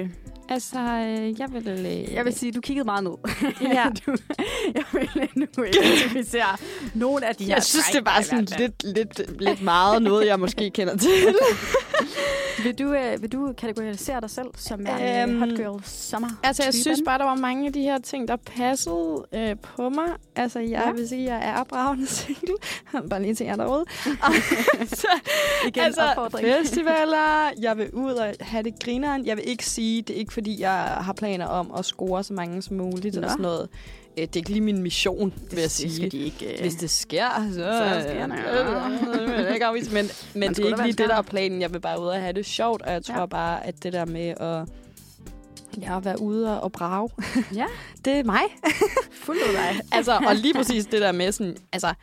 [0.49, 1.69] Altså, øh, jeg vil...
[1.69, 3.13] Øh, Jeg vil sige, du kiggede meget ned.
[3.63, 3.85] Ja.
[4.07, 4.17] du,
[4.75, 6.57] jeg vil nu identificere
[6.95, 10.03] nogle af de her jeg synes, det er bare i sådan lidt, lidt, lidt meget
[10.03, 11.11] noget, jeg måske kender til.
[12.65, 16.29] Vil du, øh, vil du kategorisere dig selv som en Øhm, øhm, hot girl sommer
[16.43, 19.89] Altså, jeg synes bare, der var mange af de her ting, der passede øh, på
[19.89, 20.07] mig.
[20.37, 20.91] Altså, jeg Ja.
[20.93, 22.55] vil sige, at jeg er bravende single.
[23.11, 23.85] bare lige til jer derude.
[24.23, 24.33] Og,
[25.01, 25.07] så,
[25.67, 26.49] Igen altså, opfordring.
[26.61, 29.27] festivaler, jeg vil ud og have det grineren.
[29.27, 32.33] Jeg vil ikke sige, det er ikke fordi, jeg har planer om at score så
[32.33, 33.07] mange som muligt.
[33.15, 33.29] Eller Nå.
[33.29, 33.69] sådan noget.
[34.21, 35.95] Øh, Det er ikke lige min mission, vil jeg det sige.
[35.97, 36.53] skal de ikke...
[36.55, 39.29] Øh, Hvis det sker, så, Så sker det.
[39.29, 39.45] det.
[39.45, 41.61] jeg ikke afvise, men, men det er ikke lige det, der er planen.
[41.61, 43.21] Jeg vil bare ud og have det sjovt, og jeg tror Ja.
[43.21, 43.27] ja.
[43.27, 44.69] bare, at det der med at
[45.83, 47.11] ja, at være ude og brage,
[47.55, 47.65] Ja.
[48.05, 48.43] det er mig.
[49.13, 49.81] fuldt ud dig.
[49.97, 51.95] altså, og lige præcis det der med sådan, altså,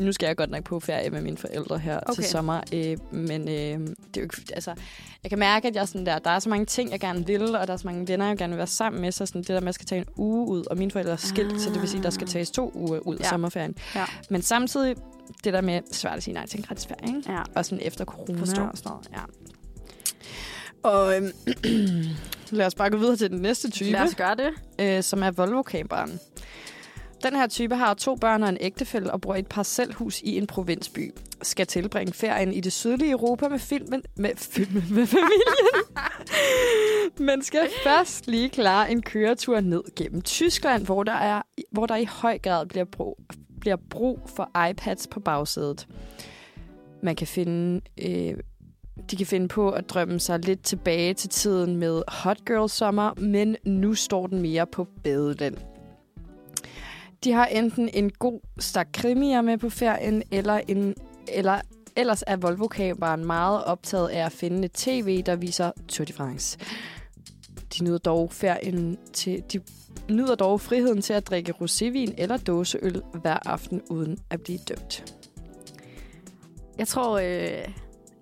[0.00, 2.14] nu skal jeg godt nok på ferie med mine forældre her okay.
[2.14, 2.60] Til sommer.
[2.74, 3.86] Øh, men øh, det er
[4.16, 4.74] jo ikke, altså,
[5.22, 7.56] jeg kan mærke, at jeg sådan der, der er så mange ting, jeg gerne vil,
[7.56, 9.12] og der er så mange venner, jeg gerne vil være sammen med.
[9.12, 11.12] Så sådan det der med, at jeg skal tage en uge ud, og mine forældre
[11.12, 11.58] er skilt, ah.
[11.60, 13.28] så det vil sige, at der skal tages to uger ud af Ja.
[13.28, 13.74] sommerferien.
[13.94, 14.04] Ja.
[14.30, 14.96] Men samtidig,
[15.44, 17.32] det der med svært at sige nej til en gratis ferie, ikke?
[17.32, 17.42] Ja.
[17.54, 18.62] Og sådan efter corona Forstår.
[18.62, 19.08] og sådan noget.
[19.12, 19.20] Ja.
[20.82, 21.32] Og øhm,
[22.58, 24.50] lad os bare gå videre til den næste type Lad os gøre det.
[24.78, 26.18] øh, som er Volvo-camperen.
[27.22, 30.36] Den her type har to børn og en ægtefælle og bor i et parcelhus i
[30.36, 31.14] en provinsby.
[31.42, 35.66] Skal tilbringe ferien i det sydlige Europa med filmen med, filmen med familien.
[37.28, 41.42] Men skal først lige klare en køretur ned gennem Tyskland, hvor der, er,
[41.72, 43.20] hvor der i høj grad bliver brug,
[43.60, 45.88] bliver brug for iPads på bagsædet.
[47.02, 47.80] Man kan finde...
[48.02, 48.34] Øh,
[49.10, 53.14] de kan finde på at drømme sig lidt tilbage til tiden med Hot Girl Summer,
[53.20, 55.56] men nu står den mere på badeland.
[57.24, 60.94] De har enten en god stak krimier med på ferien, eller en,
[61.28, 61.60] eller
[61.96, 62.68] ellers er volvo
[63.16, 66.58] meget optaget af at finde et tv, der viser Tour de France.
[67.78, 69.60] De nyder dog ferien til, de
[70.10, 75.14] nyder dog friheden til at drikke rosévin eller dåseøl hver aften uden at blive dømt.
[76.78, 77.68] Jeg tror, øh,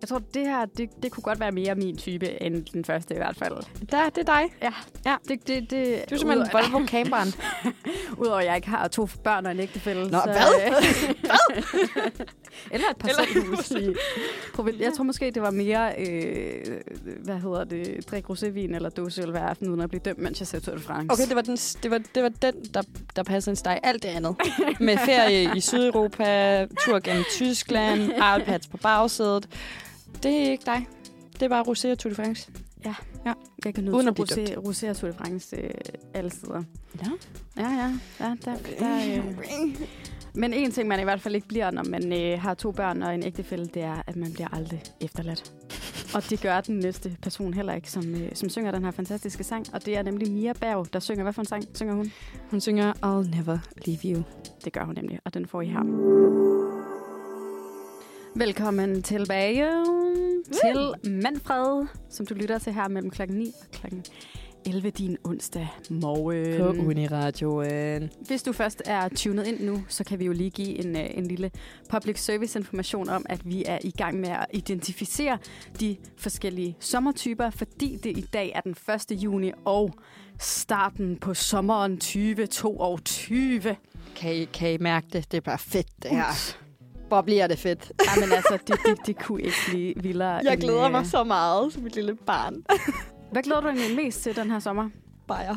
[0.01, 3.15] jeg tror det her, det, det kunne godt være mere min type end den første
[3.15, 3.55] i hvert fald.
[3.91, 4.43] Der, det er dig.
[4.63, 4.73] Ja,
[5.07, 5.17] Ja.
[5.29, 7.29] Det, det, det, Du er simpelthen udover- volvo camperen
[8.23, 10.03] Udover at jeg ikke har to børn og en ægtefælle.
[10.11, 10.83] Nå, så, hvad?
[11.57, 12.11] øh,
[12.71, 13.95] Eller et parcelhus i
[14.55, 16.65] provin- Jeg tror måske, det var mere, øh,
[17.25, 20.47] hvad hedder det, drik rosévin eller dåseøl hver aften, uden at blive dømt, mens jeg
[20.47, 21.13] ser Tour de France.
[21.13, 22.83] Okay, det var den, det var, det var den der,
[23.17, 23.81] der passede til dig.
[23.83, 24.37] Alt det andet.
[24.81, 28.01] Med ferie i Sydeuropa, tur gennem Tyskland,
[28.41, 29.49] iPads på bagsædet.
[30.23, 30.89] Det er ikke dig.
[31.33, 32.51] Det er bare rosé og Tour de France.
[33.65, 35.71] Jeg kan Uden nyde at blive rosé, rosé og Tour de France øh,
[36.15, 36.63] alle steder.
[37.03, 37.11] Ja.
[37.63, 37.93] Ja, ja.
[38.21, 39.35] ja der, der, øh.
[40.35, 43.03] Men en ting, man i hvert fald ikke bliver, når man øh, har to børn
[43.03, 45.53] og en ægtefælle, det er, at man bliver aldrig efterladt.
[46.15, 49.45] Og det gør den næste person heller ikke, som, øh, som synger den her fantastiske
[49.45, 49.67] sang.
[49.73, 51.23] Og det er nemlig Mia Berg, der synger.
[51.23, 52.13] Hvad for en sang synger hun?
[52.51, 54.23] Hun synger I'll never leave you.
[54.65, 55.85] Det gør hun nemlig, og den får I her.
[58.35, 59.98] Velkommen tilbage
[60.53, 64.05] til Manfred, som du lytter til her mellem klokken 9 og klokken
[64.67, 66.59] 11 din onsdag morgen.
[66.59, 68.11] På Uniradioen.
[68.27, 71.11] Hvis du først er tunet ind nu, så kan vi jo lige give en, øh,
[71.15, 71.51] en lille
[71.91, 75.39] public service information om, at vi er i gang med at identificere
[75.81, 78.77] de forskellige sommertyper, fordi det i dag er den
[79.11, 79.23] 1.
[79.23, 79.95] juni og
[80.39, 83.77] starten på sommeren 2022.
[84.17, 85.31] Kan I, kan I mærke det?
[85.33, 86.59] Det er bare fedt, det her.
[87.09, 87.93] Hvor bliver det fedt.
[88.05, 90.41] Ja, men altså, det, det, det kunne ikke blive vildere.
[90.45, 92.55] Jeg end, glæder øh, mig så meget som et lille barn.
[93.33, 94.89] Hvad glæder du egentlig mest til den her sommer?
[95.29, 95.57] Bajer.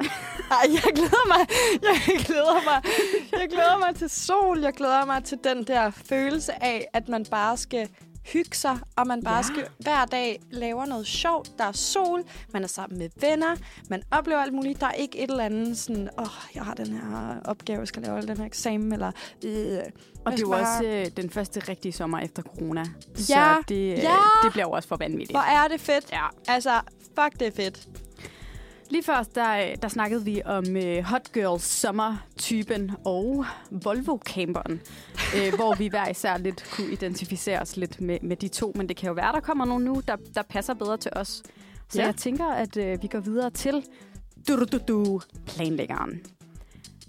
[0.50, 1.46] Ej, jeg glæder mig.
[1.82, 2.92] Jeg glæder mig.
[3.32, 4.60] Jeg glæder mig til sol.
[4.60, 7.88] Jeg glæder mig til den der følelse af, at man bare skal
[8.32, 9.42] hygge sig, og man bare Ja.
[9.42, 11.58] skal hver dag laver noget sjovt.
[11.58, 13.56] Der er sol, man er sammen med venner,
[13.90, 14.80] man oplever alt muligt.
[14.80, 17.88] Der er ikke et eller andet sådan, åh, oh, jeg har den her opgave, jeg
[17.88, 19.12] skal lave den her eksamen, eller...
[19.44, 19.78] Øh.
[20.24, 22.80] Og det er jo bare- også øh, den første rigtige sommer efter corona.
[22.80, 24.16] Ja, Så det, øh, ja.
[24.44, 25.30] det bliver jo også for vanvittigt.
[25.30, 26.12] Hvor er det fedt.
[26.12, 26.26] Ja.
[26.48, 26.80] Altså,
[27.20, 27.88] fuck, det er fedt.
[28.90, 34.80] Lige først, der, der snakkede vi om øh, Hot Girls sommertypen og Volvo-camperen,
[35.36, 38.72] øh, hvor vi hver især lidt kunne identificere os lidt med, med de to.
[38.74, 41.28] Men det kan jo være, der kommer nogen nu, der, der passer bedre til os.
[41.28, 41.42] Så
[41.94, 42.00] Ja.
[42.00, 42.06] ja.
[42.06, 43.84] jeg tænker, at øh, vi går videre til
[44.48, 46.20] du, du, du, du, planlæggeren.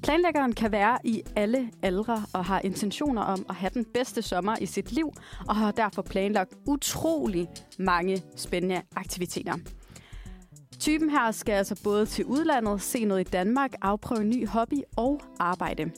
[0.03, 4.55] Planlæggeren kan være i alle aldre og har intentioner om at have den bedste sommer
[4.61, 5.13] i sit liv,
[5.47, 7.47] og har derfor planlagt utrolig
[7.79, 9.53] mange spændende aktiviteter.
[10.79, 14.81] Typen her skal altså både til udlandet, se noget i Danmark, afprøve en ny hobby
[14.95, 15.91] og arbejde.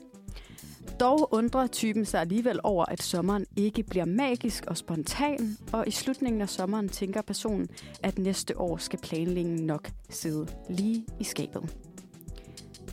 [0.99, 5.91] Dog undrer typen sig alligevel over, at sommeren ikke bliver magisk og spontan, og i
[5.91, 7.69] slutningen af sommeren tænker personen,
[8.03, 11.75] at næste år skal planlægningen nok sidde lige i skabet.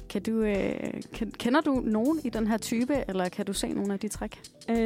[0.08, 0.74] Kan du, øh,
[1.12, 4.40] kender du nogen i den her type, eller kan du se nogle af de træk
[4.70, 4.76] Øh,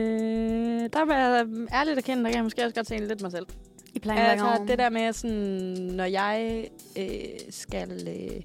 [0.92, 3.46] der vil jeg ærligt erkende, der kan jeg måske også godt se lidt mig selv
[3.94, 4.40] i planlæggeren?
[4.52, 5.36] Altså, det der med, sådan,
[5.96, 7.06] når jeg øh,
[7.50, 7.90] skal...
[8.08, 8.42] Øh,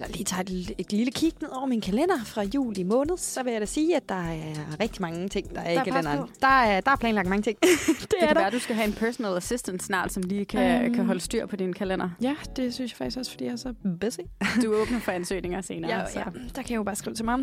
[0.00, 3.42] eller lige tage et, et lille kig ned over min kalender fra juli måned, så
[3.42, 5.84] vil jeg da sige, at der er rigtig mange ting, der er Der i er
[5.84, 6.18] kalenderen.
[6.18, 6.28] på.
[6.40, 7.58] Der er, der er planlagt mange ting.
[7.62, 8.34] det, det er kan der.
[8.34, 10.94] være, at du skal have en personal assistant snart, som lige kan, Øhm.
[10.94, 12.10] kan holde styr på din kalender.
[12.22, 14.18] Ja, det synes jeg faktisk også, fordi jeg er så busy.
[14.64, 15.98] Du åbner for ansøgninger senere.
[16.00, 16.18] Ja, så.
[16.18, 17.38] ja, der kan jeg jo bare skrive til mig.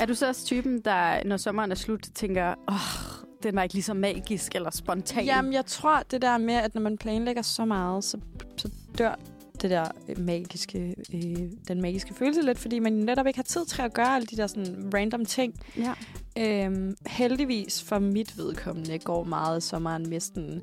[0.00, 3.62] Er du så også typen, der, når sommeren er slut, tænker, åh, oh, den var
[3.62, 5.24] ikke lige så magisk eller spontan?
[5.24, 8.18] Jamen, jeg tror, det der med, at når man planlægger så meget, så,
[8.56, 9.14] så dør
[9.62, 13.66] det der øh, magiske, øh, den magiske følelse lidt, fordi man netop ikke har tid
[13.66, 15.54] til at gøre alle de der sådan random ting.
[15.76, 15.94] ja.
[16.38, 20.62] Øhm, heldigvis for mit vedkommende går meget sommeren med sådan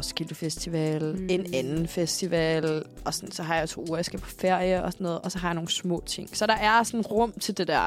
[0.00, 1.26] Roskilde Festival, Mm.
[1.30, 4.92] en anden festival, og sådan, så har jeg to uger, jeg skal på ferie og
[4.92, 6.36] sådan noget, og så har jeg nogle små ting.
[6.36, 7.86] Så der er sådan rum til det der,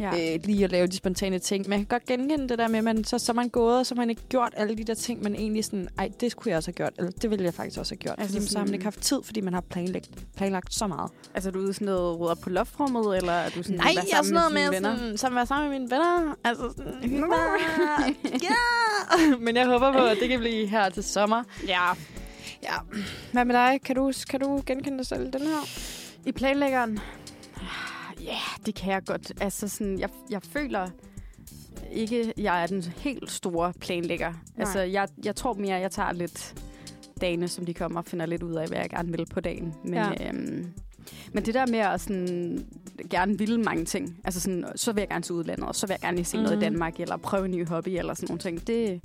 [0.00, 0.34] Ja.
[0.34, 1.64] øh, lige at lave de spontane ting.
[1.64, 3.86] Men jeg kan godt genkende det der med, at man, så, så man gået, og
[3.86, 6.56] så man ikke gjort alle de der ting, man egentlig sådan, ej, det skulle jeg
[6.56, 8.14] også have gjort, eller det ville jeg faktisk også have gjort.
[8.18, 11.10] Altså fordi så har man ikke haft tid, fordi man har planlagt, planlagt så meget.
[11.34, 14.18] Altså, er du ude sådan noget rydder på loftrummet, eller er du sådan Nej, jeg
[14.18, 14.96] er sådan noget med venner?
[14.96, 16.34] sådan, som være sammen med mine venner.
[16.44, 17.24] Altså sådan,
[18.24, 18.48] ja!
[19.44, 21.42] Men jeg håber på, at det kan blive her til sommer.
[21.66, 21.92] Ja.
[22.62, 22.74] Ja.
[23.32, 23.80] Hvad med dig?
[23.84, 25.68] Kan du, kan du genkende dig selv den her?
[26.26, 26.98] I planlæggeren?
[28.24, 29.32] Ja, det kan jeg godt.
[29.40, 30.88] Altså, sådan, jeg, jeg føler
[31.92, 34.30] ikke, jeg er den helt store planlægger.
[34.30, 34.38] Nej.
[34.58, 36.54] Altså, jeg, jeg tror mere, jeg tager lidt
[37.20, 39.74] dagene, som de kommer, og finder lidt ud af, hvad jeg gerne vil på dagen.
[39.84, 40.28] Men, Ja.
[40.28, 40.66] øhm,
[41.32, 42.66] men det der med at sådan,
[43.10, 45.92] gerne ville mange ting, altså sådan, så vil jeg gerne til udlandet, og så vil
[45.94, 46.42] jeg gerne se mm.
[46.42, 46.62] noget i Mhm.
[46.62, 48.66] Danmark, eller prøve en ny hobby, eller sådan nogle ting.
[48.66, 49.00] Det,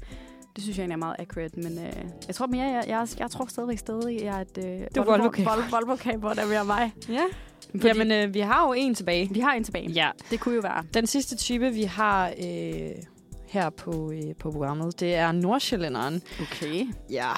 [0.56, 1.94] det synes jeg egentlig er meget accurate, men øh,
[2.28, 5.56] jeg tror mere, jeg, jeg, jeg tror stadigvæk stadig, er et øh, Volvo camper.
[5.56, 6.94] Volvo, Volvo camper, der vil mig.
[7.10, 7.24] Ja.
[7.72, 9.30] Fordi Jamen, øh, vi har jo en tilbage.
[9.32, 9.92] vi har en tilbage.
[9.92, 10.10] Ja.
[10.32, 10.84] Det kunne jo være.
[10.94, 12.92] Den sidste type, vi har øh,
[13.48, 16.22] her på, øh, på programmet, det er Nordsjællanderen.
[16.42, 16.88] Okay.
[17.10, 17.32] Ja.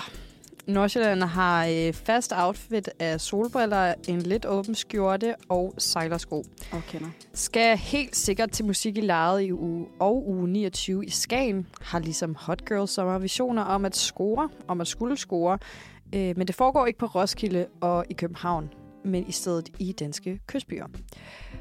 [0.68, 6.44] Nordsjællanderen har øh, fast outfit af solbriller, en lidt åben skjorte og sejlersko.
[6.72, 7.08] Og kender.
[7.34, 11.68] Skal helt sikkert til musik i lejet i uge og uge 29 i Skagen.
[11.82, 15.58] Har ligesom Hot Girl Summer visioner om at score, om at skulle score.
[16.16, 18.70] Øh, men det foregår ikke på Roskilde og i København,
[19.06, 20.86] men i stedet i danske kystbyer.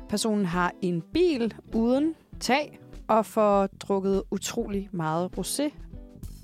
[0.09, 2.79] Personen har en bil uden tag
[3.09, 5.71] og får drukket utrolig meget rosé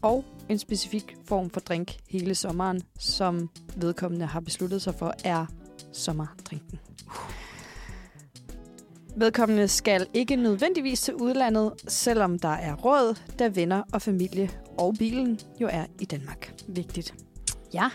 [0.02, 5.47] og en specifik form for drink hele sommeren, som vedkommende har besluttet sig for er
[5.93, 6.78] sommerdrinken.
[9.16, 14.94] Vedkommende skal ikke nødvendigvis til udlandet, selvom der er råd, da venner og familie og
[14.98, 16.55] bilen jo er i Danmark.
[16.69, 17.14] Vigtigt.
[17.74, 17.90] Ja.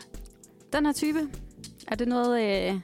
[0.74, 1.20] Den her type,
[1.88, 2.42] er det noget...
[2.42, 2.80] Øh,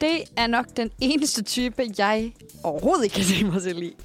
[0.00, 2.32] Det er nok den eneste type, jeg
[2.64, 3.96] overhovedet ikke kan se mig selv i.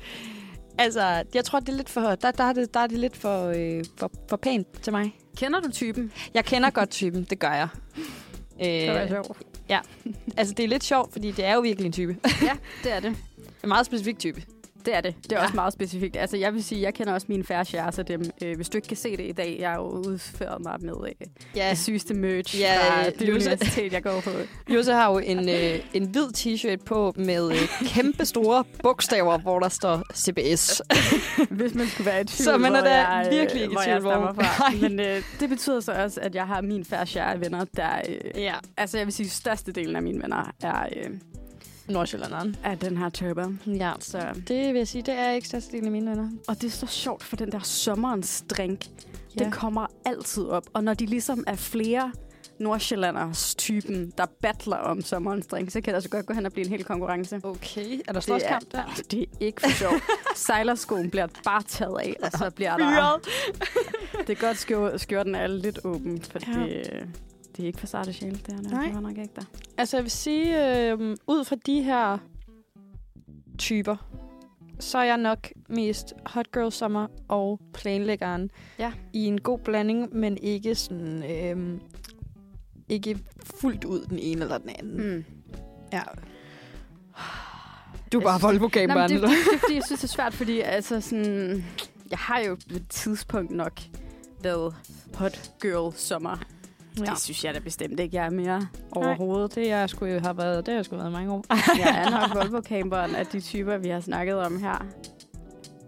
[0.79, 3.17] Altså, jeg tror, det er lidt for, der, der, er, det, der er det lidt
[3.17, 5.15] for, øh, for, for pænt til mig.
[5.37, 6.11] kender du typen?
[6.33, 7.67] Jeg kender godt typen, det gør jeg.
[8.59, 9.37] Det var Øh, sjovt.
[10.37, 12.17] altså, det er lidt sjovt, fordi det er jo virkelig en type.
[12.41, 12.51] Ja,
[12.83, 13.15] det er det.
[13.63, 14.41] En meget specifik type.
[14.87, 15.15] Det er det.
[15.23, 15.43] Det er Ja.
[15.43, 16.17] også meget specifikt.
[16.17, 18.21] Altså, jeg vil sige, jeg kender også min færre share af dem.
[18.43, 20.93] Øh, hvis du ikke kan se det i dag, jeg har jo udført mig med
[21.07, 23.49] øh, Ja, det sygeste merch Ja, fra ja, det Louise.
[23.49, 24.29] universitet, jeg går på.
[24.73, 27.57] Jose har jo en, øh, en hvid t-shirt på med øh,
[27.87, 30.81] kæmpe store bogstaver, hvor der står CBS.
[31.57, 33.75] Hvis man skulle være i tvivl, Så man er da jeg, øh, virkelig ikke i
[33.75, 34.71] hvor tvivl, hvor- fra.
[34.81, 37.89] Men øh, det betyder så også, at jeg har min færre share af venner, der...
[38.09, 38.53] Øh, ja.
[38.77, 41.09] altså, jeg vil sige, størstedelen af mine venner er, øh,
[41.89, 42.55] Nordsjællanderen.
[42.63, 43.41] er den her turbo.
[43.67, 43.91] Ja.
[43.99, 46.29] Så, Det vil jeg sige, det er ikke størstedelen af mine venner.
[46.47, 48.85] og det er så sjovt, for den der sommerens drink,
[49.39, 49.43] Ja.
[49.43, 50.63] den kommer altid op.
[50.73, 52.11] Og når de ligesom er flere
[52.59, 56.51] Nordsjællanders typen, der battler om sommerens drink, så kan det altså godt gå hen og
[56.51, 57.39] blive en hel konkurrence.
[57.43, 58.83] Okay, er der er, slåskamp der?
[59.11, 60.03] det er ikke for sjovt.
[60.47, 63.19] Sejlerskoen bliver bare taget af, og så bliver der...
[64.27, 66.81] Det er godt, skjor, skjorten er lidt åben, for Ja.
[67.57, 68.31] Det, det er ikke for sarte sjæl.
[68.45, 68.85] Det er det Nej.
[68.85, 69.41] det var nok ikke der.
[69.77, 72.17] Altså, jeg vil sige, øh, ud fra de her
[73.57, 73.95] typer,
[74.79, 78.51] så er jeg nok mest hot girl summer og planlæggeren.
[78.79, 78.91] Ja.
[79.13, 81.23] I en god blanding, men ikke sådan...
[81.31, 81.79] Øh,
[82.89, 85.15] ikke fuldt ud den ene eller den anden.
[85.15, 85.25] Mm.
[85.93, 86.01] Ja.
[88.11, 89.27] Du er bare synes- volvo Nå, men cameraen det, eller?
[89.29, 91.65] det, det, er fordi, jeg synes, det er svært, fordi altså, sådan,
[92.11, 93.81] jeg har jo på et tidspunkt nok
[94.43, 94.75] været
[95.13, 96.37] hot girl sommer.
[97.05, 97.11] Ja.
[97.11, 99.55] Det synes jeg da bestemt ikke, jeg er mere overhovedet.
[99.55, 101.45] Det jeg skulle have været, det har jeg skulle været mange år.
[101.77, 104.85] Jeg er nok Volvo-camperen af de typer, vi har snakket om her.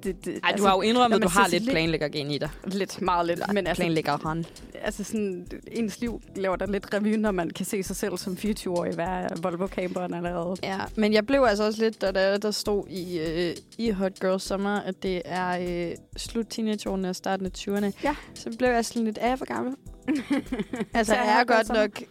[0.04, 2.50] Det, det, Ej, du har jo indrømmet, at du har lidt lidt- planlæggergen i dig.
[2.66, 3.54] Lidt, meget lidt.
[3.54, 4.46] Men altså, Planlæggeren.
[4.82, 8.34] altså sådan, ens liv laver der lidt revy, når man kan se sig selv som
[8.34, 10.56] 24-årig være Volvo-camperen allerede.
[10.64, 14.20] Ja, men jeg blev altså også lidt, da der, der stod i, øh, i Hot
[14.20, 17.92] Girl Summer, at det er øh, slut teenageårene og starten af 20'erne.
[18.04, 18.16] Ja.
[18.34, 19.76] Så blev jeg sådan lidt, jeg for gammel?
[20.94, 22.04] altså, Så jeg er godt nok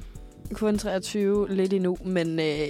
[0.52, 2.68] kun 23 lidt endnu, men øh,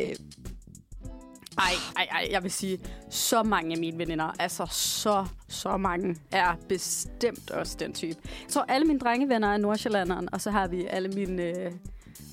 [1.58, 2.78] Ej, ej, ej, jeg vil sige,
[3.10, 8.18] så mange af mine veninder, altså så, så mange, er bestemt også den type.
[8.24, 11.72] Jeg tror, alle mine drengevenner er nordsjællanderen, og så har vi alle mine øh,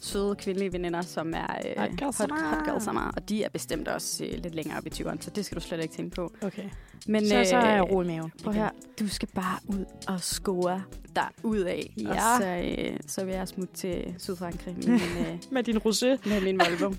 [0.02, 3.50] søde kvindelige veninder, som er øh, Hot girl hot, hot girl summer, og de er
[3.50, 6.16] bestemt også øh, lidt længere op i 20'erne, så det skal du slet ikke tænke
[6.16, 6.32] på.
[6.42, 6.64] okay.
[7.08, 8.32] Men, så, så er jeg øh, ro i maven.
[8.44, 8.70] Prøv her,
[9.00, 10.84] du skal bare ud og score
[11.16, 11.94] dig ud af.
[11.98, 12.10] Ja.
[12.10, 16.30] Og så, øh, så vil jeg smutte til Sydfrankrig med min, øh, Med din rosé.
[16.30, 16.94] med min Volvo.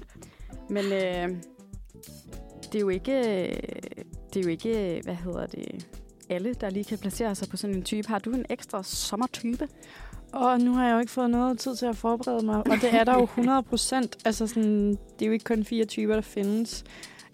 [0.71, 1.37] Men øh,
[2.73, 3.13] det er jo ikke...
[4.35, 5.87] Det er jo ikke, hvad hedder det...
[6.29, 8.09] alle, der lige kan placere sig på sådan en type.
[8.09, 9.69] Har du en ekstra sommertype?
[10.33, 12.95] Og nu har jeg jo ikke fået noget tid til at forberede mig, og det
[12.95, 14.17] er der jo 100 procent.
[14.25, 16.85] Altså sådan, det er jo ikke kun fire typer, der findes.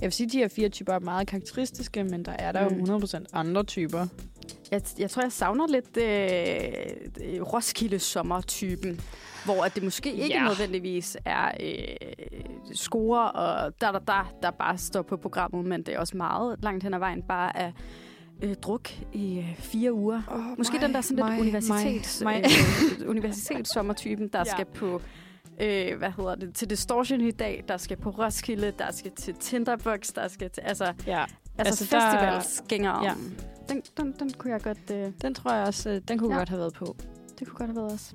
[0.01, 2.63] Jeg vil sige, at de her fire typer er meget karakteristiske, men der er der
[2.63, 2.75] jo Mm.
[2.75, 4.07] 100 procent andre typer.
[4.73, 9.01] Jeg, jeg tror, jeg savner lidt øh, øh, Roskilde-sommertypen,
[9.45, 10.45] hvor at det måske ikke Ja.
[10.45, 15.95] nødvendigvis er øh, score og der, der, der, der bare står på programmet, men det
[15.95, 17.73] er også meget langt hen ad vejen bare er
[18.43, 20.23] øh, druk i øh, fire uger.
[20.31, 22.45] Oh, Måske den der sådan lidt universitets, mig.
[23.03, 24.53] øh, universitetssommertypen, der Ja.
[24.53, 25.01] skal på
[25.61, 29.35] øh, hvad hedder det, til Distortion i dag, der skal på Roskilde, der skal til
[29.35, 33.05] Tinderbox, der skal til, altså, altså, Ja, altså Altså, der- festivalsgængere.
[33.05, 33.13] Ja.
[33.69, 34.91] Den, den, den kunne jeg godt...
[34.93, 36.39] Øh, den tror jeg også, øh, den kunne Ja.
[36.39, 36.97] godt have været på.
[37.39, 38.15] det kunne godt have været os.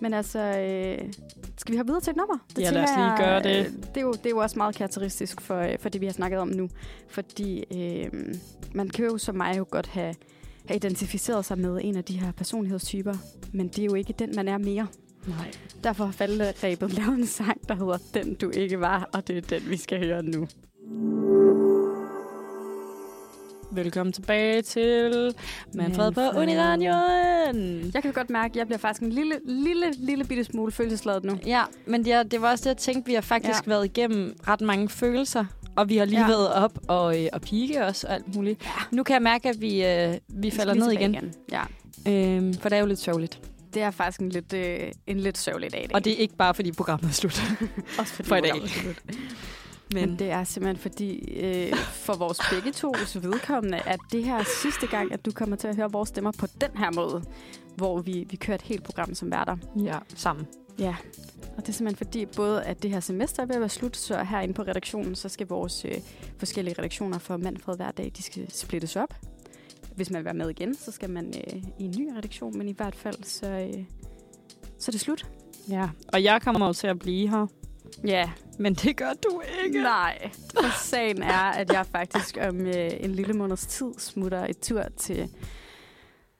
[0.00, 1.12] Men altså, øh,
[1.56, 2.38] skal vi hoppe videre til et nummer?
[2.58, 3.56] Ja, lad os lige gøre jeg, det.
[3.66, 6.06] øh, Det er, jo, det er jo også meget karakteristisk for, øh, for det, vi
[6.06, 6.68] har snakket om nu.
[7.08, 8.34] Fordi øh,
[8.74, 10.14] man kan jo som mig jo godt have,
[10.68, 13.14] have identificeret sig med en af de her personlighedstyper.
[13.52, 14.86] Men det er jo ikke den, man er mere.
[15.26, 15.50] Nej.
[15.84, 19.58] Derfor har Falderæbet lavet en sang, der hedder Den du ikke var, og det er
[19.58, 20.46] den, vi skal høre nu.
[23.76, 25.34] Velkommen tilbage til
[25.74, 26.20] Manfred på.
[26.20, 27.90] Uniradioen.
[27.94, 31.24] Jeg kan godt mærke, at jeg bliver faktisk en lille, lille, lille bitte smule følelsesladet
[31.24, 31.38] nu.
[31.46, 33.08] Ja, men det, er- det var også det, jeg tænkte.
[33.08, 33.70] Vi har faktisk Ja.
[33.70, 33.70] ja.
[33.70, 35.44] været igennem ret mange følelser.
[35.76, 36.24] Og vi har lige Ja.
[36.26, 36.30] ja.
[36.30, 38.64] været op og, øh, og pike også og alt muligt.
[38.64, 38.70] Ja.
[38.96, 41.34] Nu kan jeg mærke, at vi, øh, vi falder ned tilbage igen.
[41.52, 41.62] Ja,
[42.08, 43.40] Øhm, for det er jo lidt sørgeligt.
[43.74, 45.94] det er faktisk en lidt, øh, en lidt sørgelig dag i dag.
[45.94, 47.42] Og det er ikke bare, fordi programmet er slut.
[47.98, 48.50] også fordi for i dag.
[48.50, 48.96] er slut.
[49.92, 54.44] Men det er simpelthen fordi, øh, for vores begge tos vedkommende, at det her er
[54.62, 57.22] sidste gang, at du kommer til at høre vores stemmer på den her måde,
[57.76, 59.56] hvor vi, vi kører et helt program som værter.
[59.76, 60.46] ja, sammen.
[60.78, 60.96] Ja,
[61.56, 63.96] og det er simpelthen fordi, både at det her semester er ved at være slut,
[63.96, 65.94] så herinde på redaktionen, så skal vores øh,
[66.38, 69.14] forskellige redaktioner for Manfred hver dag, de skal splittes op.
[69.94, 72.68] Hvis man vil være med igen, så skal man øh, i en ny redaktion, men
[72.68, 73.84] i hvert fald, så, øh,
[74.78, 75.26] så er det slut.
[75.68, 77.46] Ja, og jeg kommer jo til at blive her.
[78.06, 79.82] Ja, Men det gør du ikke.
[79.82, 84.58] Nej, for sagen er, at jeg faktisk om øh, en lille måneds tid smutter et
[84.60, 85.28] tur til,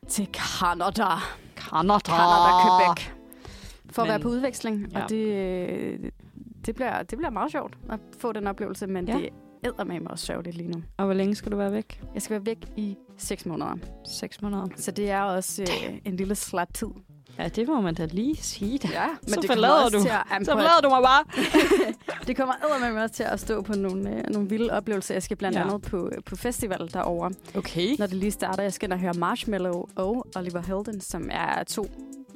[0.09, 1.07] til Canada.
[1.57, 1.99] Canada.
[2.11, 3.07] Canada, Quebec.
[3.91, 4.93] For at Men- være på udveksling.
[4.93, 5.03] Ja.
[5.05, 6.11] Og det, øh,
[6.67, 9.17] det, bliver, det bliver meget sjovt at få den oplevelse, men Ja.
[9.17, 9.29] det
[9.65, 10.83] æder med også sørgeligt lige nu.
[10.97, 12.03] Og hvor længe skal du være væk?
[12.15, 13.77] Jeg skal være væk i 6 måneder.
[14.05, 14.67] 6 måneder.
[14.77, 16.89] Så det er også øh, en lille slat tid.
[17.39, 18.79] Ja, det må man da lige sige.
[18.79, 18.89] Da.
[18.89, 20.01] Ja, Så det forlader du.
[20.01, 21.25] Til at, Så forlader du mig bare.
[22.27, 22.55] det kommer
[22.93, 25.15] med også til at stå på nogle, øh, nogle vilde oplevelser.
[25.15, 25.65] Jeg skal blandt Ja.
[25.65, 27.31] andet på, på festival derovre.
[27.57, 27.97] Okay.
[27.99, 31.65] Når det lige starter, jeg skal ind og høre Marshmallow og Oliver Helden, som er
[31.65, 31.87] to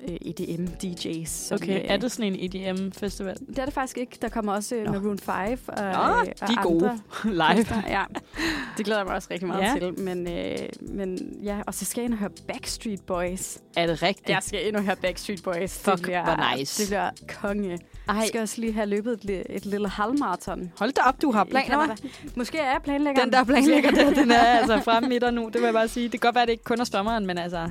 [0.08, 1.54] øh, EDM-DJ's.
[1.54, 3.36] Okay, øh, er det sådan en EDM-festival?
[3.48, 4.18] Det er det faktisk ikke.
[4.22, 4.90] Der kommer også øh.
[4.92, 5.36] Maroon 5
[5.68, 6.90] og, Nå, øh, de er og gode.
[6.90, 7.00] andre.
[7.32, 7.42] Live.
[7.42, 7.82] artister.
[7.88, 8.04] Ja,
[8.76, 9.74] det glæder jeg mig også rigtig meget Ja.
[9.80, 10.00] til.
[10.00, 13.58] Men, øh, men ja, og så skal jeg ind og høre Backstreet Boys.
[13.76, 14.28] Er det rigtigt?
[14.28, 15.78] Jeg skal ind og høre Backstreet Boys.
[15.78, 16.82] Fuck, det bliver, hvor nice.
[16.82, 17.10] Det bliver
[17.40, 17.78] konge.
[18.08, 20.72] Ej, Jeg skal også lige have løbet et, et lille halvmarathon.
[20.78, 21.96] hold da op, du har i planer?
[22.36, 23.22] Måske er jeg planlægger.
[23.24, 23.90] Den der planlægger
[24.20, 25.44] den er altså fremme midt og nu.
[25.46, 26.04] Det vil jeg bare sige.
[26.08, 27.70] Det kan godt være, at det ikke kun er sommeren, men altså...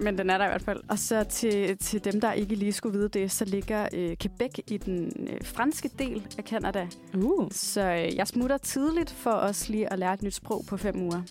[0.00, 0.80] Men den er der i hvert fald.
[0.88, 4.58] Og så til, til dem, der ikke lige skulle vide det, så ligger øh, Quebec
[4.66, 6.86] i den øh, franske del af Canada.
[7.14, 7.48] Uh.
[7.52, 11.02] Så øh, jeg smutter tidligt for også lige at lære et nyt sprog på fem
[11.02, 11.22] uger.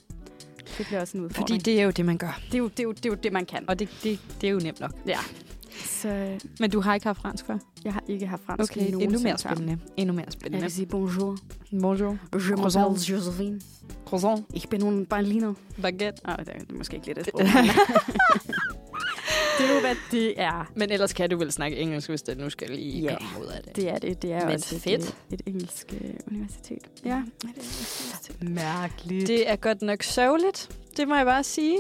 [0.78, 1.50] Det bliver også en udfordring.
[1.50, 2.40] Fordi det er jo det, man gør.
[2.46, 3.70] det, er jo, det, er jo, det er jo det, man kan.
[3.70, 4.92] Og det, det, det er jo nemt nok.
[5.08, 5.18] Ja.
[5.86, 7.58] Så øh, Men du har ikke haft fransk før?
[7.86, 9.78] jeg har ikke haft fransk Okay, i endnu mere spændende.
[9.98, 10.62] Endnu mere Jeg spændende.
[10.62, 11.38] kan sige bonjour.
[11.82, 12.18] Bonjour.
[12.34, 13.62] Je m'appelle Josephine.
[14.06, 14.46] Croissant.
[14.54, 15.54] Ich bin un Berliner.
[15.82, 16.22] Baguette.
[16.26, 17.42] Oh, det er måske ikke lidt et sprog.
[19.60, 20.72] men- det er jo, hvad det er.
[20.76, 23.18] Men ellers kan du vel snakke engelsk, hvis det nu skal lige Ja.
[23.18, 23.76] komme ud af det.
[23.76, 24.22] Det er det.
[24.22, 25.02] Det er Men også fedt.
[25.02, 26.84] Et, et engelsk øh, universitet.
[27.06, 27.22] Ja.
[28.42, 29.20] Mærkeligt.
[29.22, 29.28] Det...
[29.28, 30.70] Det er godt nok sørgeligt.
[30.98, 31.78] Det må jeg bare sige.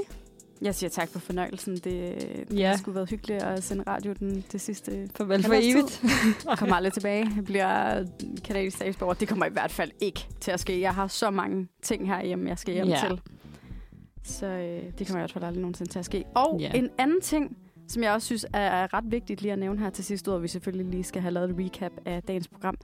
[0.62, 1.74] Jeg siger tak for fornøjelsen.
[1.74, 2.70] Det, det Ja.
[2.70, 6.04] har sgu været hyggeligt at sende radio den, det sidste Farvel for evigt.
[6.50, 7.32] Jeg kommer aldrig tilbage.
[7.36, 8.06] Jeg bliver
[8.44, 9.14] kanadisk statsborger.
[9.14, 10.80] Det kommer i hvert fald ikke til at ske.
[10.82, 13.00] Jeg har så mange ting herhjemme, jeg skal hjem Ja.
[13.08, 13.22] til.
[14.24, 16.24] Så øh, det kommer i hvert fald aldrig nogensinde til at ske.
[16.36, 16.72] Og Ja.
[16.76, 19.90] en anden ting, som jeg også synes er, er ret vigtigt lige at nævne her
[19.90, 22.78] til sidst, hvor vi selvfølgelig lige skal have lavet et recap af dagens program,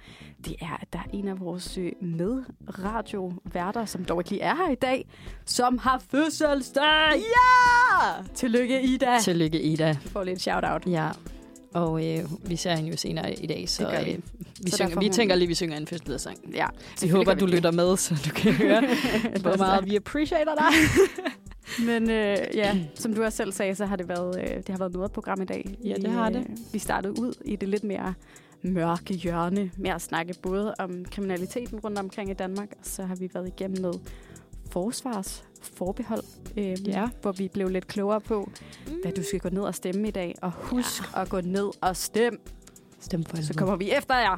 [0.45, 4.55] det er, at der er en af vores øh, medradioværter, som dog ikke lige er
[4.55, 5.07] her i dag,
[5.45, 7.11] som har fødselsdag.
[7.15, 8.23] Ja!
[8.33, 9.19] Tillykke, Ida.
[9.21, 9.93] Tillykke, Ida.
[10.03, 10.85] Du får lidt shout-out.
[10.87, 11.09] Ja.
[11.73, 14.11] Og øh, vi ser hende jo senere i dag, så, vi.
[14.11, 14.17] øh,
[14.63, 16.37] vi, Så synger, vi tænker lige, vi synger en fødselsdagssang.
[16.53, 16.67] Ja,
[17.01, 18.81] Vi håber, du lytter med, så du kan høre,
[19.41, 20.73] hvor meget vi appreciater dig.
[21.89, 24.77] Men øh, ja, som du også selv sagde, så har det været, øh, det har
[24.77, 25.77] været noget program i dag.
[25.83, 26.39] Ja, det har det.
[26.39, 28.13] Øh, vi startede ud i det lidt mere
[28.61, 33.15] mørke hjørne med at snakke både om kriminaliteten rundt omkring i Danmark, og så har
[33.15, 33.99] vi været igennem noget
[34.71, 36.23] forsvars forbehold,
[36.57, 37.07] øh, Ja.
[37.21, 38.49] hvor vi blev lidt klogere på,
[39.03, 40.35] hvad du skal gå ned og stemme i dag.
[40.41, 41.21] Og husk ja.
[41.21, 42.39] at gå ned og stemme,
[43.01, 44.37] Stem for så kommer vi efter jer.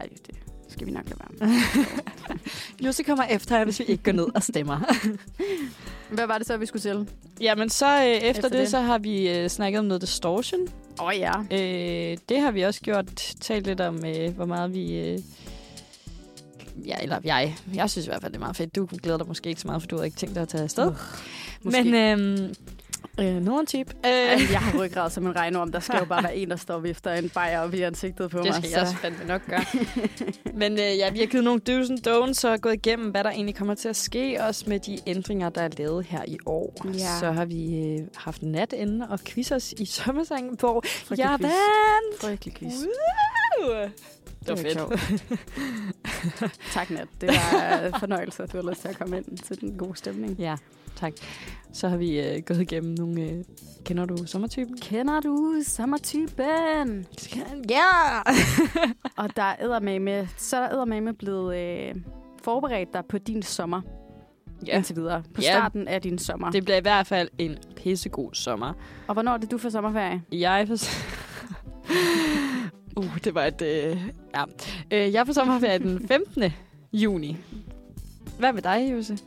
[0.00, 0.34] Ej, det
[0.68, 1.58] skal vi nok lade være med.
[2.86, 4.80] Jose kommer efter jer, hvis vi ikke går ned og stemmer.
[6.14, 7.08] Hvad var det så, vi skulle til?
[7.40, 8.52] Jamen, så øh, efter, Efter det.
[8.52, 10.60] det, så har vi øh, snakket om noget distortion.
[11.00, 11.32] Åh oh, ja.
[11.50, 13.06] Øh, det har vi også gjort.
[13.40, 14.98] Talt lidt om, øh, hvor meget vi...
[14.98, 15.18] Øh,
[16.86, 17.56] ja, eller jeg.
[17.74, 18.76] Jeg synes i hvert fald, det er meget fedt.
[18.76, 20.62] Du glæder dig måske ikke så meget, for du har ikke tænkt dig at tage
[20.64, 20.92] afsted.
[21.62, 21.82] Måske.
[21.84, 21.94] Men
[23.18, 23.94] øh, øh, nogen tip.
[24.06, 24.12] Øh,
[24.52, 25.72] jeg har ryggrad som en regnorm.
[25.72, 28.30] Der skal jo bare være en, der står og vifter en bajer op i ansigtet
[28.30, 28.54] på det mig.
[28.54, 29.64] skal jeg også fandme nok gøre.
[30.60, 33.30] Men øh, ja, vi har givet nogle do's and don'ts og gået igennem, hvad der
[33.30, 36.86] egentlig kommer til at ske, også med de ændringer, der er lavet her i år.
[36.94, 37.18] Ja.
[37.20, 41.42] Så har vi øh, haft natende og quizzers i sommersangen, hvor Frygtelig jeg quiz.
[41.50, 42.20] vandt.
[42.20, 42.72] Frygtelig quiz.
[42.72, 43.39] Woo!
[44.46, 46.52] Det var fedt.
[46.74, 47.08] tak, Nat.
[47.20, 49.96] Det var en fornøjelse, at du har lyst til at komme ind til den gode
[49.96, 50.36] stemning.
[50.38, 50.56] Ja,
[50.96, 51.12] tak.
[51.72, 53.22] Så har vi øh, gået igennem nogle...
[53.22, 53.44] Øh,
[53.84, 54.78] kender du sommertypen?
[54.78, 57.06] Kender du sommertypen?
[57.70, 58.20] Ja!
[59.22, 61.94] Og der er med, så er der med blevet øh,
[62.44, 63.80] forberedt dig på din sommer
[64.66, 64.76] ja.
[64.76, 65.22] indtil videre.
[65.34, 65.52] På Ja.
[65.52, 66.50] starten af din sommer.
[66.50, 68.72] Det bliver i hvert fald en pissegod sommer.
[69.06, 70.22] Og hvornår er det, du får sommerferie?
[70.32, 70.76] Jeg for...
[72.96, 73.62] uh, det var et...
[73.62, 74.00] Øh,
[74.34, 74.44] ja.
[74.90, 76.52] Øh, jeg får sommerferie den 15.
[76.92, 77.36] juni.
[78.38, 79.18] Hvad med dig, Jose?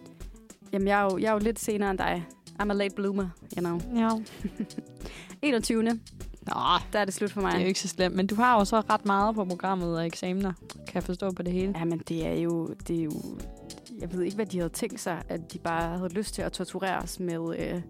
[0.73, 2.25] Jamen, jeg er, jo, jeg er jo lidt senere end dig.
[2.61, 3.27] I'm a late bloomer,
[3.57, 3.81] you know.
[3.95, 4.09] Ja.
[5.41, 5.83] 21.
[5.83, 6.53] Nå,
[6.93, 7.51] Der er det slut for mig.
[7.51, 8.15] det er jo ikke så slemt.
[8.15, 10.53] Men du har jo så ret meget på programmet og eksamener.
[10.87, 11.73] Kan jeg forstå på det hele?
[11.79, 12.75] Ja, men det er jo...
[12.87, 13.11] Det er jo
[13.99, 16.51] jeg ved ikke, hvad de havde tænkt sig, at de bare havde lyst til at
[16.51, 17.81] torturere os med øh,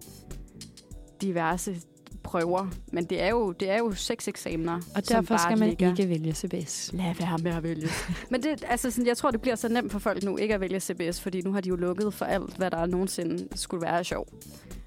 [1.22, 1.76] diverse
[2.24, 2.66] prøver.
[2.92, 5.90] Men det er jo, det er jo seks eksamener, Og derfor skal man ligger.
[5.90, 6.90] ikke vælge CBS.
[6.92, 7.88] Lad være med at vælge.
[8.30, 10.60] Men det, altså, sådan, jeg tror, det bliver så nemt for folk nu ikke at
[10.60, 14.04] vælge CBS, fordi nu har de jo lukket for alt, hvad der nogensinde skulle være
[14.04, 14.26] sjov.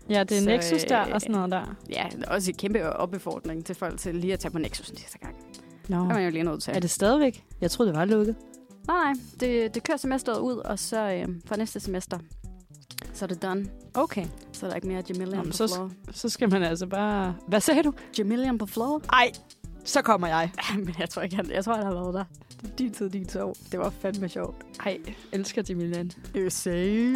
[0.10, 1.76] Ja, det er Så, Nexus der øh, og sådan noget der.
[1.90, 5.36] Ja, også et kæmpe opbefordring til folk til lige at tage på Nexus næste gang.
[5.88, 5.96] Nå.
[5.98, 6.74] Det er man jo lige nødt til.
[6.76, 7.44] Er det stadigvæk?
[7.62, 8.36] Jeg troede, det var lukket.
[8.88, 9.14] Nej, nej.
[9.40, 12.20] Det, det kører semesteret ud, og så øh, fra næste semester,
[13.18, 13.66] så er det done.
[13.94, 14.26] Okay.
[14.54, 15.92] Så er der ikke mere Jamilian Nå, men på så- floor.
[16.12, 17.36] Så skal man altså bare...
[17.48, 17.94] Hvad sagde du?
[18.18, 19.02] Jamilian på floor?
[19.14, 19.32] Ej,
[19.84, 20.52] så kommer jeg.
[20.86, 22.24] Men jeg tror ikke, han, jeg tror, han har været der.
[22.62, 23.56] Det er din tid, din sov.
[23.72, 24.56] Det var fandme sjovt.
[24.86, 24.98] Ej,
[25.32, 26.12] elsker Jimmy Land.
[26.36, 27.16] You say.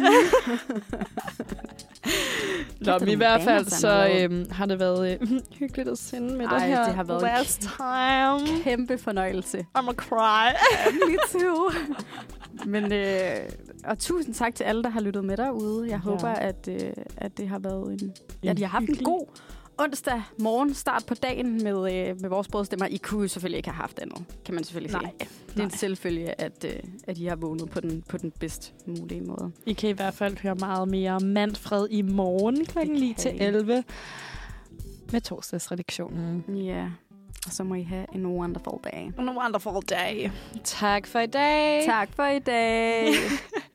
[2.80, 6.46] Nå, men i hvert fald så øhm, har det været øh, hyggeligt at sende med
[6.46, 8.62] Ej, det her det har været last time.
[8.62, 9.58] Kæmpe fornøjelse.
[9.78, 10.52] I'm a cry.
[11.08, 11.70] Me too.
[12.66, 13.36] Men, øh,
[13.84, 15.82] og tusind tak til alle, der har lyttet med derude.
[15.84, 15.96] Jeg Ja.
[15.98, 18.12] håber, at, øh, at det har været en...
[18.44, 19.26] Ja, En de har haft hyggelig- en god
[19.78, 22.86] onsdag morgen start på dagen med, øh, med vores brødstemmer.
[22.86, 25.30] I kunne selvfølgelig ikke have haft andet, kan man selvfølgelig Nej, sige.
[25.48, 28.74] Det er en selvfølge, at, øh, at I har vågnet på den, på den bedst
[28.86, 29.52] mulige måde.
[29.66, 32.78] I kan i hvert fald høre meget mere Manfred i morgen kl.
[32.78, 33.38] Det 9 kan til I.
[33.38, 33.84] 11
[35.12, 36.44] med torsdagsredaktionen.
[36.48, 36.88] Ja,
[37.46, 39.20] og så må I have en wonderful day.
[39.20, 40.30] En wonderful day.
[40.64, 41.84] Tak for i dag.
[41.86, 43.06] Tak for i dag.